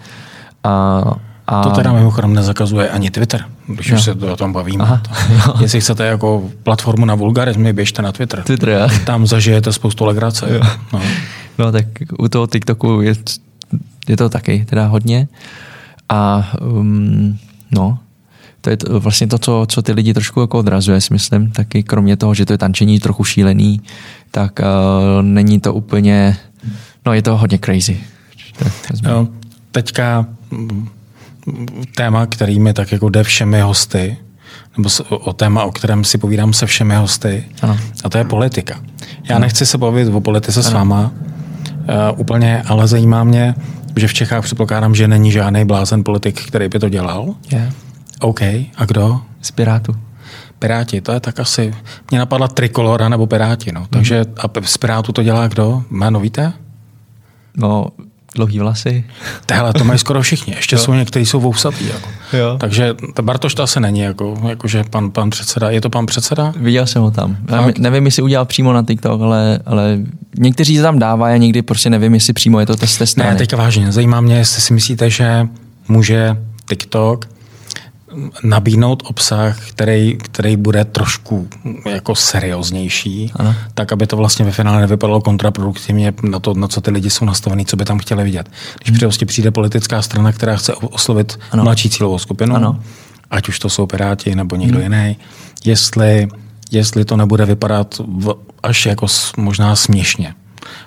A 0.65 1.03
a... 1.49 1.63
To 1.63 1.71
teda 1.71 1.93
mimochodem 1.93 2.35
nezakazuje 2.35 2.89
ani 2.89 3.11
Twitter, 3.11 3.45
když 3.67 3.89
jo. 3.89 3.97
už 3.97 4.03
se 4.03 4.15
to 4.15 4.33
o 4.33 4.37
tom 4.37 4.53
bavíme. 4.53 4.85
Aha, 4.85 5.03
Jestli 5.61 5.81
chcete 5.81 6.07
jako 6.07 6.51
platformu 6.63 7.05
na 7.05 7.15
vulgarizmy, 7.15 7.73
běžte 7.73 8.03
na 8.03 8.13
Twitter. 8.13 8.43
Twitter, 8.43 8.69
jo. 8.69 8.89
Tam 9.05 9.27
zažijete 9.27 9.73
spoustu 9.73 10.05
legrace. 10.05 10.47
Jo. 10.55 10.61
No. 10.93 11.01
no 11.59 11.73
tak 11.73 11.85
u 12.19 12.29
toho 12.29 12.47
TikToku 12.47 13.01
je, 13.03 13.15
je 14.09 14.17
to 14.17 14.29
taky 14.29 14.67
teda 14.69 14.87
hodně. 14.87 15.29
A 16.09 16.51
um, 16.61 17.39
no, 17.71 17.99
to 18.61 18.71
je 18.71 18.77
to, 18.77 19.01
vlastně 19.01 19.27
to, 19.27 19.39
co, 19.39 19.67
co 19.69 19.83
ty 19.83 19.93
lidi 19.93 20.15
trošku 20.15 20.41
jako 20.41 20.59
odrazuje, 20.59 21.01
si 21.01 21.13
myslím. 21.13 21.51
Taky 21.51 21.83
kromě 21.83 22.17
toho, 22.17 22.35
že 22.35 22.47
to 22.47 22.53
je 22.53 22.59
tančení 22.59 23.01
trochu 23.01 23.25
šílený, 23.25 23.81
tak 24.31 24.61
uh, 24.61 25.23
není 25.23 25.61
to 25.61 25.75
úplně, 25.75 26.37
no 27.07 27.13
je 27.13 27.23
to 27.23 27.37
hodně 27.37 27.59
crazy. 27.59 28.01
No, 29.03 29.29
teďka 29.73 30.27
téma, 31.95 32.27
který 32.27 32.61
mi 32.61 32.73
tak 32.73 32.93
jako 32.93 33.09
jde 33.09 33.23
všemi 33.23 33.61
hosty, 33.61 34.17
nebo 34.77 34.89
o 35.11 35.33
téma, 35.33 35.65
o 35.65 35.73
kterém 35.73 36.05
si 36.05 36.19
povídám 36.19 36.53
se 36.53 36.67
všemi 36.67 36.95
hosty, 36.95 37.45
ano. 37.63 37.79
a 38.05 38.09
to 38.09 38.19
je 38.19 38.25
politika. 38.25 38.81
Já 39.29 39.37
ano. 39.37 39.43
nechci 39.43 39.67
se 39.67 39.79
bavit 39.79 40.09
o 40.09 40.21
politice 40.21 40.61
ano. 40.61 40.71
s 40.71 40.73
váma 40.73 41.01
uh, 41.03 42.21
úplně, 42.21 42.63
ale 42.67 42.89
zajímá 42.89 43.25
mě, 43.25 43.55
že 43.97 44.09
v 44.09 44.15
Čechách 44.15 44.45
předpokládám, 44.45 44.95
že 44.95 45.09
není 45.09 45.33
žádný 45.33 45.65
blázen 45.65 46.05
politik, 46.05 46.47
který 46.47 46.69
by 46.69 46.79
to 46.79 46.89
dělal. 46.89 47.35
Je. 47.53 47.73
OK, 48.21 48.43
a 48.77 48.85
kdo? 48.87 49.21
Z 49.43 49.51
Pirátu. 49.51 49.97
Piráti, 50.59 51.01
to 51.01 51.13
je 51.13 51.21
tak 51.21 51.41
asi, 51.41 51.75
mě 52.11 52.19
napadla 52.19 52.49
Trikolora 52.49 53.09
nebo 53.09 53.27
Piráti, 53.27 53.73
no. 53.73 53.87
Takže 53.91 54.19
mhm. 54.19 54.35
a 54.39 54.67
z 54.67 54.79
Pirátu 54.79 55.13
to 55.13 55.23
dělá 55.23 55.47
kdo? 55.47 55.83
Jméno 55.91 56.21
víte? 56.21 56.53
No, 57.57 57.87
dlouhý 58.35 58.59
vlasy. 58.59 59.05
Tehle, 59.47 59.73
to 59.73 59.85
mají 59.85 59.99
skoro 59.99 60.23
všichni. 60.23 60.55
Ještě 60.57 60.77
jo. 60.77 60.83
jsou 60.83 60.95
někteří 60.95 61.27
jsou 61.27 61.41
vousatý. 61.41 61.87
Jako. 61.89 62.09
Jo. 62.33 62.57
Takže 62.61 62.95
ta 63.15 63.23
Bartoš 63.23 63.55
to 63.55 63.63
asi 63.63 63.81
není, 63.81 64.01
jako, 64.01 64.41
jakože 64.49 64.85
pan, 64.91 65.11
pan 65.11 65.31
předseda. 65.31 65.71
Je 65.71 65.81
to 65.81 65.91
pan 65.91 66.07
předseda? 66.07 66.53
Viděl 66.57 66.87
jsem 66.87 67.03
ho 67.03 67.11
tam. 67.11 67.37
Já 67.49 67.71
nevím, 67.79 68.05
jestli 68.05 68.23
udělal 68.23 68.45
přímo 68.45 68.73
na 68.73 68.83
TikTok, 68.83 69.23
ale, 69.23 69.59
ale 69.67 69.99
někteří 70.39 70.77
se 70.77 70.83
tam 70.83 70.99
dávají 70.99 71.35
a 71.35 71.39
někdy 71.39 71.63
prostě 71.63 71.91
nevím, 71.91 72.15
jestli 72.15 72.33
přímo 72.33 72.61
je 72.61 72.67
to 72.67 72.77
test 72.77 73.17
Ne, 73.17 73.37
teďka 73.37 73.57
vážně. 73.57 73.93
Zajímá 73.93 74.21
mě, 74.21 74.37
jestli 74.37 74.63
si 74.63 74.75
myslíte, 74.75 75.11
že 75.11 75.49
může 75.89 76.37
TikTok 76.69 77.38
nabídnout 78.43 79.03
obsah, 79.07 79.69
který, 79.69 80.19
který 80.23 80.57
bude 80.57 80.85
trošku 80.85 81.49
jako 81.91 82.15
serióznější, 82.15 83.33
ano. 83.37 83.55
tak 83.75 83.93
aby 83.93 84.07
to 84.07 84.17
vlastně 84.17 84.45
ve 84.45 84.53
finále 84.53 84.81
nevypadalo 84.81 85.21
kontraproduktivně 85.21 86.15
na 86.23 86.39
to, 86.39 86.55
na 86.55 86.69
co 86.69 86.81
ty 86.81 86.91
lidi 86.91 87.11
jsou 87.11 87.25
nastavení, 87.25 87.67
co 87.67 87.77
by 87.77 87.85
tam 87.85 87.99
chtěli 87.99 88.25
vidět. 88.25 88.51
Když 88.79 88.91
hmm. 88.91 88.99
prostě 88.99 89.27
přijde 89.27 89.51
politická 89.51 90.03
strana, 90.03 90.33
která 90.33 90.57
chce 90.57 90.75
oslovit 90.75 91.39
ano. 91.51 91.65
mladší 91.65 91.91
cílovou 91.91 92.19
skupinu, 92.19 92.57
ano. 92.57 92.81
ať 93.31 93.49
už 93.49 93.59
to 93.59 93.69
jsou 93.69 93.87
Piráti 93.87 94.35
nebo 94.35 94.57
někdo 94.57 94.79
hmm. 94.79 94.83
jiný, 94.83 95.17
jestli, 95.65 96.29
jestli 96.71 97.05
to 97.05 97.17
nebude 97.17 97.45
vypadat 97.45 98.01
v, 98.19 98.35
až 98.63 98.87
jako 98.87 99.07
možná 99.37 99.77
směšně 99.77 100.35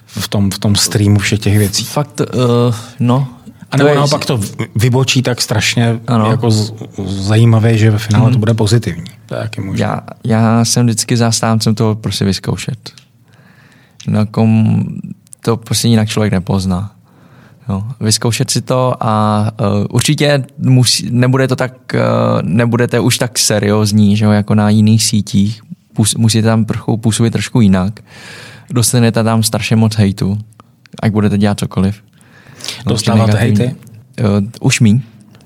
v 0.06 0.28
tom, 0.28 0.52
v 0.52 0.60
tom 0.60 0.76
streamu 0.76 1.20
všech 1.20 1.40
těch 1.40 1.58
věcí. 1.58 1.84
Fakt, 1.84 2.22
uh, 2.22 2.76
no, 3.00 3.28
a 3.72 3.78
nebo 3.78 3.96
naopak 3.96 4.26
to 4.26 4.40
vybočí 4.76 5.22
tak 5.22 5.42
strašně 5.42 6.00
ano. 6.08 6.32
jako 6.32 6.52
z, 6.52 6.74
zajímavé, 7.06 7.78
že 7.78 7.92
ve 7.92 7.98
finále 7.98 8.28
mm. 8.28 8.34
to 8.34 8.40
bude 8.40 8.54
pozitivní. 8.54 9.04
To 9.26 9.36
je 9.36 9.50
já, 9.74 10.02
já 10.24 10.66
jsem 10.66 10.86
vždycky 10.86 11.18
zastáncem 11.18 11.76
toho 11.76 11.96
prostě 11.96 12.26
vyzkoušet. 12.26 12.92
Na 14.08 14.26
kom 14.26 14.86
to 15.42 15.58
prostě 15.58 15.88
jinak 15.88 16.10
člověk 16.10 16.34
nepozná. 16.34 16.92
Jo, 17.70 17.84
vyzkoušet 18.00 18.52
si 18.52 18.62
to 18.62 18.94
a 19.00 19.42
uh, 19.62 19.86
určitě 19.90 20.44
musí, 20.58 21.08
nebude 21.12 21.48
to 21.48 21.56
tak, 21.56 21.74
uh, 21.94 22.00
nebudete 22.42 23.00
už 23.00 23.18
tak 23.18 23.40
seriózní, 23.40 24.18
že 24.18 24.26
jo, 24.26 24.32
jako 24.32 24.56
na 24.56 24.70
jiných 24.70 25.04
sítích. 25.04 25.62
Pus, 25.94 26.16
musíte 26.16 26.48
tam 26.48 26.66
trochu 26.66 26.98
působit 26.98 27.32
trošku 27.32 27.62
jinak. 27.62 28.00
Dostanete 28.70 29.24
tam 29.24 29.44
strašně 29.44 29.76
moc 29.76 29.96
hejtu, 29.96 30.38
ať 31.02 31.12
budete 31.12 31.38
dělat 31.38 31.60
cokoliv. 31.60 32.02
Dostáváte 32.86 33.38
hejty? 33.38 33.76
Uh, 34.20 34.48
už 34.62 34.80
mý. 34.80 35.02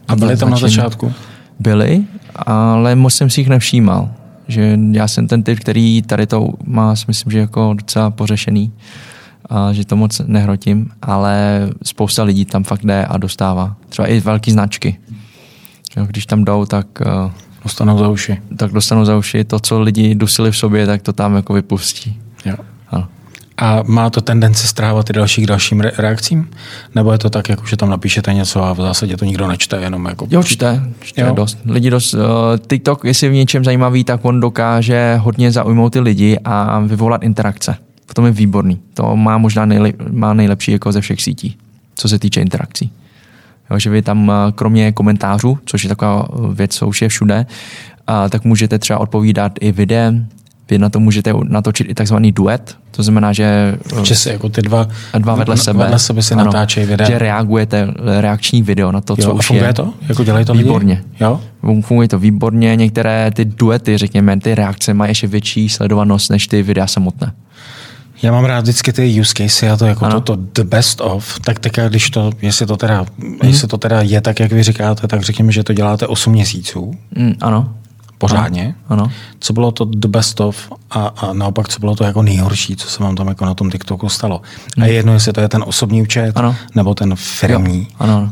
A 0.08 0.16
byly 0.16 0.38
tam 0.38 0.50
na 0.50 0.58
začátku? 0.58 1.14
Byly, 1.60 2.04
ale 2.36 2.96
moc 2.96 3.14
jsem 3.16 3.30
si 3.30 3.42
jich 3.42 3.50
nevšímal. 3.50 4.10
Že 4.48 4.80
já 4.92 5.08
jsem 5.08 5.28
ten 5.28 5.44
typ, 5.44 5.60
který 5.60 6.02
tady 6.02 6.28
to 6.28 6.50
má, 6.64 6.94
myslím, 7.08 7.32
že 7.32 7.40
jako 7.40 7.74
docela 7.74 8.10
pořešený 8.10 8.72
a 9.50 9.74
že 9.74 9.86
to 9.86 9.96
moc 9.96 10.22
nehrotím, 10.26 10.90
ale 11.02 11.68
spousta 11.84 12.24
lidí 12.24 12.46
tam 12.46 12.64
fakt 12.64 12.86
jde 12.86 13.06
a 13.06 13.18
dostává. 13.18 13.76
Třeba 13.90 14.08
i 14.08 14.20
velký 14.20 14.52
značky. 14.52 15.00
Jo, 15.98 16.06
když 16.06 16.26
tam 16.26 16.44
jdou, 16.44 16.66
tak 16.66 16.88
uh, 17.26 17.32
dostanou 17.64 17.98
za 17.98 18.10
uši. 18.10 18.42
Tak 18.58 18.72
dostanou 18.72 19.06
za 19.06 19.18
uši. 19.18 19.44
To, 19.44 19.60
co 19.60 19.82
lidi 19.82 20.16
dusili 20.16 20.52
v 20.52 20.58
sobě, 20.58 20.86
tak 20.86 21.02
to 21.02 21.14
tam 21.14 21.36
jako 21.36 21.54
vypustí. 21.54 22.20
Jo. 22.46 22.56
A 23.58 23.84
má 23.88 24.10
to 24.10 24.22
tendenci 24.22 24.68
strávat 24.68 25.10
i 25.10 25.14
dalších 25.14 25.46
dalším 25.46 25.82
reakcím? 25.82 26.50
Nebo 26.96 27.12
je 27.12 27.18
to 27.18 27.30
tak, 27.30 27.50
jako, 27.50 27.66
že 27.68 27.78
tam 27.78 27.90
napíšete 27.90 28.34
něco 28.34 28.64
a 28.64 28.74
v 28.74 28.78
zásadě 28.78 29.18
to 29.18 29.26
nikdo 29.26 29.48
nečte, 29.48 29.78
jenom 29.78 30.06
jako... 30.06 30.28
Jo, 30.30 30.44
čte, 30.44 30.84
čte 31.00 31.22
jo. 31.22 31.34
dost. 31.34 31.58
Lidi 31.66 31.90
dost, 31.90 32.14
uh, 32.14 32.22
TikTok, 32.68 33.06
jestli 33.06 33.28
je 33.28 33.32
v 33.32 33.34
něčem 33.34 33.64
zajímavý, 33.64 34.04
tak 34.04 34.26
on 34.26 34.40
dokáže 34.40 35.16
hodně 35.16 35.52
zaujmout 35.52 35.94
ty 35.94 36.00
lidi 36.00 36.40
a 36.46 36.80
vyvolat 36.80 37.24
interakce. 37.24 37.78
V 38.08 38.14
tom 38.14 38.26
je 38.26 38.32
výborný. 38.32 38.80
To 38.94 39.16
má 39.16 39.38
možná 39.38 39.66
nejlep, 39.66 39.96
má 40.12 40.34
nejlepší 40.34 40.72
jako 40.72 40.92
ze 40.92 41.02
všech 41.02 41.22
sítí, 41.22 41.58
co 41.96 42.10
se 42.10 42.20
týče 42.20 42.42
interakcí. 42.42 42.92
Jo, 43.72 43.80
že 43.80 43.90
vy 43.90 44.02
tam 44.02 44.32
eh, 44.32 44.52
kromě 44.52 44.92
komentářů, 44.92 45.60
což 45.66 45.84
je 45.84 45.90
taková 45.90 46.28
věc, 46.54 46.76
co 46.76 46.88
už 46.88 47.02
je 47.02 47.10
všude, 47.10 47.46
a, 48.08 48.30
tak 48.30 48.44
můžete 48.44 48.80
třeba 48.80 49.00
odpovídat 49.00 49.52
i 49.60 49.72
videem, 49.72 50.28
vy 50.70 50.80
na 50.80 50.90
to 50.90 51.00
můžete 51.00 51.34
natočit 51.44 51.90
i 51.90 51.94
takzvaný 51.94 52.32
duet, 52.32 52.78
to 52.92 53.04
znamená, 53.04 53.34
že... 53.34 53.78
Že 54.04 54.16
si 54.16 54.30
jako 54.30 54.50
ty 54.50 54.62
dva, 54.62 54.88
dva 55.18 55.36
vedle 55.36 55.58
sebe, 55.58 55.80
vedle 55.80 56.00
sebe 56.00 56.22
si 56.22 56.34
ano, 56.34 56.44
natáčejí 56.44 56.86
videa. 56.88 57.08
Že 57.08 57.20
reagujete 57.20 57.88
reakční 58.20 58.62
video 58.62 58.92
na 58.92 59.02
to, 59.02 59.16
jo, 59.18 59.24
co 59.24 59.34
už 59.34 59.46
funguje 59.46 59.70
je. 59.70 59.74
to? 59.74 59.94
Jako 60.10 60.24
dělají 60.24 60.46
to 60.46 60.54
Výborně. 60.54 60.94
Lidi? 60.94 61.24
Jo? 61.24 61.42
Funguje 61.82 62.08
to 62.08 62.20
výborně. 62.20 62.76
Některé 62.76 63.32
ty 63.32 63.46
duety, 63.46 63.98
řekněme, 63.98 64.40
ty 64.40 64.56
reakce 64.56 64.94
mají 64.94 65.12
ještě 65.12 65.28
větší 65.28 65.70
sledovanost 65.70 66.32
než 66.32 66.48
ty 66.48 66.64
videa 66.64 66.88
samotné. 66.88 67.34
Já 68.22 68.32
mám 68.32 68.46
rád 68.46 68.62
vždycky 68.62 68.94
ty 68.94 69.22
use 69.22 69.34
case 69.38 69.70
a 69.70 69.78
to 69.78 69.86
jako 69.86 70.10
to, 70.10 70.22
to 70.22 70.36
the 70.36 70.64
best 70.64 71.02
of, 71.02 71.40
tak 71.40 71.60
teďka, 71.60 71.90
když 71.90 72.10
to, 72.10 72.32
jestli 72.42 72.66
to 72.66 72.78
teda, 72.78 73.06
mm. 73.18 73.38
jestli 73.44 73.68
to 73.68 73.78
teda 73.78 74.02
je 74.02 74.22
tak, 74.22 74.40
jak 74.40 74.52
vy 74.52 74.64
říkáte, 74.64 75.08
tak 75.08 75.22
řekněme, 75.22 75.52
že 75.52 75.64
to 75.64 75.74
děláte 75.74 76.08
8 76.08 76.34
měsíců. 76.34 76.94
Mm, 77.16 77.34
ano. 77.42 77.74
Pořádně. 78.18 78.76
Ano. 78.88 79.04
ano. 79.04 79.12
Co 79.40 79.54
bylo 79.54 79.72
to 79.72 79.86
the 79.86 80.08
best 80.08 80.40
of 80.42 80.72
a, 80.90 81.08
a 81.08 81.34
naopak, 81.34 81.70
co 81.70 81.80
bylo 81.80 81.96
to 81.96 82.04
jako 82.04 82.22
nejhorší, 82.22 82.76
co 82.76 82.90
se 82.90 83.04
vám 83.04 83.16
tam 83.16 83.28
jako 83.28 83.46
na 83.46 83.54
tom 83.54 83.72
TikToku 83.72 84.10
stalo. 84.10 84.42
Mm. 84.78 84.84
A 84.84 84.88
je 84.88 84.94
jedno, 84.94 85.14
jestli 85.14 85.34
to 85.34 85.42
je 85.42 85.50
ten 85.50 85.64
osobní 85.68 86.02
účet, 86.02 86.38
ano. 86.38 86.56
nebo 86.76 86.94
ten 86.94 87.16
firmní. 87.16 87.80
Jo. 87.80 87.96
Ano. 88.00 88.30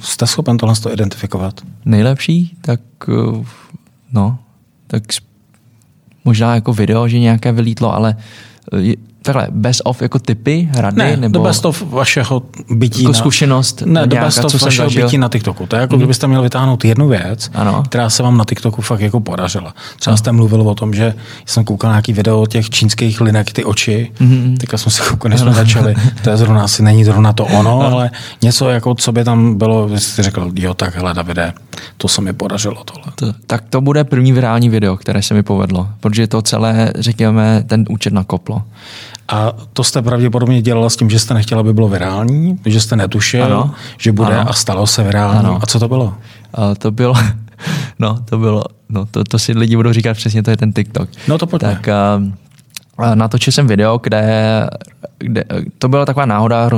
Jste 0.00 0.26
schopen 0.26 0.56
tohle 0.56 0.74
to 0.76 0.92
identifikovat? 0.92 1.60
Nejlepší? 1.84 2.56
Tak 2.60 2.80
eh, 3.08 3.44
no, 4.12 4.38
tak 4.86 5.02
možná 6.24 6.54
jako 6.54 6.72
video, 6.72 7.08
že 7.08 7.18
nějaké 7.18 7.52
vylítlo, 7.52 7.94
ale 7.94 8.16
eh, 8.72 8.94
takhle, 9.32 9.48
best 9.50 9.80
of 9.84 10.02
jako 10.02 10.18
typy, 10.18 10.68
rady? 10.74 10.96
Ne, 10.96 11.16
nebo 11.16 11.40
best 11.40 11.64
of 11.64 11.82
vašeho 11.82 12.42
bytí. 12.70 13.02
Jako 13.02 13.12
na, 13.12 13.18
zkušenost? 13.18 13.82
Ne, 13.86 13.92
nějaká, 13.92 14.26
best 14.26 14.44
of 14.44 14.62
vašeho 14.62 14.90
bytí 14.90 15.18
na 15.18 15.28
TikToku. 15.28 15.66
To 15.66 15.76
je 15.76 15.80
jako, 15.80 15.94
mm-hmm. 15.94 15.98
kdybyste 15.98 16.26
měl 16.26 16.42
vytáhnout 16.42 16.84
jednu 16.84 17.08
věc, 17.08 17.50
ano. 17.54 17.82
která 17.82 18.10
se 18.10 18.22
vám 18.22 18.36
na 18.36 18.44
TikToku 18.44 18.82
fakt 18.82 19.00
jako 19.00 19.20
podařila. 19.20 19.74
Třeba 19.98 20.16
jste 20.16 20.32
mluvil 20.32 20.60
o 20.60 20.74
tom, 20.74 20.94
že 20.94 21.14
jsem 21.46 21.64
koukal 21.64 21.90
nějaký 21.90 22.12
video 22.12 22.42
o 22.42 22.46
těch 22.46 22.70
čínských 22.70 23.20
linek, 23.20 23.52
ty 23.52 23.64
oči, 23.64 24.12
mm-hmm. 24.20 24.56
teďka 24.56 24.78
jsme 24.78 24.92
si 24.92 25.02
koukali, 25.02 25.38
jsme 25.38 25.52
začali, 25.52 25.94
to 26.24 26.30
je 26.30 26.36
zrovna 26.36 26.62
asi 26.62 26.82
není 26.82 27.04
zrovna 27.04 27.32
to 27.32 27.44
ono, 27.44 27.80
ale 27.80 28.10
něco 28.42 28.68
jako, 28.68 28.94
co 28.94 29.12
by 29.12 29.24
tam 29.24 29.58
bylo, 29.58 29.98
jste 29.98 30.22
řekl, 30.22 30.50
jo, 30.54 30.74
takhle 30.74 31.14
Davide, 31.14 31.52
to 31.96 32.08
se 32.08 32.20
mi 32.20 32.32
podařilo 32.32 32.84
tohle. 32.84 33.12
To, 33.14 33.26
tak 33.46 33.64
to 33.70 33.80
bude 33.80 34.04
první 34.04 34.32
virální 34.32 34.68
video, 34.68 34.96
které 34.96 35.22
se 35.22 35.34
mi 35.34 35.42
povedlo, 35.42 35.88
protože 36.00 36.26
to 36.26 36.42
celé, 36.42 36.92
řekněme, 36.98 37.64
ten 37.66 37.84
účet 37.88 38.12
nakoplo. 38.12 38.62
A 39.28 39.52
to 39.72 39.84
jste 39.84 40.02
pravděpodobně 40.02 40.62
dělala 40.62 40.90
s 40.90 40.96
tím, 40.96 41.10
že 41.10 41.18
jste 41.18 41.34
nechtěla, 41.34 41.60
aby 41.60 41.72
bylo 41.72 41.88
virální, 41.88 42.58
že 42.66 42.80
jste 42.80 42.96
netušil, 42.96 43.44
ano. 43.44 43.74
že 43.98 44.12
bude 44.12 44.36
ano. 44.36 44.50
a 44.50 44.52
stalo 44.52 44.86
se 44.86 45.02
virální. 45.02 45.38
Ano. 45.38 45.58
A 45.62 45.66
co 45.66 45.78
to 45.78 45.88
bylo? 45.88 46.04
Uh, 46.04 46.74
to 46.78 46.90
bylo, 46.90 47.14
no 47.98 48.18
to 48.24 48.38
bylo, 48.38 48.64
no 48.88 49.06
to, 49.06 49.24
to 49.24 49.38
si 49.38 49.52
lidi 49.52 49.76
budou 49.76 49.92
říkat 49.92 50.16
přesně, 50.16 50.42
to 50.42 50.50
je 50.50 50.56
ten 50.56 50.72
TikTok. 50.72 51.08
No 51.28 51.38
to 51.38 51.46
pojďme. 51.46 51.68
Tak 51.68 51.88
uh, 52.98 53.14
natočil 53.14 53.52
jsem 53.52 53.66
video, 53.66 53.98
kde, 53.98 54.66
kde 55.18 55.44
to 55.78 55.88
byla 55.88 56.06
taková 56.06 56.26
náhoda, 56.26 56.70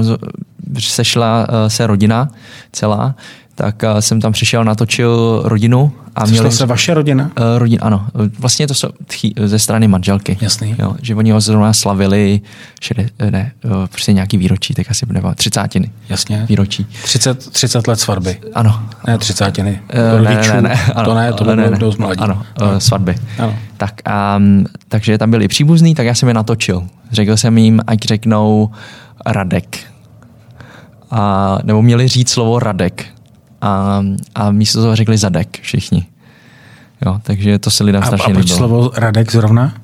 sešla 0.79 1.47
uh, 1.49 1.69
se 1.69 1.87
rodina 1.87 2.29
celá 2.73 3.15
tak 3.61 3.83
uh, 3.83 3.99
jsem 3.99 4.21
tam 4.21 4.33
přišel, 4.33 4.65
natočil 4.65 5.43
rodinu. 5.45 5.93
A 6.17 6.27
měli, 6.27 6.53
se 6.53 6.67
vaše 6.67 6.95
rodina? 6.95 7.25
Uh, 7.25 7.59
rodin, 7.59 7.79
ano. 7.83 8.07
Vlastně 8.39 8.67
to 8.67 8.75
jsou 8.75 8.89
tchý, 9.07 9.35
ze 9.45 9.59
strany 9.59 9.89
manželky. 9.89 10.39
Jasný. 10.41 10.75
Jo, 10.79 10.97
že 11.03 11.15
oni 11.15 11.31
ho 11.31 11.41
zrovna 11.41 11.73
slavili, 11.73 12.41
šede, 12.81 13.09
eh, 13.19 13.31
ne, 13.31 13.53
prostě 13.91 14.13
nějaký 14.13 14.37
výročí, 14.37 14.75
tak 14.75 14.91
asi 14.91 15.07
nebo 15.09 15.35
třicátiny. 15.35 15.91
Jasně. 16.09 16.47
Výročí. 16.49 16.87
30, 17.03 17.51
30 17.51 17.87
let 17.87 18.01
svatby. 18.01 18.41
Ano. 18.55 18.83
Ne, 19.07 19.19
třicátiny. 19.19 19.81
Uh, 20.17 20.25
ne, 20.25 20.43
ne, 20.53 20.63
ne, 20.63 20.75
ano, 20.95 21.09
to 21.09 21.15
ne, 21.15 21.33
to 21.33 21.45
bylo 21.45 21.57
ne, 21.57 21.71
ne. 21.71 21.79
dost 21.79 21.99
mladí. 21.99 22.21
Ano, 22.21 22.43
uh, 22.63 22.79
svatby. 22.79 23.15
Ano. 23.39 23.55
Tak, 23.77 24.01
um, 24.37 24.67
takže 24.89 25.19
tam 25.19 25.31
byli 25.31 25.49
příbuzní, 25.49 25.95
tak 25.95 26.07
já 26.07 26.15
jsem 26.15 26.29
je 26.29 26.35
natočil. 26.35 26.87
Řekl 27.13 27.37
jsem 27.37 27.59
jim, 27.59 27.81
ať 27.87 28.01
řeknou 28.01 28.71
Radek. 29.27 29.79
A, 31.11 31.59
nebo 31.63 31.83
měli 31.83 32.09
říct 32.09 32.31
slovo 32.31 32.59
Radek 32.59 33.20
a, 33.61 34.03
a 34.35 34.51
místo 34.51 34.83
toho 34.83 34.97
řekli 34.97 35.19
Zadek 35.19 35.61
všichni. 35.63 36.07
Jo, 37.07 37.21
takže 37.23 37.59
to 37.59 37.71
se 37.71 37.85
lidem 37.85 38.03
strašně 38.03 38.27
líbilo. 38.27 38.41
A 38.41 38.43
proč 38.43 38.57
slovo 38.57 38.91
Radek 38.97 39.33
zrovna? 39.33 39.75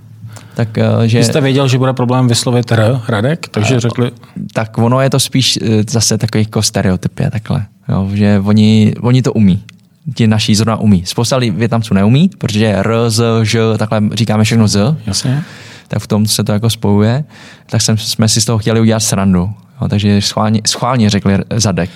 Tak, 0.55 0.79
eh, 0.79 1.09
že... 1.09 1.19
Vy 1.19 1.25
jste 1.25 1.41
věděl, 1.41 1.69
že 1.69 1.79
bude 1.79 1.93
problém 1.93 2.29
vyslovit 2.29 2.73
R, 2.73 3.01
Radek, 3.09 3.49
takže 3.49 3.77
a, 3.77 3.81
řekli... 3.81 4.11
Tak 4.53 4.79
ono 4.79 5.01
je 5.01 5.11
to 5.11 5.21
spíš 5.21 5.59
eh, 5.63 5.83
zase 5.91 6.19
takový 6.19 6.45
jako 6.45 6.63
stereotypie, 6.63 7.31
takhle. 7.31 7.67
Jo, 7.89 8.09
že 8.13 8.43
oni, 8.45 8.95
oni 9.01 9.23
to 9.23 9.33
umí. 9.33 9.63
Ti 10.15 10.27
naši 10.27 10.55
zrovna 10.55 10.77
umí. 10.77 11.07
Spousta 11.07 11.39
větnamců 11.39 11.95
neumí, 11.95 12.31
protože 12.39 12.67
R, 12.67 12.95
Z, 13.09 13.25
Ž, 13.43 13.59
takhle 13.79 14.01
říkáme 14.13 14.45
všechno 14.45 14.69
Z. 14.69 14.97
Jasně. 15.07 15.43
Tak 15.89 16.03
v 16.03 16.07
tom 16.07 16.27
se 16.27 16.45
to 16.45 16.53
jako 16.53 16.71
spojuje. 16.71 17.25
Tak 17.71 17.83
jsem, 17.83 17.99
jsme 17.99 18.29
si 18.29 18.41
z 18.41 18.45
toho 18.45 18.59
chtěli 18.59 18.81
udělat 18.81 19.01
srandu. 19.01 19.51
Jo, 19.83 19.89
takže 19.89 20.23
schválně, 20.23 20.61
schválně 20.67 21.11
řekli 21.11 21.39
Zadek. 21.57 21.91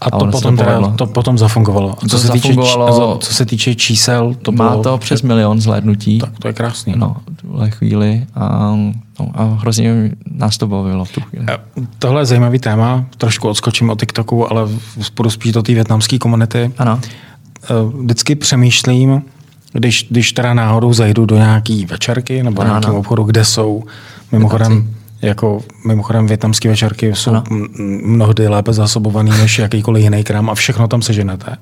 A 0.00 0.10
to, 0.10 0.26
potom, 0.26 0.56
teda, 0.56 0.92
to 0.96 1.06
potom 1.06 1.38
zafungovalo. 1.38 1.94
A 2.04 2.08
co, 2.08 2.18
se 2.18 2.26
zafungovalo, 2.26 3.14
týče, 3.14 3.26
co 3.26 3.34
se 3.34 3.46
týče 3.46 3.74
čísel, 3.74 4.34
to 4.42 4.52
má 4.52 4.70
bylo, 4.70 4.82
to 4.82 4.98
přes 4.98 5.22
milion 5.22 5.60
zhlédnutí. 5.60 6.18
Tak 6.18 6.38
to 6.38 6.48
je 6.48 6.52
krásný. 6.54 6.94
No, 6.96 7.16
tuhle 7.40 7.70
chvíli. 7.70 8.26
A, 8.34 8.76
no, 9.20 9.30
a 9.34 9.44
hrozně 9.44 10.10
nás 10.30 10.58
to 10.58 10.66
bavilo 10.66 11.04
v 11.04 11.12
tu 11.12 11.20
chvíli. 11.20 11.46
Tohle 11.98 12.20
je 12.20 12.26
zajímavý 12.26 12.58
téma. 12.58 13.04
Trošku 13.18 13.48
odskočím 13.48 13.90
od 13.90 14.00
TikToku, 14.00 14.52
ale 14.52 14.68
budu 15.16 15.30
spíš 15.30 15.52
do 15.52 15.62
té 15.62 15.74
větnamské 15.74 16.18
komunity. 16.18 16.72
Ano. 16.78 17.00
E, 17.02 18.02
vždycky 18.02 18.34
přemýšlím, 18.34 19.22
když, 19.72 20.06
když 20.10 20.32
teda 20.32 20.54
náhodou 20.54 20.92
zajdu 20.92 21.26
do 21.26 21.36
nějaký 21.36 21.86
večerky 21.86 22.42
nebo 22.42 22.62
ano, 22.62 22.70
nějakého 22.70 22.98
obchodu, 22.98 23.22
kde 23.22 23.44
jsou 23.44 23.84
mimochodem 24.32 24.94
jako 25.22 25.60
mimochodem 25.86 26.26
větnamské 26.26 26.68
večerky 26.68 27.14
jsou 27.14 27.30
ano. 27.30 27.44
mnohdy 28.02 28.48
lépe 28.48 28.72
zásobovaný 28.72 29.30
než 29.30 29.58
jakýkoliv 29.58 30.04
jiný 30.04 30.24
krám 30.24 30.50
a 30.50 30.54
všechno 30.54 30.88
tam 30.88 31.02
seženete. 31.02 31.56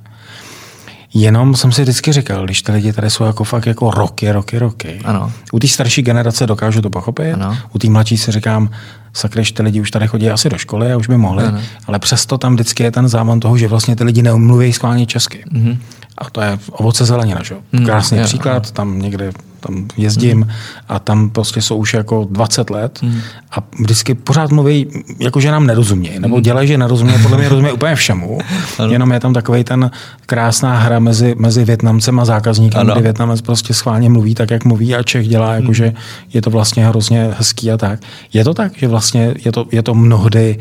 Jenom 1.14 1.56
jsem 1.56 1.72
si 1.72 1.82
vždycky 1.82 2.12
říkal, 2.12 2.44
když 2.44 2.62
ty 2.62 2.72
lidi 2.72 2.92
tady 2.92 3.10
jsou 3.10 3.24
jako 3.24 3.44
fakt 3.44 3.66
jako 3.66 3.90
roky, 3.90 4.32
roky, 4.32 4.58
roky. 4.58 5.00
Ano. 5.04 5.32
U 5.52 5.58
té 5.58 5.68
starší 5.68 6.02
generace 6.02 6.46
dokážu 6.46 6.82
to 6.82 6.90
pochopit, 6.90 7.32
ano. 7.32 7.56
u 7.72 7.78
té 7.78 7.90
mladší 7.90 8.16
si 8.16 8.32
říkám, 8.32 8.70
sakryš, 9.12 9.52
ty 9.52 9.62
lidi 9.62 9.80
už 9.80 9.90
tady 9.90 10.08
chodí 10.08 10.30
asi 10.30 10.48
do 10.48 10.58
školy 10.58 10.92
a 10.92 10.96
už 10.96 11.06
by 11.06 11.16
mohli, 11.16 11.44
ano. 11.44 11.60
ale 11.86 11.98
přesto 11.98 12.38
tam 12.38 12.54
vždycky 12.54 12.82
je 12.82 12.90
ten 12.90 13.08
záman 13.08 13.40
toho, 13.40 13.58
že 13.58 13.68
vlastně 13.68 13.96
ty 13.96 14.04
lidi 14.04 14.22
neumluví 14.22 14.72
schválně 14.72 15.06
česky. 15.06 15.44
Mm-hmm. 15.52 15.78
A 16.18 16.30
to 16.30 16.40
je 16.40 16.58
ovoce 16.70 17.04
zelenina, 17.04 17.42
že? 17.42 17.56
Mm, 17.72 17.84
Krásný 17.84 18.18
mm, 18.18 18.24
příklad, 18.24 18.64
ano. 18.66 18.72
tam 18.72 18.98
někde 18.98 19.32
tam 19.68 19.88
jezdím 19.96 20.38
mm. 20.38 20.50
a 20.88 20.98
tam 20.98 21.30
prostě 21.30 21.62
jsou 21.62 21.76
už 21.76 21.94
jako 21.94 22.28
20 22.30 22.70
let 22.70 22.98
mm. 23.02 23.20
a 23.52 23.56
vždycky 23.80 24.14
pořád 24.14 24.50
mluví, 24.50 24.86
jako 25.18 25.40
že 25.40 25.50
nám 25.50 25.66
nerozumějí, 25.66 26.18
nebo 26.18 26.36
mm. 26.36 26.42
dělají, 26.42 26.68
že 26.68 26.78
nerozumějí, 26.78 27.22
podle 27.22 27.38
mě 27.38 27.48
rozumějí 27.48 27.74
úplně 27.74 27.94
všemu, 27.94 28.38
ano. 28.78 28.92
jenom 28.92 29.12
je 29.12 29.20
tam 29.20 29.34
takový 29.34 29.64
ten 29.64 29.90
krásná 30.26 30.78
hra 30.78 30.98
mezi, 30.98 31.34
mezi 31.38 31.64
Větnamcem 31.64 32.20
a 32.20 32.24
zákazníkem, 32.24 32.80
ano. 32.80 32.94
kdy 32.94 33.02
Větnamec 33.02 33.40
prostě 33.40 33.74
schválně 33.74 34.08
mluví 34.08 34.34
tak, 34.34 34.50
jak 34.50 34.64
mluví 34.64 34.94
a 34.94 35.02
Čech 35.02 35.28
dělá, 35.28 35.54
jako 35.54 35.68
mm. 35.68 35.74
že 35.74 35.92
je 36.34 36.42
to 36.42 36.50
vlastně 36.50 36.86
hrozně 36.86 37.30
hezký 37.38 37.70
a 37.70 37.76
tak. 37.76 38.00
Je 38.32 38.44
to 38.44 38.54
tak, 38.54 38.72
že 38.76 38.88
vlastně 38.88 39.34
je 39.44 39.52
to, 39.52 39.66
je 39.72 39.82
to 39.82 39.94
mnohdy 39.94 40.58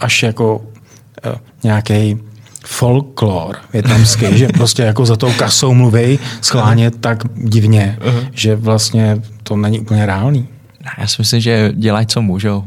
až 0.00 0.22
jako 0.22 0.64
nějaký 1.64 2.18
folklor 2.64 3.56
větnamský, 3.72 4.26
že 4.38 4.48
prostě 4.48 4.82
jako 4.82 5.06
za 5.06 5.16
tou 5.16 5.32
kasou 5.32 5.74
mluví 5.74 6.18
schválně 6.40 6.90
tak 6.90 7.22
divně, 7.34 7.98
uh-huh. 8.00 8.28
že 8.32 8.56
vlastně 8.56 9.22
to 9.42 9.56
není 9.56 9.80
úplně 9.80 10.06
reálný. 10.06 10.48
Já 10.98 11.06
si 11.06 11.16
myslím, 11.18 11.40
že 11.40 11.72
dělají, 11.74 12.06
co 12.06 12.22
můžou 12.22 12.64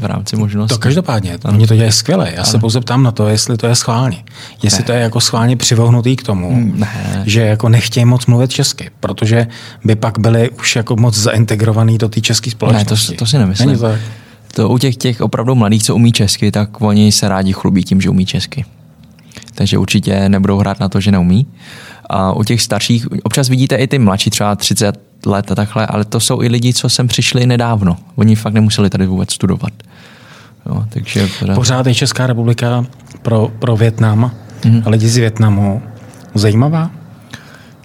v 0.00 0.04
rámci 0.04 0.36
možností. 0.36 0.74
To 0.74 0.78
každopádně, 0.78 1.38
to 1.38 1.48
oni 1.48 1.66
to 1.66 1.74
dělají 1.74 1.92
skvěle. 1.92 2.30
Já 2.30 2.42
ano. 2.42 2.44
se 2.44 2.58
pouze 2.58 2.80
ptám 2.80 3.02
na 3.02 3.10
to, 3.10 3.28
jestli 3.28 3.56
to 3.56 3.66
je 3.66 3.74
schválně. 3.74 4.24
Jestli 4.62 4.78
ne. 4.78 4.84
to 4.84 4.92
je 4.92 5.00
jako 5.00 5.20
schválně 5.20 5.56
přivohnutý 5.56 6.16
k 6.16 6.22
tomu, 6.22 6.54
mm, 6.54 6.80
ne. 6.80 7.22
že 7.26 7.40
jako 7.40 7.68
nechtějí 7.68 8.04
moc 8.04 8.26
mluvit 8.26 8.50
česky, 8.50 8.90
protože 9.00 9.46
by 9.84 9.96
pak 9.96 10.18
byli 10.18 10.50
už 10.50 10.76
jako 10.76 10.96
moc 10.96 11.18
zaintegrovaný 11.18 11.98
do 11.98 12.08
té 12.08 12.20
české 12.20 12.50
společnosti. 12.50 13.12
Ne, 13.12 13.16
to, 13.16 13.24
to 13.24 13.26
si 13.26 13.38
nemyslím. 13.38 13.68
Není 13.68 13.80
to, 13.80 13.94
to 14.54 14.68
u 14.68 14.78
těch, 14.78 14.96
těch 14.96 15.20
opravdu 15.20 15.54
mladých, 15.54 15.82
co 15.82 15.94
umí 15.94 16.12
česky, 16.12 16.50
tak 16.50 16.80
oni 16.80 17.12
se 17.12 17.28
rádi 17.28 17.52
chlubí 17.52 17.82
tím, 17.82 18.00
že 18.00 18.10
umí 18.10 18.26
česky. 18.26 18.64
Takže 19.54 19.78
určitě 19.78 20.28
nebudou 20.28 20.58
hrát 20.58 20.80
na 20.80 20.88
to, 20.88 21.00
že 21.00 21.12
neumí. 21.12 21.46
A 22.10 22.32
u 22.32 22.44
těch 22.44 22.62
starších, 22.62 23.06
občas 23.22 23.48
vidíte 23.48 23.76
i 23.76 23.86
ty 23.86 23.98
mladší, 23.98 24.30
třeba 24.30 24.56
30 24.56 24.98
let 25.26 25.52
a 25.52 25.54
takhle, 25.54 25.86
ale 25.86 26.04
to 26.04 26.20
jsou 26.20 26.42
i 26.42 26.48
lidi, 26.48 26.72
co 26.72 26.88
sem 26.88 27.08
přišli 27.08 27.46
nedávno. 27.46 27.96
Oni 28.16 28.34
fakt 28.34 28.52
nemuseli 28.52 28.90
tady 28.90 29.06
vůbec 29.06 29.32
studovat. 29.32 29.72
Jo, 30.66 30.84
takže 30.88 31.28
Pořád 31.54 31.86
je 31.86 31.94
Česká 31.94 32.26
republika 32.26 32.86
pro, 33.22 33.48
pro 33.58 33.76
Větnam 33.76 34.32
mm-hmm. 34.60 34.82
a 34.86 34.90
lidi 34.90 35.08
z 35.08 35.16
Větnamu 35.16 35.82
zajímavá? 36.34 36.90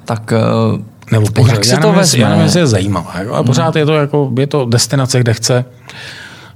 Tak 0.05 0.33
uh, 0.71 0.79
nebo 1.11 1.27
pořád, 1.27 1.53
jak 1.53 1.65
se 1.65 1.77
to 1.77 1.93
vezme? 1.93 2.21
Já 2.21 2.29
nevím, 2.29 2.43
jestli 2.43 2.59
je 2.59 2.67
zajímavá. 2.67 3.19
Jako, 3.19 3.33
a 3.33 3.43
pořád 3.43 3.75
mm. 3.75 3.79
je 3.79 3.85
to 3.85 3.93
jako, 3.93 4.31
je 4.39 4.47
to 4.47 4.65
destinace, 4.65 5.19
kde 5.19 5.33
chce 5.33 5.65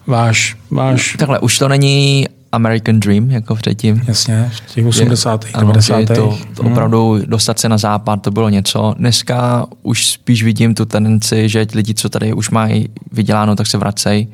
váš, 0.07 0.57
váš... 0.71 1.15
Takhle, 1.19 1.39
už 1.39 1.59
to 1.59 1.67
není 1.67 2.27
American 2.53 2.99
Dream, 2.99 3.31
jako 3.31 3.55
předtím. 3.55 4.01
Jasně, 4.07 4.51
v 4.53 4.73
těch 4.73 4.85
80. 4.85 5.45
Je, 5.45 5.51
90. 5.59 5.95
Ano, 5.95 6.05
to, 6.07 6.37
to 6.55 6.63
hmm. 6.63 6.71
opravdu 6.71 7.19
dostat 7.25 7.59
se 7.59 7.69
na 7.69 7.77
západ, 7.77 8.21
to 8.21 8.31
bylo 8.31 8.49
něco. 8.49 8.95
Dneska 8.97 9.65
už 9.81 10.07
spíš 10.07 10.43
vidím 10.43 10.75
tu 10.75 10.85
tendenci, 10.85 11.49
že 11.49 11.67
lidi, 11.73 11.93
co 11.93 12.09
tady 12.09 12.33
už 12.33 12.49
mají 12.49 12.89
vyděláno, 13.11 13.55
tak 13.55 13.67
se 13.67 13.77
vracejí 13.77 14.27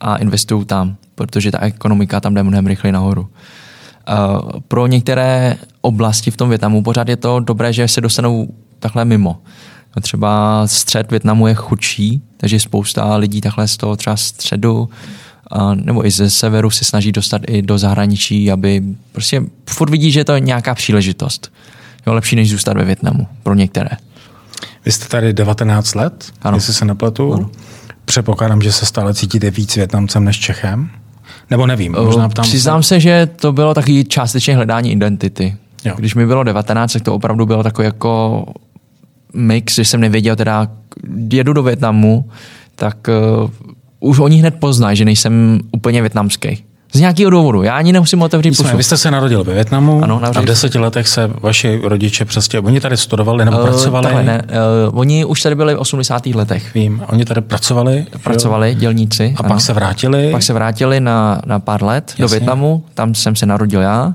a 0.00 0.16
investují 0.16 0.64
tam, 0.64 0.96
protože 1.14 1.50
ta 1.50 1.60
ekonomika 1.60 2.20
tam 2.20 2.34
jde 2.34 2.42
mnohem 2.42 2.66
rychleji 2.66 2.92
nahoru. 2.92 3.22
Uh, 4.08 4.50
pro 4.68 4.86
některé 4.86 5.56
oblasti 5.80 6.30
v 6.30 6.36
tom 6.36 6.48
Větnamu 6.48 6.82
pořád 6.82 7.08
je 7.08 7.16
to 7.16 7.40
dobré, 7.40 7.72
že 7.72 7.88
se 7.88 8.00
dostanou 8.00 8.48
takhle 8.78 9.04
mimo. 9.04 9.38
Třeba 10.00 10.62
střed 10.66 11.10
Větnamu 11.10 11.46
je 11.46 11.54
chudší, 11.54 12.22
takže 12.36 12.60
spousta 12.60 13.16
lidí 13.16 13.40
takhle 13.40 13.68
z 13.68 13.76
toho 13.76 13.96
třeba 13.96 14.16
středu 14.16 14.88
nebo 15.74 16.06
i 16.06 16.10
ze 16.10 16.30
severu 16.30 16.70
se 16.70 16.84
snaží 16.84 17.12
dostat 17.12 17.42
i 17.48 17.62
do 17.62 17.78
zahraničí, 17.78 18.50
aby 18.52 18.82
prostě 19.12 19.42
furt 19.70 19.90
vidí, 19.90 20.12
že 20.12 20.24
to 20.24 20.32
je 20.32 20.40
nějaká 20.40 20.74
příležitost. 20.74 21.52
Jo, 22.06 22.14
lepší 22.14 22.36
než 22.36 22.50
zůstat 22.50 22.76
ve 22.76 22.84
Větnamu 22.84 23.26
pro 23.42 23.54
některé. 23.54 23.90
Vy 24.84 24.92
jste 24.92 25.08
tady 25.08 25.32
19 25.32 25.94
let, 25.94 26.32
ano. 26.42 26.56
jestli 26.56 26.74
se 26.74 26.84
nepletu. 26.84 27.34
Ano. 27.34 27.50
Předpokládám, 28.04 28.62
že 28.62 28.72
se 28.72 28.86
stále 28.86 29.14
cítíte 29.14 29.50
víc 29.50 29.76
Větnamcem 29.76 30.24
než 30.24 30.38
Čechem? 30.38 30.90
Nebo 31.50 31.66
nevím, 31.66 31.92
možná 31.92 32.28
ptám 32.28 32.42
Přiznám 32.42 32.82
se. 32.82 33.00
že 33.00 33.28
to 33.36 33.52
bylo 33.52 33.74
taky 33.74 34.04
částečně 34.04 34.56
hledání 34.56 34.92
identity. 34.92 35.56
Jo. 35.84 35.94
Když 35.98 36.14
mi 36.14 36.26
bylo 36.26 36.44
19, 36.44 36.92
tak 36.92 37.02
to 37.02 37.14
opravdu 37.14 37.46
bylo 37.46 37.62
takový 37.62 37.84
jako 37.84 38.44
mix, 39.34 39.74
že 39.74 39.84
jsem 39.84 40.00
nevěděl, 40.00 40.36
teda 40.36 40.68
jedu 41.32 41.52
do 41.52 41.62
Větnamu, 41.62 42.30
tak 42.74 43.08
uh, 43.42 43.50
už 44.06 44.18
oni 44.18 44.36
hned 44.36 44.54
poznají, 44.54 44.96
že 44.96 45.04
nejsem 45.04 45.60
úplně 45.72 46.00
větnamský. 46.00 46.64
Z 46.92 47.00
nějakého 47.00 47.30
důvodu. 47.30 47.62
Já 47.62 47.76
ani 47.76 47.92
nemusím 47.92 48.22
otevřít 48.22 48.56
pusu. 48.56 48.76
Vy 48.76 48.82
jste 48.82 48.96
se 48.96 49.10
narodil 49.10 49.44
ve 49.44 49.54
Větnamu 49.54 50.04
ano, 50.04 50.20
a 50.22 50.40
v 50.40 50.44
deseti 50.44 50.78
letech 50.78 51.08
se 51.08 51.30
vaši 51.40 51.80
rodiče 51.84 52.24
přestěhovali. 52.24 52.72
Oni 52.72 52.80
tady 52.80 52.96
studovali 52.96 53.44
nebo 53.44 53.56
uh, 53.56 53.62
pracovali? 53.62 54.04
Takhle, 54.04 54.22
ne. 54.22 54.42
Uh, 54.88 54.98
oni 54.98 55.24
už 55.24 55.42
tady 55.42 55.54
byli 55.54 55.74
v 55.74 55.78
80. 55.78 56.26
letech. 56.26 56.74
Vím. 56.74 57.02
Oni 57.08 57.24
tady 57.24 57.40
pracovali? 57.40 58.06
Pracovali, 58.22 58.68
jo? 58.68 58.74
dělníci. 58.78 59.34
A 59.36 59.40
ano. 59.40 59.48
pak 59.48 59.60
se 59.60 59.72
vrátili? 59.72 60.30
Pak 60.32 60.42
se 60.42 60.52
vrátili 60.52 61.00
na, 61.00 61.40
na 61.46 61.58
pár 61.58 61.82
let 61.82 62.04
Jasně. 62.10 62.22
do 62.22 62.28
Větnamu. 62.28 62.84
Tam 62.94 63.14
jsem 63.14 63.36
se 63.36 63.46
narodil 63.46 63.80
já. 63.80 64.14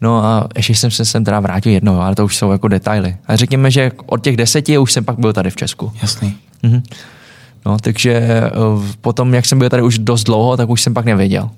No 0.00 0.24
a 0.24 0.48
ještě 0.56 0.74
jsem 0.74 0.90
se 0.90 1.04
sem 1.04 1.24
teda 1.24 1.40
vrátil 1.40 1.72
jednou, 1.72 2.00
ale 2.00 2.14
to 2.14 2.24
už 2.24 2.36
jsou 2.36 2.52
jako 2.52 2.68
detaily. 2.68 3.16
A 3.26 3.36
řekněme, 3.36 3.70
že 3.70 3.90
od 4.06 4.22
těch 4.22 4.36
deseti 4.36 4.78
už 4.78 4.92
jsem 4.92 5.04
pak 5.04 5.18
byl 5.18 5.32
tady 5.32 5.50
v 5.50 5.56
Česku. 5.56 5.92
Jasný. 6.02 6.36
Mhm. 6.62 6.82
No, 7.66 7.76
takže 7.78 8.12
eh, 8.12 8.50
potom, 9.00 9.34
jak 9.34 9.46
jsem 9.46 9.58
byl 9.58 9.68
tady 9.68 9.82
už 9.82 9.98
dost 9.98 10.24
dlouho, 10.24 10.56
tak 10.56 10.68
už 10.68 10.82
jsem 10.82 10.94
pak 10.94 11.04
nevěděl. 11.04 11.50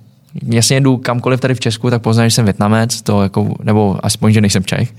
Jasně 0.42 0.80
jdu 0.80 0.96
kamkoliv 0.96 1.40
tady 1.40 1.54
v 1.54 1.60
Česku, 1.60 1.90
tak 1.90 2.02
poznám, 2.02 2.26
že 2.26 2.34
jsem 2.34 2.44
Větnamec, 2.44 3.02
to 3.02 3.22
jako, 3.22 3.54
nebo 3.62 3.96
aspoň, 4.02 4.32
že 4.32 4.40
nejsem 4.40 4.64
Čech. 4.64 4.94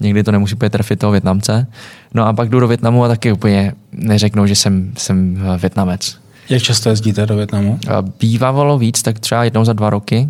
Někdy 0.00 0.22
to 0.22 0.32
nemusí 0.32 0.54
úplně 0.54 0.70
trefit 0.70 0.98
toho 0.98 1.12
Větnamce. 1.12 1.66
No 2.14 2.26
a 2.26 2.32
pak 2.32 2.48
jdu 2.48 2.60
do 2.60 2.68
Větnamu 2.68 3.04
a 3.04 3.08
taky 3.08 3.32
úplně 3.32 3.72
neřeknou, 3.92 4.46
že 4.46 4.54
jsem, 4.54 4.92
jsem 4.98 5.42
eh, 5.54 5.58
Větnamec. 5.58 6.18
Jak 6.48 6.62
často 6.62 6.88
jezdíte 6.88 7.26
do 7.26 7.36
Větnamu? 7.36 7.78
Bývalo 8.20 8.78
víc, 8.78 9.02
tak 9.02 9.18
třeba 9.18 9.44
jednou 9.44 9.64
za 9.64 9.72
dva 9.72 9.90
roky. 9.90 10.28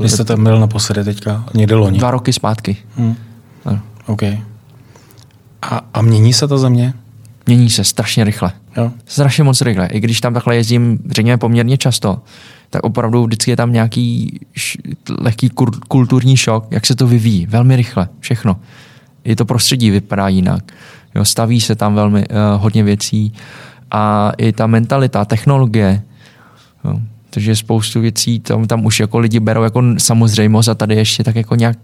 Vy 0.00 0.08
jste 0.08 0.24
tam 0.24 0.44
byl 0.44 0.60
naposledy 0.60 1.04
teďka? 1.04 1.44
Někdy 1.54 1.74
loni? 1.74 1.98
Dva 1.98 2.10
roky 2.10 2.32
zpátky. 2.32 2.76
Hmm. 2.96 3.16
OK. 4.06 4.22
A, 5.62 5.80
a 5.94 6.02
mění 6.02 6.32
se 6.32 6.48
ta 6.48 6.58
země? 6.58 6.94
Mění 7.48 7.70
se 7.70 7.84
strašně 7.84 8.24
rychle. 8.24 8.52
Jo. 8.76 8.92
Strašně 9.06 9.44
moc 9.44 9.60
rychle. 9.60 9.86
I 9.86 10.00
když 10.00 10.20
tam 10.20 10.34
takhle 10.34 10.56
jezdím, 10.56 10.98
řekněme, 11.10 11.38
poměrně 11.38 11.78
často, 11.78 12.18
tak 12.70 12.84
opravdu 12.84 13.24
vždycky 13.24 13.50
je 13.50 13.56
tam 13.56 13.72
nějaký 13.72 14.38
š- 14.54 14.78
lehký 15.18 15.50
kulturní 15.88 16.36
šok, 16.36 16.66
jak 16.70 16.86
se 16.86 16.96
to 16.96 17.06
vyvíjí. 17.06 17.46
Velmi 17.46 17.76
rychle, 17.76 18.08
všechno. 18.20 18.56
I 19.24 19.36
to 19.36 19.44
prostředí 19.44 19.90
vypadá 19.90 20.28
jinak. 20.28 20.72
Jo, 21.14 21.24
staví 21.24 21.60
se 21.60 21.74
tam 21.74 21.94
velmi 21.94 22.20
uh, 22.28 22.36
hodně 22.62 22.82
věcí 22.82 23.32
a 23.90 24.32
i 24.38 24.52
ta 24.52 24.66
mentalita, 24.66 25.24
technologie. 25.24 26.02
Jo. 26.84 27.00
Takže 27.30 27.56
spoustu 27.56 28.00
věcí 28.00 28.40
tam, 28.40 28.66
tam 28.66 28.86
už 28.86 29.00
jako 29.00 29.18
lidi 29.18 29.40
berou 29.40 29.62
jako 29.62 29.82
samozřejmost 29.98 30.68
a 30.68 30.74
tady 30.74 30.94
ještě 30.94 31.24
tak 31.24 31.36
jako 31.36 31.54
nějak 31.54 31.78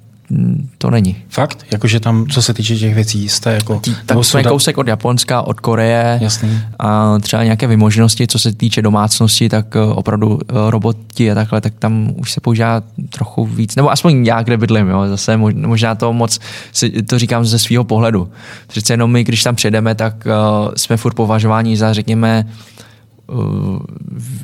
to 0.79 0.91
není. 0.91 1.17
Fakt? 1.29 1.67
Jakože 1.71 2.01
tam, 2.01 2.27
co 2.27 2.43
se 2.43 2.55
týče 2.55 2.77
těch 2.77 2.95
věcí, 2.95 3.29
jste 3.29 3.53
jako... 3.53 3.81
Tak 4.07 4.25
jsme 4.25 4.43
da... 4.43 4.51
kousek 4.51 4.79
od 4.79 4.89
Japonska, 4.89 5.43
od 5.43 5.61
Koreje 5.61 6.19
Jasný. 6.23 6.61
a 6.79 7.19
třeba 7.19 7.45
nějaké 7.45 7.67
vymoženosti, 7.67 8.27
co 8.27 8.39
se 8.39 8.53
týče 8.53 8.83
domácnosti, 8.83 9.49
tak 9.49 9.77
eh, 9.77 9.81
opravdu 9.81 10.41
eh, 10.49 10.55
roboti 10.71 11.31
a 11.31 11.35
takhle, 11.35 11.61
tak 11.61 11.75
tam 11.79 12.13
už 12.17 12.33
se 12.33 12.41
používá 12.41 12.83
trochu 13.11 13.45
víc, 13.47 13.77
nebo 13.77 13.91
aspoň 13.91 14.27
já, 14.27 14.43
kde 14.43 14.57
bydlím, 14.57 14.89
jo, 14.89 15.09
zase 15.09 15.37
možná 15.37 15.95
to 15.95 16.13
moc, 16.13 16.39
to 17.07 17.19
říkám 17.19 17.45
ze 17.45 17.59
svého 17.59 17.85
pohledu. 17.85 18.31
Přece 18.67 18.93
jenom 18.93 19.13
my, 19.13 19.25
když 19.25 19.43
tam 19.43 19.55
přijedeme, 19.55 19.95
tak 19.95 20.27
uh, 20.27 20.73
jsme 20.77 20.97
furt 20.97 21.15
považováni 21.15 21.77
za, 21.77 21.93
řekněme, 21.93 22.47
uh, 23.27 23.79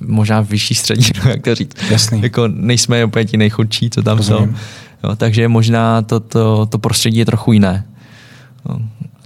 možná 0.01 0.41
vyšší 0.41 0.75
střední, 0.75 1.07
jak 1.29 1.43
to 1.43 1.55
říct. 1.55 1.73
Jasný. 1.91 2.23
Jako 2.23 2.49
nejsme 2.49 3.05
úplně 3.05 3.25
ti 3.25 3.37
nejchudší, 3.37 3.91
co 3.91 4.03
tam 4.03 4.17
Rozumím. 4.17 4.49
jsou. 4.49 4.61
Jo, 5.05 5.17
takže 5.17 5.49
možná 5.49 6.03
to, 6.03 6.21
to, 6.21 6.67
to 6.67 6.79
prostředí 6.79 7.19
je 7.19 7.27
trochu 7.27 7.53
jiné. 7.53 7.85
Jo, 8.69 8.79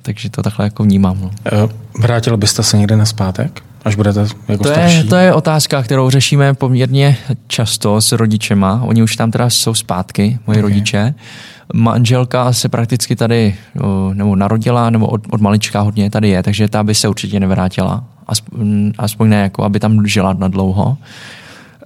takže 0.03 0.31
to 0.31 0.43
takhle 0.43 0.67
jako 0.67 0.83
vnímám. 0.83 1.19
No. 1.21 1.31
Eh, 1.47 1.69
vrátil 2.01 2.37
byste 2.37 2.63
se 2.63 2.79
někde 2.79 2.97
na 2.97 3.05
zpátek? 3.05 3.63
Až 3.85 3.95
budete 3.95 4.27
jako 4.49 4.63
to 4.63 4.71
starší? 4.71 4.97
Je, 4.97 5.05
to 5.05 5.17
je 5.17 5.35
otázka, 5.35 5.83
kterou 5.83 6.11
řešíme 6.11 6.55
poměrně 6.55 7.17
často 7.47 8.01
s 8.01 8.13
rodičema. 8.13 8.83
Oni 8.85 9.03
už 9.03 9.17
tam 9.17 9.31
teda 9.31 9.51
jsou 9.51 9.75
zpátky, 9.75 10.39
moji 10.47 10.59
okay. 10.59 10.63
rodiče. 10.63 11.15
Manželka 11.75 12.53
se 12.53 12.69
prakticky 12.69 13.17
tady 13.17 13.55
nebo 14.13 14.37
narodila, 14.37 14.91
nebo 14.91 15.07
od, 15.07 15.21
od 15.31 15.41
malička 15.41 15.81
hodně 15.81 16.11
tady 16.11 16.29
je, 16.29 16.43
takže 16.43 16.69
ta 16.69 16.83
by 16.83 16.95
se 16.95 17.09
určitě 17.09 17.41
nevrátila. 17.41 18.05
Aspoň, 18.27 18.93
aspoň 18.99 19.29
ne, 19.29 19.43
jako 19.43 19.65
aby 19.65 19.81
tam 19.81 20.07
žila 20.07 20.33
na 20.33 20.49
dlouho. 20.49 20.97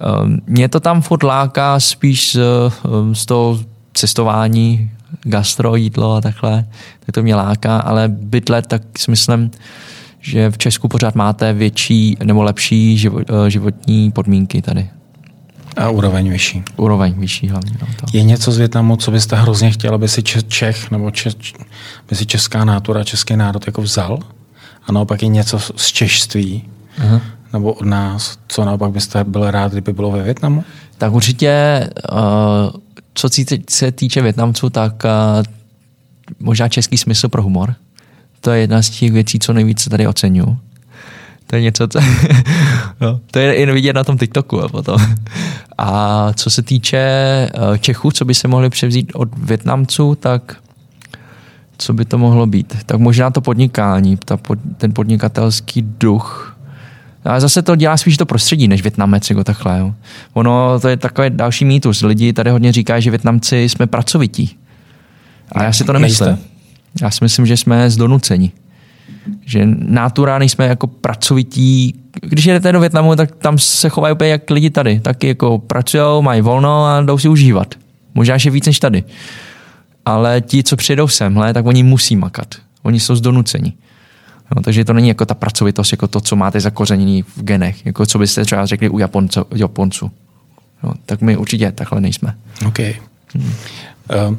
Ehm, 0.01 0.39
mě 0.47 0.69
to 0.69 0.79
tam 0.79 1.01
furt 1.01 1.23
láká 1.23 1.79
spíš 1.79 2.31
z, 2.31 2.37
ehm, 2.85 3.15
z 3.15 3.25
toho 3.25 3.59
cestování, 3.99 4.91
gastro, 5.23 5.75
jídlo 5.75 6.15
a 6.15 6.21
takhle, 6.21 6.65
tak 7.05 7.15
to 7.15 7.23
mě 7.23 7.35
láká, 7.35 7.77
ale 7.77 8.07
bydlet 8.07 8.67
tak 8.67 8.81
si 8.97 9.11
myslím, 9.11 9.51
že 10.19 10.51
v 10.51 10.57
Česku 10.57 10.87
pořád 10.87 11.15
máte 11.15 11.53
větší 11.53 12.17
nebo 12.23 12.43
lepší 12.43 13.07
eh, 13.07 13.49
životní 13.49 14.11
podmínky 14.11 14.61
tady. 14.61 14.89
A 15.77 15.89
úroveň 15.89 16.29
vyšší. 16.29 16.63
Úroveň 16.77 17.13
vyšší 17.19 17.47
hlavně. 17.47 17.71
No, 17.81 17.87
to. 17.95 18.17
Je 18.17 18.23
něco 18.23 18.51
z 18.51 18.57
Větnamu, 18.57 18.95
co 18.95 19.11
byste 19.11 19.35
hrozně 19.35 19.71
chtěl, 19.71 19.95
aby 19.95 20.07
si 20.07 20.23
Čech 20.47 20.91
nebo 20.91 21.11
Čech, 21.11 21.33
aby 22.07 22.15
si 22.15 22.25
česká 22.25 22.65
nátura, 22.65 23.03
český 23.03 23.35
národ 23.35 23.67
jako 23.67 23.81
vzal? 23.81 24.19
A 24.87 24.91
naopak 24.91 25.21
je 25.21 25.27
něco 25.27 25.59
z 25.59 25.87
češství, 25.91 26.69
uh-huh. 26.99 27.21
nebo 27.53 27.73
od 27.73 27.85
nás, 27.85 28.37
co 28.47 28.65
naopak 28.65 28.91
byste 28.91 29.23
byl 29.23 29.51
rád, 29.51 29.71
kdyby 29.71 29.93
bylo 29.93 30.11
ve 30.11 30.23
Větnamu? 30.23 30.63
Tak 30.97 31.13
určitě 31.13 31.87
uh, 32.11 32.17
co 33.19 33.29
se 33.69 33.91
týče 33.91 34.21
Větnamců, 34.21 34.69
tak 34.69 35.03
uh, 35.05 35.43
možná 36.39 36.69
český 36.69 36.97
smysl 36.97 37.29
pro 37.29 37.43
humor. 37.43 37.75
To 38.41 38.51
je 38.51 38.61
jedna 38.61 38.81
z 38.81 38.89
těch 38.89 39.11
věcí, 39.11 39.39
co 39.39 39.53
nejvíce 39.53 39.89
tady 39.89 40.07
oceňuji. 40.07 40.57
To 41.47 41.55
je 41.55 41.61
něco, 41.61 41.87
co... 41.87 41.99
no, 43.01 43.19
to 43.31 43.39
je 43.39 43.59
jen 43.59 43.73
vidět 43.73 43.93
na 43.93 44.03
tom 44.03 44.17
TikToku 44.17 44.61
a 44.61 44.69
potom. 44.69 44.97
A 45.77 46.33
co 46.33 46.49
se 46.49 46.61
týče 46.61 46.97
eh, 46.97 47.77
Čechů, 47.77 48.11
co 48.11 48.25
by 48.25 48.33
se 48.33 48.47
mohli 48.47 48.69
převzít 48.69 49.11
od 49.15 49.29
Větnamců, 49.37 50.15
tak 50.15 50.55
co 51.77 51.93
by 51.93 52.05
to 52.05 52.17
mohlo 52.17 52.47
být? 52.47 52.77
Tak 52.85 52.99
možná 52.99 53.31
to 53.31 53.41
podnikání, 53.41 54.17
ta 54.17 54.37
pod, 54.37 54.59
ten 54.77 54.93
podnikatelský 54.93 55.81
duch. 55.81 56.48
Ale 57.29 57.41
zase 57.41 57.61
to 57.61 57.75
dělá 57.75 57.97
spíš 57.97 58.17
to 58.17 58.25
prostředí, 58.25 58.67
než 58.67 58.81
Větnamec, 58.81 59.29
jako 59.29 59.43
takhle. 59.43 59.79
Jo. 59.79 59.93
Ono, 60.33 60.79
to 60.79 60.87
je 60.87 60.97
takový 60.97 61.29
další 61.29 61.65
mýtus. 61.65 62.01
Lidi 62.01 62.33
tady 62.33 62.49
hodně 62.49 62.71
říkají, 62.71 63.03
že 63.03 63.09
Větnamci 63.09 63.69
jsme 63.69 63.87
pracovití. 63.87 64.57
A 65.51 65.63
já 65.63 65.73
si 65.73 65.83
to 65.83 65.93
nemyslím. 65.93 66.27
Nejste. 66.27 66.47
Já 67.01 67.11
si 67.11 67.17
myslím, 67.21 67.45
že 67.45 67.57
jsme 67.57 67.89
zdonuceni. 67.89 68.51
Že 69.45 69.67
nátura 69.77 70.39
nejsme 70.39 70.65
jako 70.65 70.87
pracovití. 70.87 71.95
Když 72.21 72.45
jedete 72.45 72.71
do 72.71 72.79
Větnamu, 72.79 73.15
tak 73.15 73.35
tam 73.35 73.57
se 73.57 73.89
chovají 73.89 74.13
úplně 74.13 74.29
jak 74.29 74.49
lidi 74.49 74.69
tady. 74.69 74.99
Taky 74.99 75.27
jako 75.27 75.59
pracují, 75.59 76.23
mají 76.23 76.41
volno 76.41 76.85
a 76.85 77.01
jdou 77.01 77.17
si 77.17 77.29
užívat. 77.29 77.75
Možná 78.15 78.33
ještě 78.33 78.49
víc 78.49 78.65
než 78.65 78.79
tady. 78.79 79.03
Ale 80.05 80.41
ti, 80.41 80.63
co 80.63 80.75
přijedou 80.75 81.07
semhle, 81.07 81.53
tak 81.53 81.65
oni 81.65 81.83
musí 81.83 82.15
makat. 82.15 82.55
Oni 82.83 82.99
jsou 82.99 83.15
zdonuceni. 83.15 83.73
No, 84.55 84.61
takže 84.61 84.85
to 84.85 84.93
není 84.93 85.07
jako 85.07 85.25
ta 85.25 85.33
pracovitost, 85.33 85.91
jako 85.91 86.07
to, 86.07 86.21
co 86.21 86.35
máte 86.35 86.59
zakořenění 86.59 87.23
v 87.23 87.43
genech, 87.43 87.85
jako 87.85 88.05
co 88.05 88.19
byste 88.19 88.45
třeba 88.45 88.65
řekli 88.65 88.89
u 88.89 88.99
Japoncu. 88.99 89.45
Japoncu. 89.55 90.11
No, 90.83 90.93
tak 91.05 91.21
my 91.21 91.37
určitě 91.37 91.71
takhle 91.71 92.01
nejsme. 92.01 92.35
OK. 92.67 92.79
Hmm. 92.79 93.53
Uh, 94.29 94.35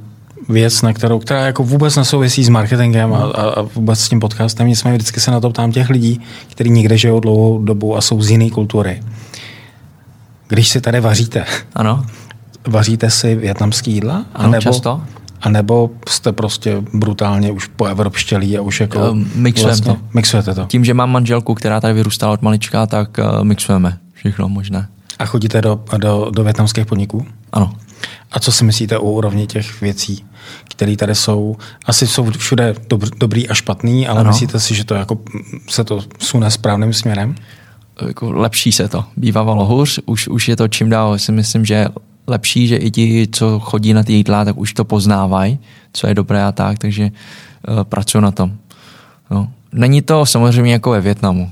věc, 0.48 0.82
na 0.82 0.92
kterou, 0.92 1.18
která 1.18 1.46
jako 1.46 1.64
vůbec 1.64 1.96
nesouvisí 1.96 2.44
s 2.44 2.48
marketingem 2.48 3.14
a, 3.14 3.18
a, 3.18 3.62
vůbec 3.62 4.00
s 4.00 4.08
tím 4.08 4.20
podcastem, 4.20 4.66
nicméně 4.66 4.96
vždycky 4.96 5.20
se 5.20 5.30
na 5.30 5.40
to 5.40 5.50
ptám 5.50 5.72
těch 5.72 5.90
lidí, 5.90 6.20
kteří 6.48 6.70
někde 6.70 6.98
žijou 6.98 7.20
dlouhou 7.20 7.58
dobu 7.58 7.96
a 7.96 8.00
jsou 8.00 8.22
z 8.22 8.30
jiné 8.30 8.50
kultury. 8.50 9.02
Když 10.48 10.68
si 10.68 10.80
tady 10.80 11.00
vaříte, 11.00 11.44
ano. 11.74 12.06
vaříte 12.66 13.10
si 13.10 13.34
větnamský 13.34 13.92
jídla? 13.92 14.24
Ano, 14.34 14.50
nebo, 14.50 14.62
často. 14.62 15.02
A 15.40 15.48
nebo 15.48 15.90
jste 16.08 16.32
prostě 16.32 16.82
brutálně 16.94 17.52
už 17.52 17.66
po 17.66 17.84
evropštělí 17.84 18.58
a 18.58 18.62
už 18.62 18.80
jako... 18.80 19.10
Uh, 19.10 19.18
mixujeme 19.34 19.68
vlastně, 19.68 19.94
to. 19.94 20.00
Mixujete 20.14 20.54
to. 20.54 20.66
Tím, 20.66 20.84
že 20.84 20.94
mám 20.94 21.10
manželku, 21.10 21.54
která 21.54 21.80
tady 21.80 21.94
vyrůstala 21.94 22.32
od 22.32 22.42
malička, 22.42 22.86
tak 22.86 23.18
uh, 23.18 23.44
mixujeme 23.44 23.98
všechno 24.12 24.48
možné. 24.48 24.88
A 25.18 25.26
chodíte 25.26 25.62
do, 25.62 25.84
do, 25.96 26.30
do 26.30 26.44
větnamských 26.44 26.86
podniků? 26.86 27.26
Ano. 27.52 27.72
A 28.32 28.40
co 28.40 28.52
si 28.52 28.64
myslíte 28.64 28.98
o 28.98 29.10
úrovni 29.10 29.46
těch 29.46 29.80
věcí, 29.80 30.24
které 30.70 30.96
tady 30.96 31.14
jsou? 31.14 31.56
Asi 31.84 32.06
jsou 32.06 32.30
všude 32.30 32.74
dobr, 32.88 33.08
dobrý 33.18 33.48
a 33.48 33.54
špatný, 33.54 34.08
ale 34.08 34.20
ano. 34.20 34.30
myslíte 34.30 34.60
si, 34.60 34.74
že 34.74 34.84
to 34.84 34.94
jako 34.94 35.18
se 35.68 35.84
to 35.84 36.00
sune 36.18 36.50
správným 36.50 36.92
směrem? 36.92 37.34
Jako 38.06 38.32
lepší 38.32 38.72
se 38.72 38.88
to. 38.88 39.04
Bývávalo 39.16 39.66
hůř, 39.66 40.00
už, 40.06 40.28
už 40.28 40.48
je 40.48 40.56
to 40.56 40.68
čím 40.68 40.88
dál 40.88 41.18
si 41.18 41.32
myslím, 41.32 41.64
že 41.64 41.86
lepší, 42.30 42.66
že 42.66 42.76
i 42.76 42.90
ti, 42.90 43.28
co 43.32 43.60
chodí 43.60 43.92
na 43.92 44.02
ty 44.02 44.12
jídla, 44.12 44.44
tak 44.44 44.56
už 44.56 44.74
to 44.74 44.84
poznávají, 44.84 45.58
co 45.92 46.06
je 46.06 46.14
dobré 46.14 46.44
a 46.44 46.52
tak, 46.52 46.78
takže 46.78 47.10
uh, 47.68 47.84
pracuji 47.84 48.20
na 48.20 48.30
tom. 48.30 48.52
No. 49.30 49.48
Není 49.72 50.02
to 50.02 50.26
samozřejmě 50.26 50.72
jako 50.72 50.90
ve 50.90 51.00
Větnamu 51.00 51.50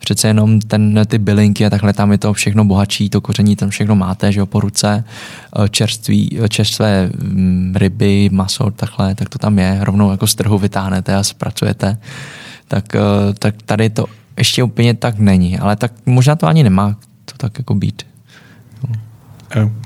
přece 0.00 0.28
jenom 0.28 0.60
ten, 0.60 1.00
ty 1.06 1.18
bylinky 1.18 1.66
a 1.66 1.70
takhle 1.70 1.92
tam 1.92 2.12
je 2.12 2.18
to 2.18 2.32
všechno 2.32 2.64
bohatší, 2.64 3.10
to 3.10 3.20
koření 3.20 3.56
tam 3.56 3.70
všechno 3.70 3.96
máte, 3.96 4.32
že 4.32 4.40
jo, 4.40 4.46
po 4.46 4.60
ruce, 4.60 5.04
eh, 5.04 5.68
čerství, 5.68 6.38
eh, 6.42 6.48
čerstvé 6.48 7.10
mm, 7.22 7.72
ryby, 7.76 8.28
maso, 8.32 8.70
takhle, 8.70 9.14
tak 9.14 9.28
to 9.28 9.38
tam 9.38 9.58
je, 9.58 9.78
rovnou 9.80 10.10
jako 10.10 10.26
z 10.26 10.34
trhu 10.34 10.58
vytáhnete 10.58 11.14
a 11.14 11.22
zpracujete. 11.22 11.98
Tak, 12.68 12.84
tak 13.38 13.54
tady 13.62 13.90
to 13.90 14.06
ještě 14.36 14.62
úplně 14.62 14.94
tak 14.94 15.18
není, 15.18 15.58
ale 15.58 15.76
tak 15.76 15.92
možná 16.06 16.36
to 16.36 16.46
ani 16.46 16.62
nemá 16.62 16.96
to 17.24 17.34
tak 17.36 17.58
jako 17.58 17.74
být. 17.74 18.09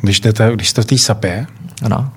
Když, 0.00 0.20
jdete, 0.20 0.50
když 0.54 0.68
jste 0.68 0.82
v 0.82 0.86
té 0.86 0.98
sapě, 0.98 1.46
ano. 1.82 2.10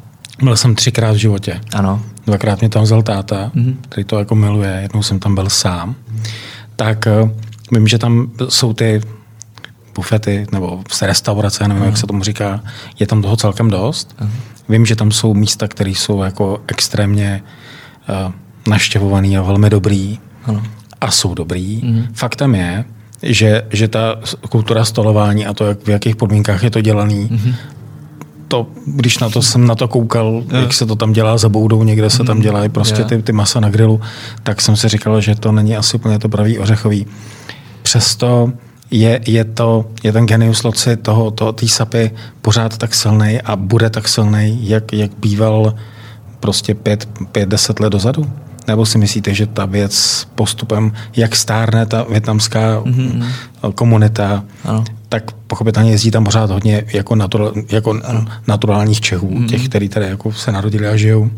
byl 0.44 0.58
jsem 0.58 0.76
třikrát 0.76 1.12
v 1.12 1.16
životě. 1.16 1.62
Ano. 1.74 2.02
Dvakrát 2.26 2.60
mě 2.60 2.70
tam 2.70 2.84
vzal 2.84 3.04
táta, 3.04 3.52
mm-hmm. 3.56 3.76
který 3.90 4.04
to 4.04 4.20
jako 4.20 4.36
miluje, 4.36 4.80
jednou 4.82 5.04
jsem 5.04 5.20
tam 5.20 5.36
byl 5.36 5.50
sám. 5.50 5.96
Tak 6.76 7.08
Vím, 7.72 7.88
že 7.88 7.98
tam 7.98 8.32
jsou 8.50 8.74
ty 8.74 9.02
bufety 9.96 10.48
nebo 10.52 10.84
restaurace, 11.02 11.68
nevím, 11.68 11.84
uh-huh. 11.84 11.86
jak 11.86 11.98
se 11.98 12.08
tomu 12.08 12.24
říká, 12.24 12.64
je 13.00 13.08
tam 13.08 13.22
toho 13.22 13.36
celkem 13.36 13.70
dost. 13.70 14.16
Uh-huh. 14.20 14.30
Vím, 14.70 14.86
že 14.86 14.96
tam 14.96 15.12
jsou 15.12 15.34
místa, 15.34 15.68
které 15.68 15.90
jsou 15.90 16.24
jako 16.24 16.62
extrémně 16.68 17.44
uh, 18.26 18.32
naštěvovaný 18.68 19.38
a 19.38 19.42
velmi 19.42 19.70
dobrý 19.70 20.20
uh-huh. 20.48 20.64
a 21.02 21.12
jsou 21.12 21.34
dobrý. 21.34 21.82
Uh-huh. 21.82 22.08
Faktem 22.14 22.56
je, 22.56 22.86
že, 23.24 23.64
že 23.70 23.88
ta 23.88 24.20
kultura 24.50 24.86
stolování 24.86 25.46
a 25.46 25.54
to, 25.54 25.66
jak, 25.66 25.84
v 25.84 25.90
jakých 25.90 26.16
podmínkách 26.16 26.64
je 26.64 26.72
to 26.72 26.82
dělaný, 26.82 27.30
uh-huh 27.32 27.56
to, 28.48 28.68
když 28.86 29.20
na 29.20 29.30
to 29.30 29.42
jsem 29.42 29.68
na 29.68 29.76
to 29.76 29.88
koukal, 29.88 30.44
yeah. 30.48 30.64
jak 30.64 30.74
se 30.74 30.86
to 30.86 30.96
tam 30.96 31.14
dělá 31.14 31.38
za 31.38 31.50
boudou, 31.50 31.84
někde 31.84 32.10
se 32.10 32.24
tam 32.24 32.40
dělají 32.40 32.70
prostě 32.70 33.00
yeah. 33.00 33.10
ty, 33.10 33.22
ty 33.22 33.32
masa 33.32 33.60
na 33.60 33.70
grilu, 33.70 34.02
tak 34.44 34.62
jsem 34.62 34.76
si 34.76 34.88
říkal, 34.88 35.22
že 35.22 35.36
to 35.36 35.52
není 35.52 35.78
asi 35.78 35.98
úplně 35.98 36.20
to 36.20 36.30
pravý 36.30 36.60
ořechový 36.60 37.06
přesto 37.82 38.52
je, 38.92 39.20
je, 39.28 39.44
to, 39.44 39.86
je 40.04 40.12
ten 40.12 40.26
genius 40.26 40.64
loci 40.64 40.98
toho, 40.98 41.32
toho 41.32 41.52
té 41.52 41.68
sapy 41.68 42.12
pořád 42.42 42.78
tak 42.78 42.96
silný 42.96 43.42
a 43.42 43.56
bude 43.56 43.90
tak 43.90 44.08
silný, 44.08 44.70
jak, 44.70 44.94
jak 44.94 45.12
býval 45.20 45.76
prostě 46.40 46.76
pět, 46.76 47.10
pět, 47.32 47.50
deset 47.50 47.80
let 47.80 47.90
dozadu? 47.90 48.32
Nebo 48.68 48.86
si 48.86 48.98
myslíte, 48.98 49.34
že 49.34 49.46
ta 49.48 49.66
věc 49.66 50.28
postupem, 50.36 50.92
jak 51.16 51.36
stárne 51.36 51.86
ta 51.86 52.04
větnamská 52.04 52.82
mm-hmm. 52.82 53.24
komunita, 53.76 54.44
ano. 54.66 54.84
tak 55.10 55.32
pochopitelně 55.32 55.92
jezdí 55.92 56.12
tam 56.12 56.24
pořád 56.24 56.50
hodně 56.50 56.84
jako, 56.94 57.16
natura, 57.16 57.46
jako 57.72 58.00
naturálních 58.48 59.02
Čechů, 59.02 59.30
mm-hmm. 59.30 59.50
těch, 59.50 59.68
kteří 59.70 59.90
tady 59.90 60.06
jako 60.06 60.32
se 60.32 60.52
narodili 60.52 60.88
a 60.88 60.96
žijou. 60.96 61.32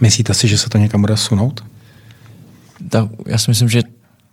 Myslíte 0.00 0.34
si, 0.34 0.48
že 0.48 0.58
se 0.58 0.68
to 0.68 0.78
někam 0.78 1.00
bude 1.00 1.16
sunout? 1.16 1.64
Tak 2.88 3.08
já 3.26 3.38
si 3.38 3.50
myslím, 3.50 3.68
že 3.68 3.82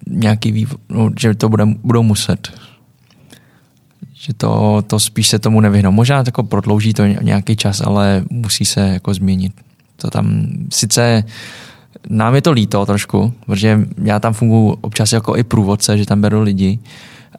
nějaký 0.09 0.51
vývoj, 0.51 0.77
no, 0.89 1.09
že 1.19 1.35
to 1.35 1.49
bude, 1.49 1.65
budou 1.65 2.03
muset. 2.03 2.51
Že 4.13 4.33
to, 4.33 4.83
to 4.87 4.99
spíš 4.99 5.27
se 5.27 5.39
tomu 5.39 5.61
nevyhnou. 5.61 5.91
Možná 5.91 6.23
jako 6.25 6.43
prodlouží 6.43 6.93
to 6.93 7.05
nějaký 7.05 7.55
čas, 7.55 7.81
ale 7.81 8.23
musí 8.29 8.65
se 8.65 8.79
jako 8.79 9.13
změnit. 9.13 9.53
To 9.95 10.09
tam 10.09 10.47
sice 10.71 11.23
nám 12.09 12.35
je 12.35 12.41
to 12.41 12.51
líto 12.51 12.85
trošku, 12.85 13.33
protože 13.45 13.79
já 14.03 14.19
tam 14.19 14.33
funguji 14.33 14.77
občas 14.81 15.13
jako 15.13 15.37
i 15.37 15.43
průvodce, 15.43 15.97
že 15.97 16.05
tam 16.05 16.21
beru 16.21 16.41
lidi 16.41 16.79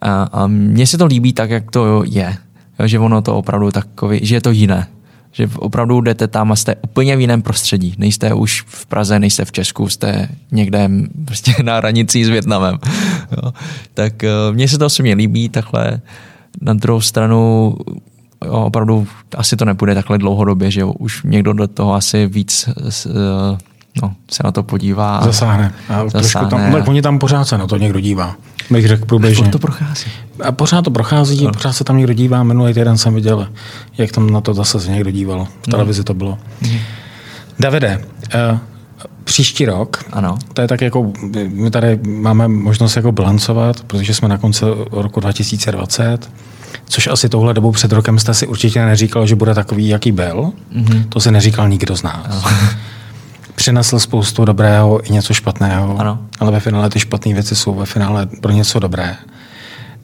a, 0.01 0.23
a 0.23 0.47
mně 0.47 0.87
se 0.87 0.97
to 0.97 1.05
líbí 1.05 1.33
tak, 1.33 1.49
jak 1.49 1.71
to 1.71 2.03
je. 2.05 2.37
Že 2.85 2.99
ono 2.99 3.21
to 3.21 3.37
opravdu 3.37 3.71
takový, 3.71 4.19
že 4.23 4.35
je 4.35 4.41
to 4.41 4.51
jiné 4.51 4.87
že 5.31 5.49
opravdu 5.55 6.01
jdete 6.01 6.27
tam 6.27 6.51
a 6.51 6.55
jste 6.55 6.75
úplně 6.75 7.15
v 7.15 7.19
jiném 7.19 7.41
prostředí. 7.41 7.95
Nejste 7.97 8.33
už 8.33 8.63
v 8.67 8.85
Praze, 8.85 9.19
nejste 9.19 9.45
v 9.45 9.51
Česku, 9.51 9.89
jste 9.89 10.29
někde 10.51 10.89
prostě 11.25 11.53
na 11.63 11.77
hranici 11.77 12.25
s 12.25 12.29
Větnamem. 12.29 12.79
Jo. 13.31 13.53
Tak 13.93 14.23
eh, 14.23 14.29
mně 14.51 14.67
se 14.67 14.77
to 14.77 14.85
osobně 14.85 15.13
líbí 15.13 15.49
takhle. 15.49 16.01
Na 16.61 16.73
druhou 16.73 17.01
stranu 17.01 17.75
jo, 18.45 18.51
opravdu 18.51 19.07
asi 19.37 19.55
to 19.55 19.65
nepůjde 19.65 19.95
takhle 19.95 20.17
dlouhodobě, 20.17 20.71
že 20.71 20.81
jo. 20.81 20.91
už 20.91 21.23
někdo 21.23 21.53
do 21.53 21.67
toho 21.67 21.93
asi 21.93 22.27
víc 22.27 22.69
eh, 22.69 23.57
no, 24.01 24.13
se 24.31 24.43
na 24.43 24.51
to 24.51 24.63
podívá. 24.63 25.21
Zasáhne. 25.23 25.73
A 25.89 26.09
zasáhne. 26.09 26.49
Tam, 26.49 26.71
tak 26.71 26.87
oni 26.87 27.01
tam 27.01 27.19
pořád 27.19 27.45
se 27.45 27.57
na 27.57 27.67
to 27.67 27.77
někdo 27.77 27.99
dívá. 27.99 28.35
Bych 28.69 28.87
řekl 28.87 29.05
průběžně. 29.05 29.47
A 29.47 29.51
to 29.51 29.59
prochází. 29.59 30.11
A 30.43 30.51
pořád 30.51 30.81
to 30.81 30.91
prochází, 30.91 31.45
no. 31.45 31.51
pořád 31.51 31.73
se 31.73 31.83
tam 31.83 31.97
někdo 31.97 32.13
dívá. 32.13 32.43
Minulý 32.43 32.73
týden 32.73 32.97
jsem 32.97 33.15
viděl, 33.15 33.47
jak 33.97 34.11
tam 34.11 34.29
na 34.29 34.41
to 34.41 34.53
zase 34.53 34.79
se 34.79 34.91
někdo 34.91 35.11
díval. 35.11 35.45
V 35.45 35.67
no. 35.67 35.71
televizi 35.71 36.03
to 36.03 36.13
bylo. 36.13 36.37
Mm. 36.61 36.77
Davide, 37.59 38.01
uh, 38.51 38.57
příští 39.23 39.65
rok, 39.65 40.03
ano. 40.11 40.37
to 40.53 40.61
je 40.61 40.67
tak 40.67 40.81
jako, 40.81 41.11
my 41.47 41.71
tady 41.71 41.99
máme 42.07 42.47
možnost 42.47 42.95
jako 42.95 43.11
bilancovat, 43.11 43.83
protože 43.83 44.13
jsme 44.13 44.27
na 44.27 44.37
konci 44.37 44.65
roku 44.91 45.19
2020, 45.19 46.29
což 46.89 47.07
asi 47.07 47.29
touhle 47.29 47.53
dobou 47.53 47.71
před 47.71 47.91
rokem 47.91 48.19
jste 48.19 48.33
si 48.33 48.47
určitě 48.47 48.85
neříkal, 48.85 49.27
že 49.27 49.35
bude 49.35 49.53
takový, 49.53 49.87
jaký 49.87 50.11
byl. 50.11 50.51
Mm-hmm. 50.75 51.03
To 51.09 51.19
si 51.19 51.31
neříkal 51.31 51.69
nikdo 51.69 51.97
z 51.97 52.03
nás. 52.03 52.45
Přinesl 53.59 53.99
spoustu 53.99 54.45
dobrého 54.45 55.07
i 55.09 55.13
něco 55.13 55.33
špatného, 55.33 55.99
ano. 55.99 56.19
ale 56.39 56.51
ve 56.51 56.59
finále 56.59 56.89
ty 56.89 56.99
špatné 56.99 57.33
věci 57.33 57.55
jsou 57.55 57.73
ve 57.73 57.85
finále 57.85 58.25
pro 58.25 58.51
něco 58.51 58.79
dobré. 58.79 59.17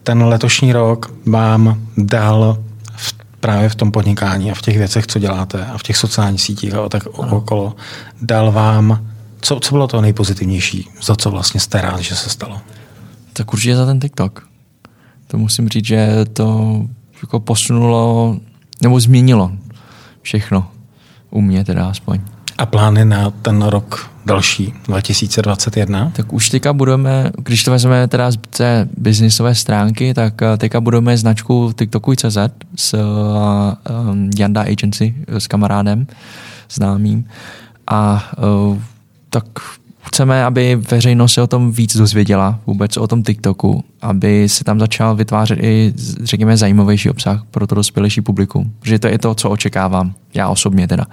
Ten 0.02 0.22
letošní 0.22 0.72
rok 0.72 1.14
vám 1.26 1.80
dal 1.96 2.58
v, 2.96 3.14
právě 3.40 3.68
v 3.68 3.74
tom 3.74 3.92
podnikání 3.92 4.50
a 4.50 4.54
v 4.54 4.62
těch 4.62 4.78
věcech, 4.78 5.06
co 5.06 5.18
děláte 5.18 5.66
a 5.66 5.78
v 5.78 5.82
těch 5.82 5.96
sociálních 5.96 6.42
sítích 6.42 6.74
a 6.74 6.88
tak 6.88 7.02
ano. 7.22 7.36
okolo, 7.36 7.76
dal 8.22 8.52
vám, 8.52 9.06
co, 9.40 9.60
co 9.60 9.74
bylo 9.74 9.88
to 9.88 10.00
nejpozitivnější, 10.00 10.88
za 11.02 11.16
co 11.16 11.30
vlastně 11.30 11.60
jste 11.60 11.80
rád, 11.80 12.00
že 12.00 12.16
se 12.16 12.30
stalo? 12.30 12.60
Tak 13.32 13.52
určitě 13.52 13.76
za 13.76 13.86
ten 13.86 14.00
TikTok. 14.00 14.48
To 15.26 15.38
musím 15.38 15.68
říct, 15.68 15.86
že 15.86 16.24
to 16.32 16.80
jako 17.22 17.40
posunulo 17.40 18.36
nebo 18.82 19.00
změnilo 19.00 19.52
všechno. 20.22 20.70
U 21.30 21.40
mě 21.40 21.64
teda 21.64 21.88
aspoň. 21.88 22.20
A 22.58 22.66
plány 22.66 23.04
na 23.04 23.30
ten 23.30 23.62
rok 23.62 24.10
další, 24.26 24.74
2021? 24.84 26.12
Tak 26.16 26.32
už 26.32 26.50
teďka 26.50 26.72
budeme, 26.72 27.30
když 27.38 27.64
to 27.64 27.70
vezmeme 27.70 28.08
teda 28.08 28.30
z 28.30 28.36
té 28.36 28.88
biznisové 28.96 29.54
stránky, 29.54 30.14
tak 30.14 30.42
eh, 30.42 30.56
teďka 30.56 30.80
budeme 30.80 31.16
značku 31.16 31.72
TikToku.cz 31.78 32.38
s 32.76 32.94
um, 32.94 34.30
Janda 34.38 34.62
Agency, 34.62 35.14
s 35.28 35.46
kamarádem 35.46 36.06
známým. 36.70 37.28
A 37.86 38.30
uh, 38.38 38.78
tak 39.30 39.44
chceme, 40.06 40.44
aby 40.44 40.76
veřejnost 40.76 41.32
se 41.32 41.42
o 41.42 41.46
tom 41.46 41.72
víc 41.72 41.96
dozvěděla, 41.96 42.60
vůbec 42.66 42.96
o 42.96 43.06
tom 43.06 43.22
TikToku, 43.22 43.84
aby 44.02 44.48
se 44.48 44.64
tam 44.64 44.80
začal 44.80 45.16
vytvářet 45.16 45.58
i, 45.62 45.92
řekněme, 46.22 46.56
zajímavější 46.56 47.10
obsah 47.10 47.44
pro 47.50 47.66
to 47.66 47.74
dospělejší 47.74 48.20
publikum. 48.20 48.72
Protože 48.78 48.98
to 48.98 49.06
je 49.06 49.18
to, 49.18 49.34
co 49.34 49.50
očekávám, 49.50 50.14
já 50.34 50.48
osobně 50.48 50.88
teda. 50.88 51.06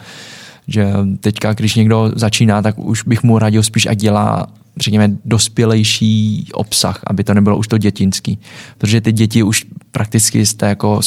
Že 0.68 0.94
teďka, 1.20 1.54
když 1.54 1.76
někdo 1.76 2.12
začíná, 2.16 2.62
tak 2.62 2.80
už 2.80 3.04
bych 3.04 3.24
mu 3.24 3.40
radil 3.40 3.64
spíš, 3.64 3.86
ať 3.86 3.98
dělá 3.98 4.48
řekněme, 4.78 5.12
dospělejší 5.26 6.48
obsah, 6.54 7.02
aby 7.08 7.24
to 7.24 7.34
nebylo 7.34 7.58
už 7.58 7.68
to 7.68 7.78
dětinský. 7.78 8.40
Protože 8.78 9.02
ty 9.02 9.12
děti 9.12 9.44
už 9.44 9.66
prakticky 9.92 10.46
jste 10.46 10.66
jako 10.66 11.02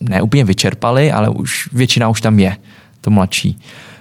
ne 0.00 0.22
úplně 0.22 0.44
vyčerpali, 0.44 1.12
ale 1.12 1.28
už 1.28 1.68
většina 1.72 2.08
už 2.08 2.20
tam 2.20 2.38
je, 2.38 2.56
to 3.00 3.10
mladší. 3.10 3.58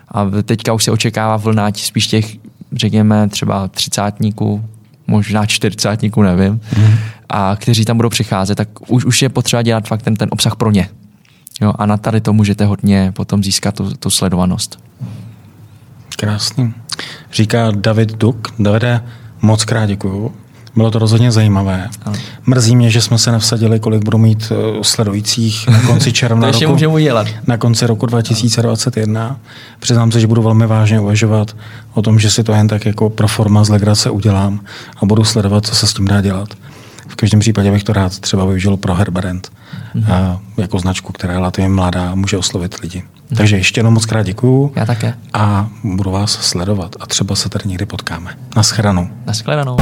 A 0.08 0.26
teďka 0.44 0.74
už 0.74 0.84
se 0.84 0.92
očekává 0.92 1.38
vlna 1.38 1.72
spíš 1.76 2.08
těch 2.08 2.38
řekněme 2.74 3.30
třeba 3.30 3.68
třicátníků, 3.68 4.66
možná 5.08 5.46
čtyřicátníků, 5.46 6.22
nevím, 6.22 6.62
mm. 6.78 6.96
a 7.30 7.56
kteří 7.56 7.86
tam 7.86 7.98
budou 7.98 8.10
přicházet, 8.10 8.56
tak 8.56 8.92
už, 8.92 9.06
už 9.06 9.22
je 9.22 9.30
potřeba 9.30 9.62
dělat 9.62 9.88
fakt 9.88 10.02
ten, 10.02 10.16
ten 10.16 10.30
obsah 10.32 10.56
pro 10.56 10.72
ně. 10.72 10.90
Jo, 11.62 11.74
a 11.76 11.86
na 11.86 11.98
tady 11.98 12.22
to 12.22 12.34
můžete 12.34 12.66
hodně 12.66 13.12
potom 13.16 13.44
získat 13.44 13.76
tu, 13.76 13.94
tu 13.94 14.10
sledovanost. 14.10 14.80
Krásný. 16.18 16.74
Říká 17.34 17.72
David 17.72 18.18
Duk. 18.18 18.54
Davide, 18.60 19.04
moc 19.42 19.66
krát 19.66 19.86
děkuju 19.86 20.34
bylo 20.76 20.92
to 20.92 21.00
rozhodně 21.00 21.32
zajímavé. 21.32 21.90
Ano. 22.06 22.16
Mrzí 22.46 22.76
mě, 22.76 22.90
že 22.90 23.02
jsme 23.02 23.18
se 23.18 23.32
nevsadili, 23.32 23.80
kolik 23.80 24.04
budu 24.04 24.18
mít 24.18 24.52
uh, 24.52 24.82
sledujících 24.82 25.68
na 25.68 25.82
konci 25.82 26.14
června 26.14 26.52
to 26.52 26.60
roku, 26.60 26.94
udělat. 26.94 27.28
na 27.48 27.58
konci 27.58 27.88
roku 27.88 28.06
2021. 28.06 29.40
Přiznám 29.80 30.12
se, 30.12 30.20
že 30.20 30.28
budu 30.28 30.42
velmi 30.42 30.68
vážně 30.68 31.00
uvažovat 31.00 31.56
o 31.94 32.02
tom, 32.02 32.20
že 32.20 32.30
si 32.30 32.44
to 32.44 32.52
jen 32.52 32.68
tak 32.68 32.86
jako 32.86 33.10
pro 33.10 33.28
forma 33.28 33.64
z 33.64 33.70
legrace 33.70 34.10
udělám 34.10 34.60
a 34.98 35.06
budu 35.06 35.24
sledovat, 35.24 35.66
co 35.66 35.76
se 35.76 35.88
s 35.88 35.94
tím 35.94 36.08
dá 36.08 36.22
dělat. 36.22 36.50
V 37.08 37.16
každém 37.16 37.40
případě 37.40 37.72
bych 37.72 37.84
to 37.84 37.94
rád 37.94 38.20
třeba 38.20 38.46
využil 38.46 38.78
pro 38.78 38.96
Herberent 38.96 39.52
mm-hmm. 39.96 40.14
a 40.14 40.42
jako 40.58 40.80
značku, 40.80 41.14
která 41.14 41.34
je 41.34 41.40
relativně 41.40 41.70
mladá 41.70 42.12
a 42.12 42.16
může 42.16 42.38
oslovit 42.38 42.80
lidi. 42.80 43.00
Mm-hmm. 43.00 43.38
Takže 43.38 43.58
ještě 43.58 43.80
jednou 43.80 43.92
moc 43.92 44.06
krát 44.06 44.24
děkuju. 44.24 44.72
Já 44.76 44.86
také. 44.86 45.14
A 45.34 45.70
budu 45.84 46.12
vás 46.12 46.32
sledovat 46.32 46.96
a 47.00 47.06
třeba 47.06 47.36
se 47.36 47.50
tady 47.50 47.70
někdy 47.70 47.86
potkáme. 47.86 48.38
Naschledanou. 48.56 49.08
Naschledanou. 49.26 49.78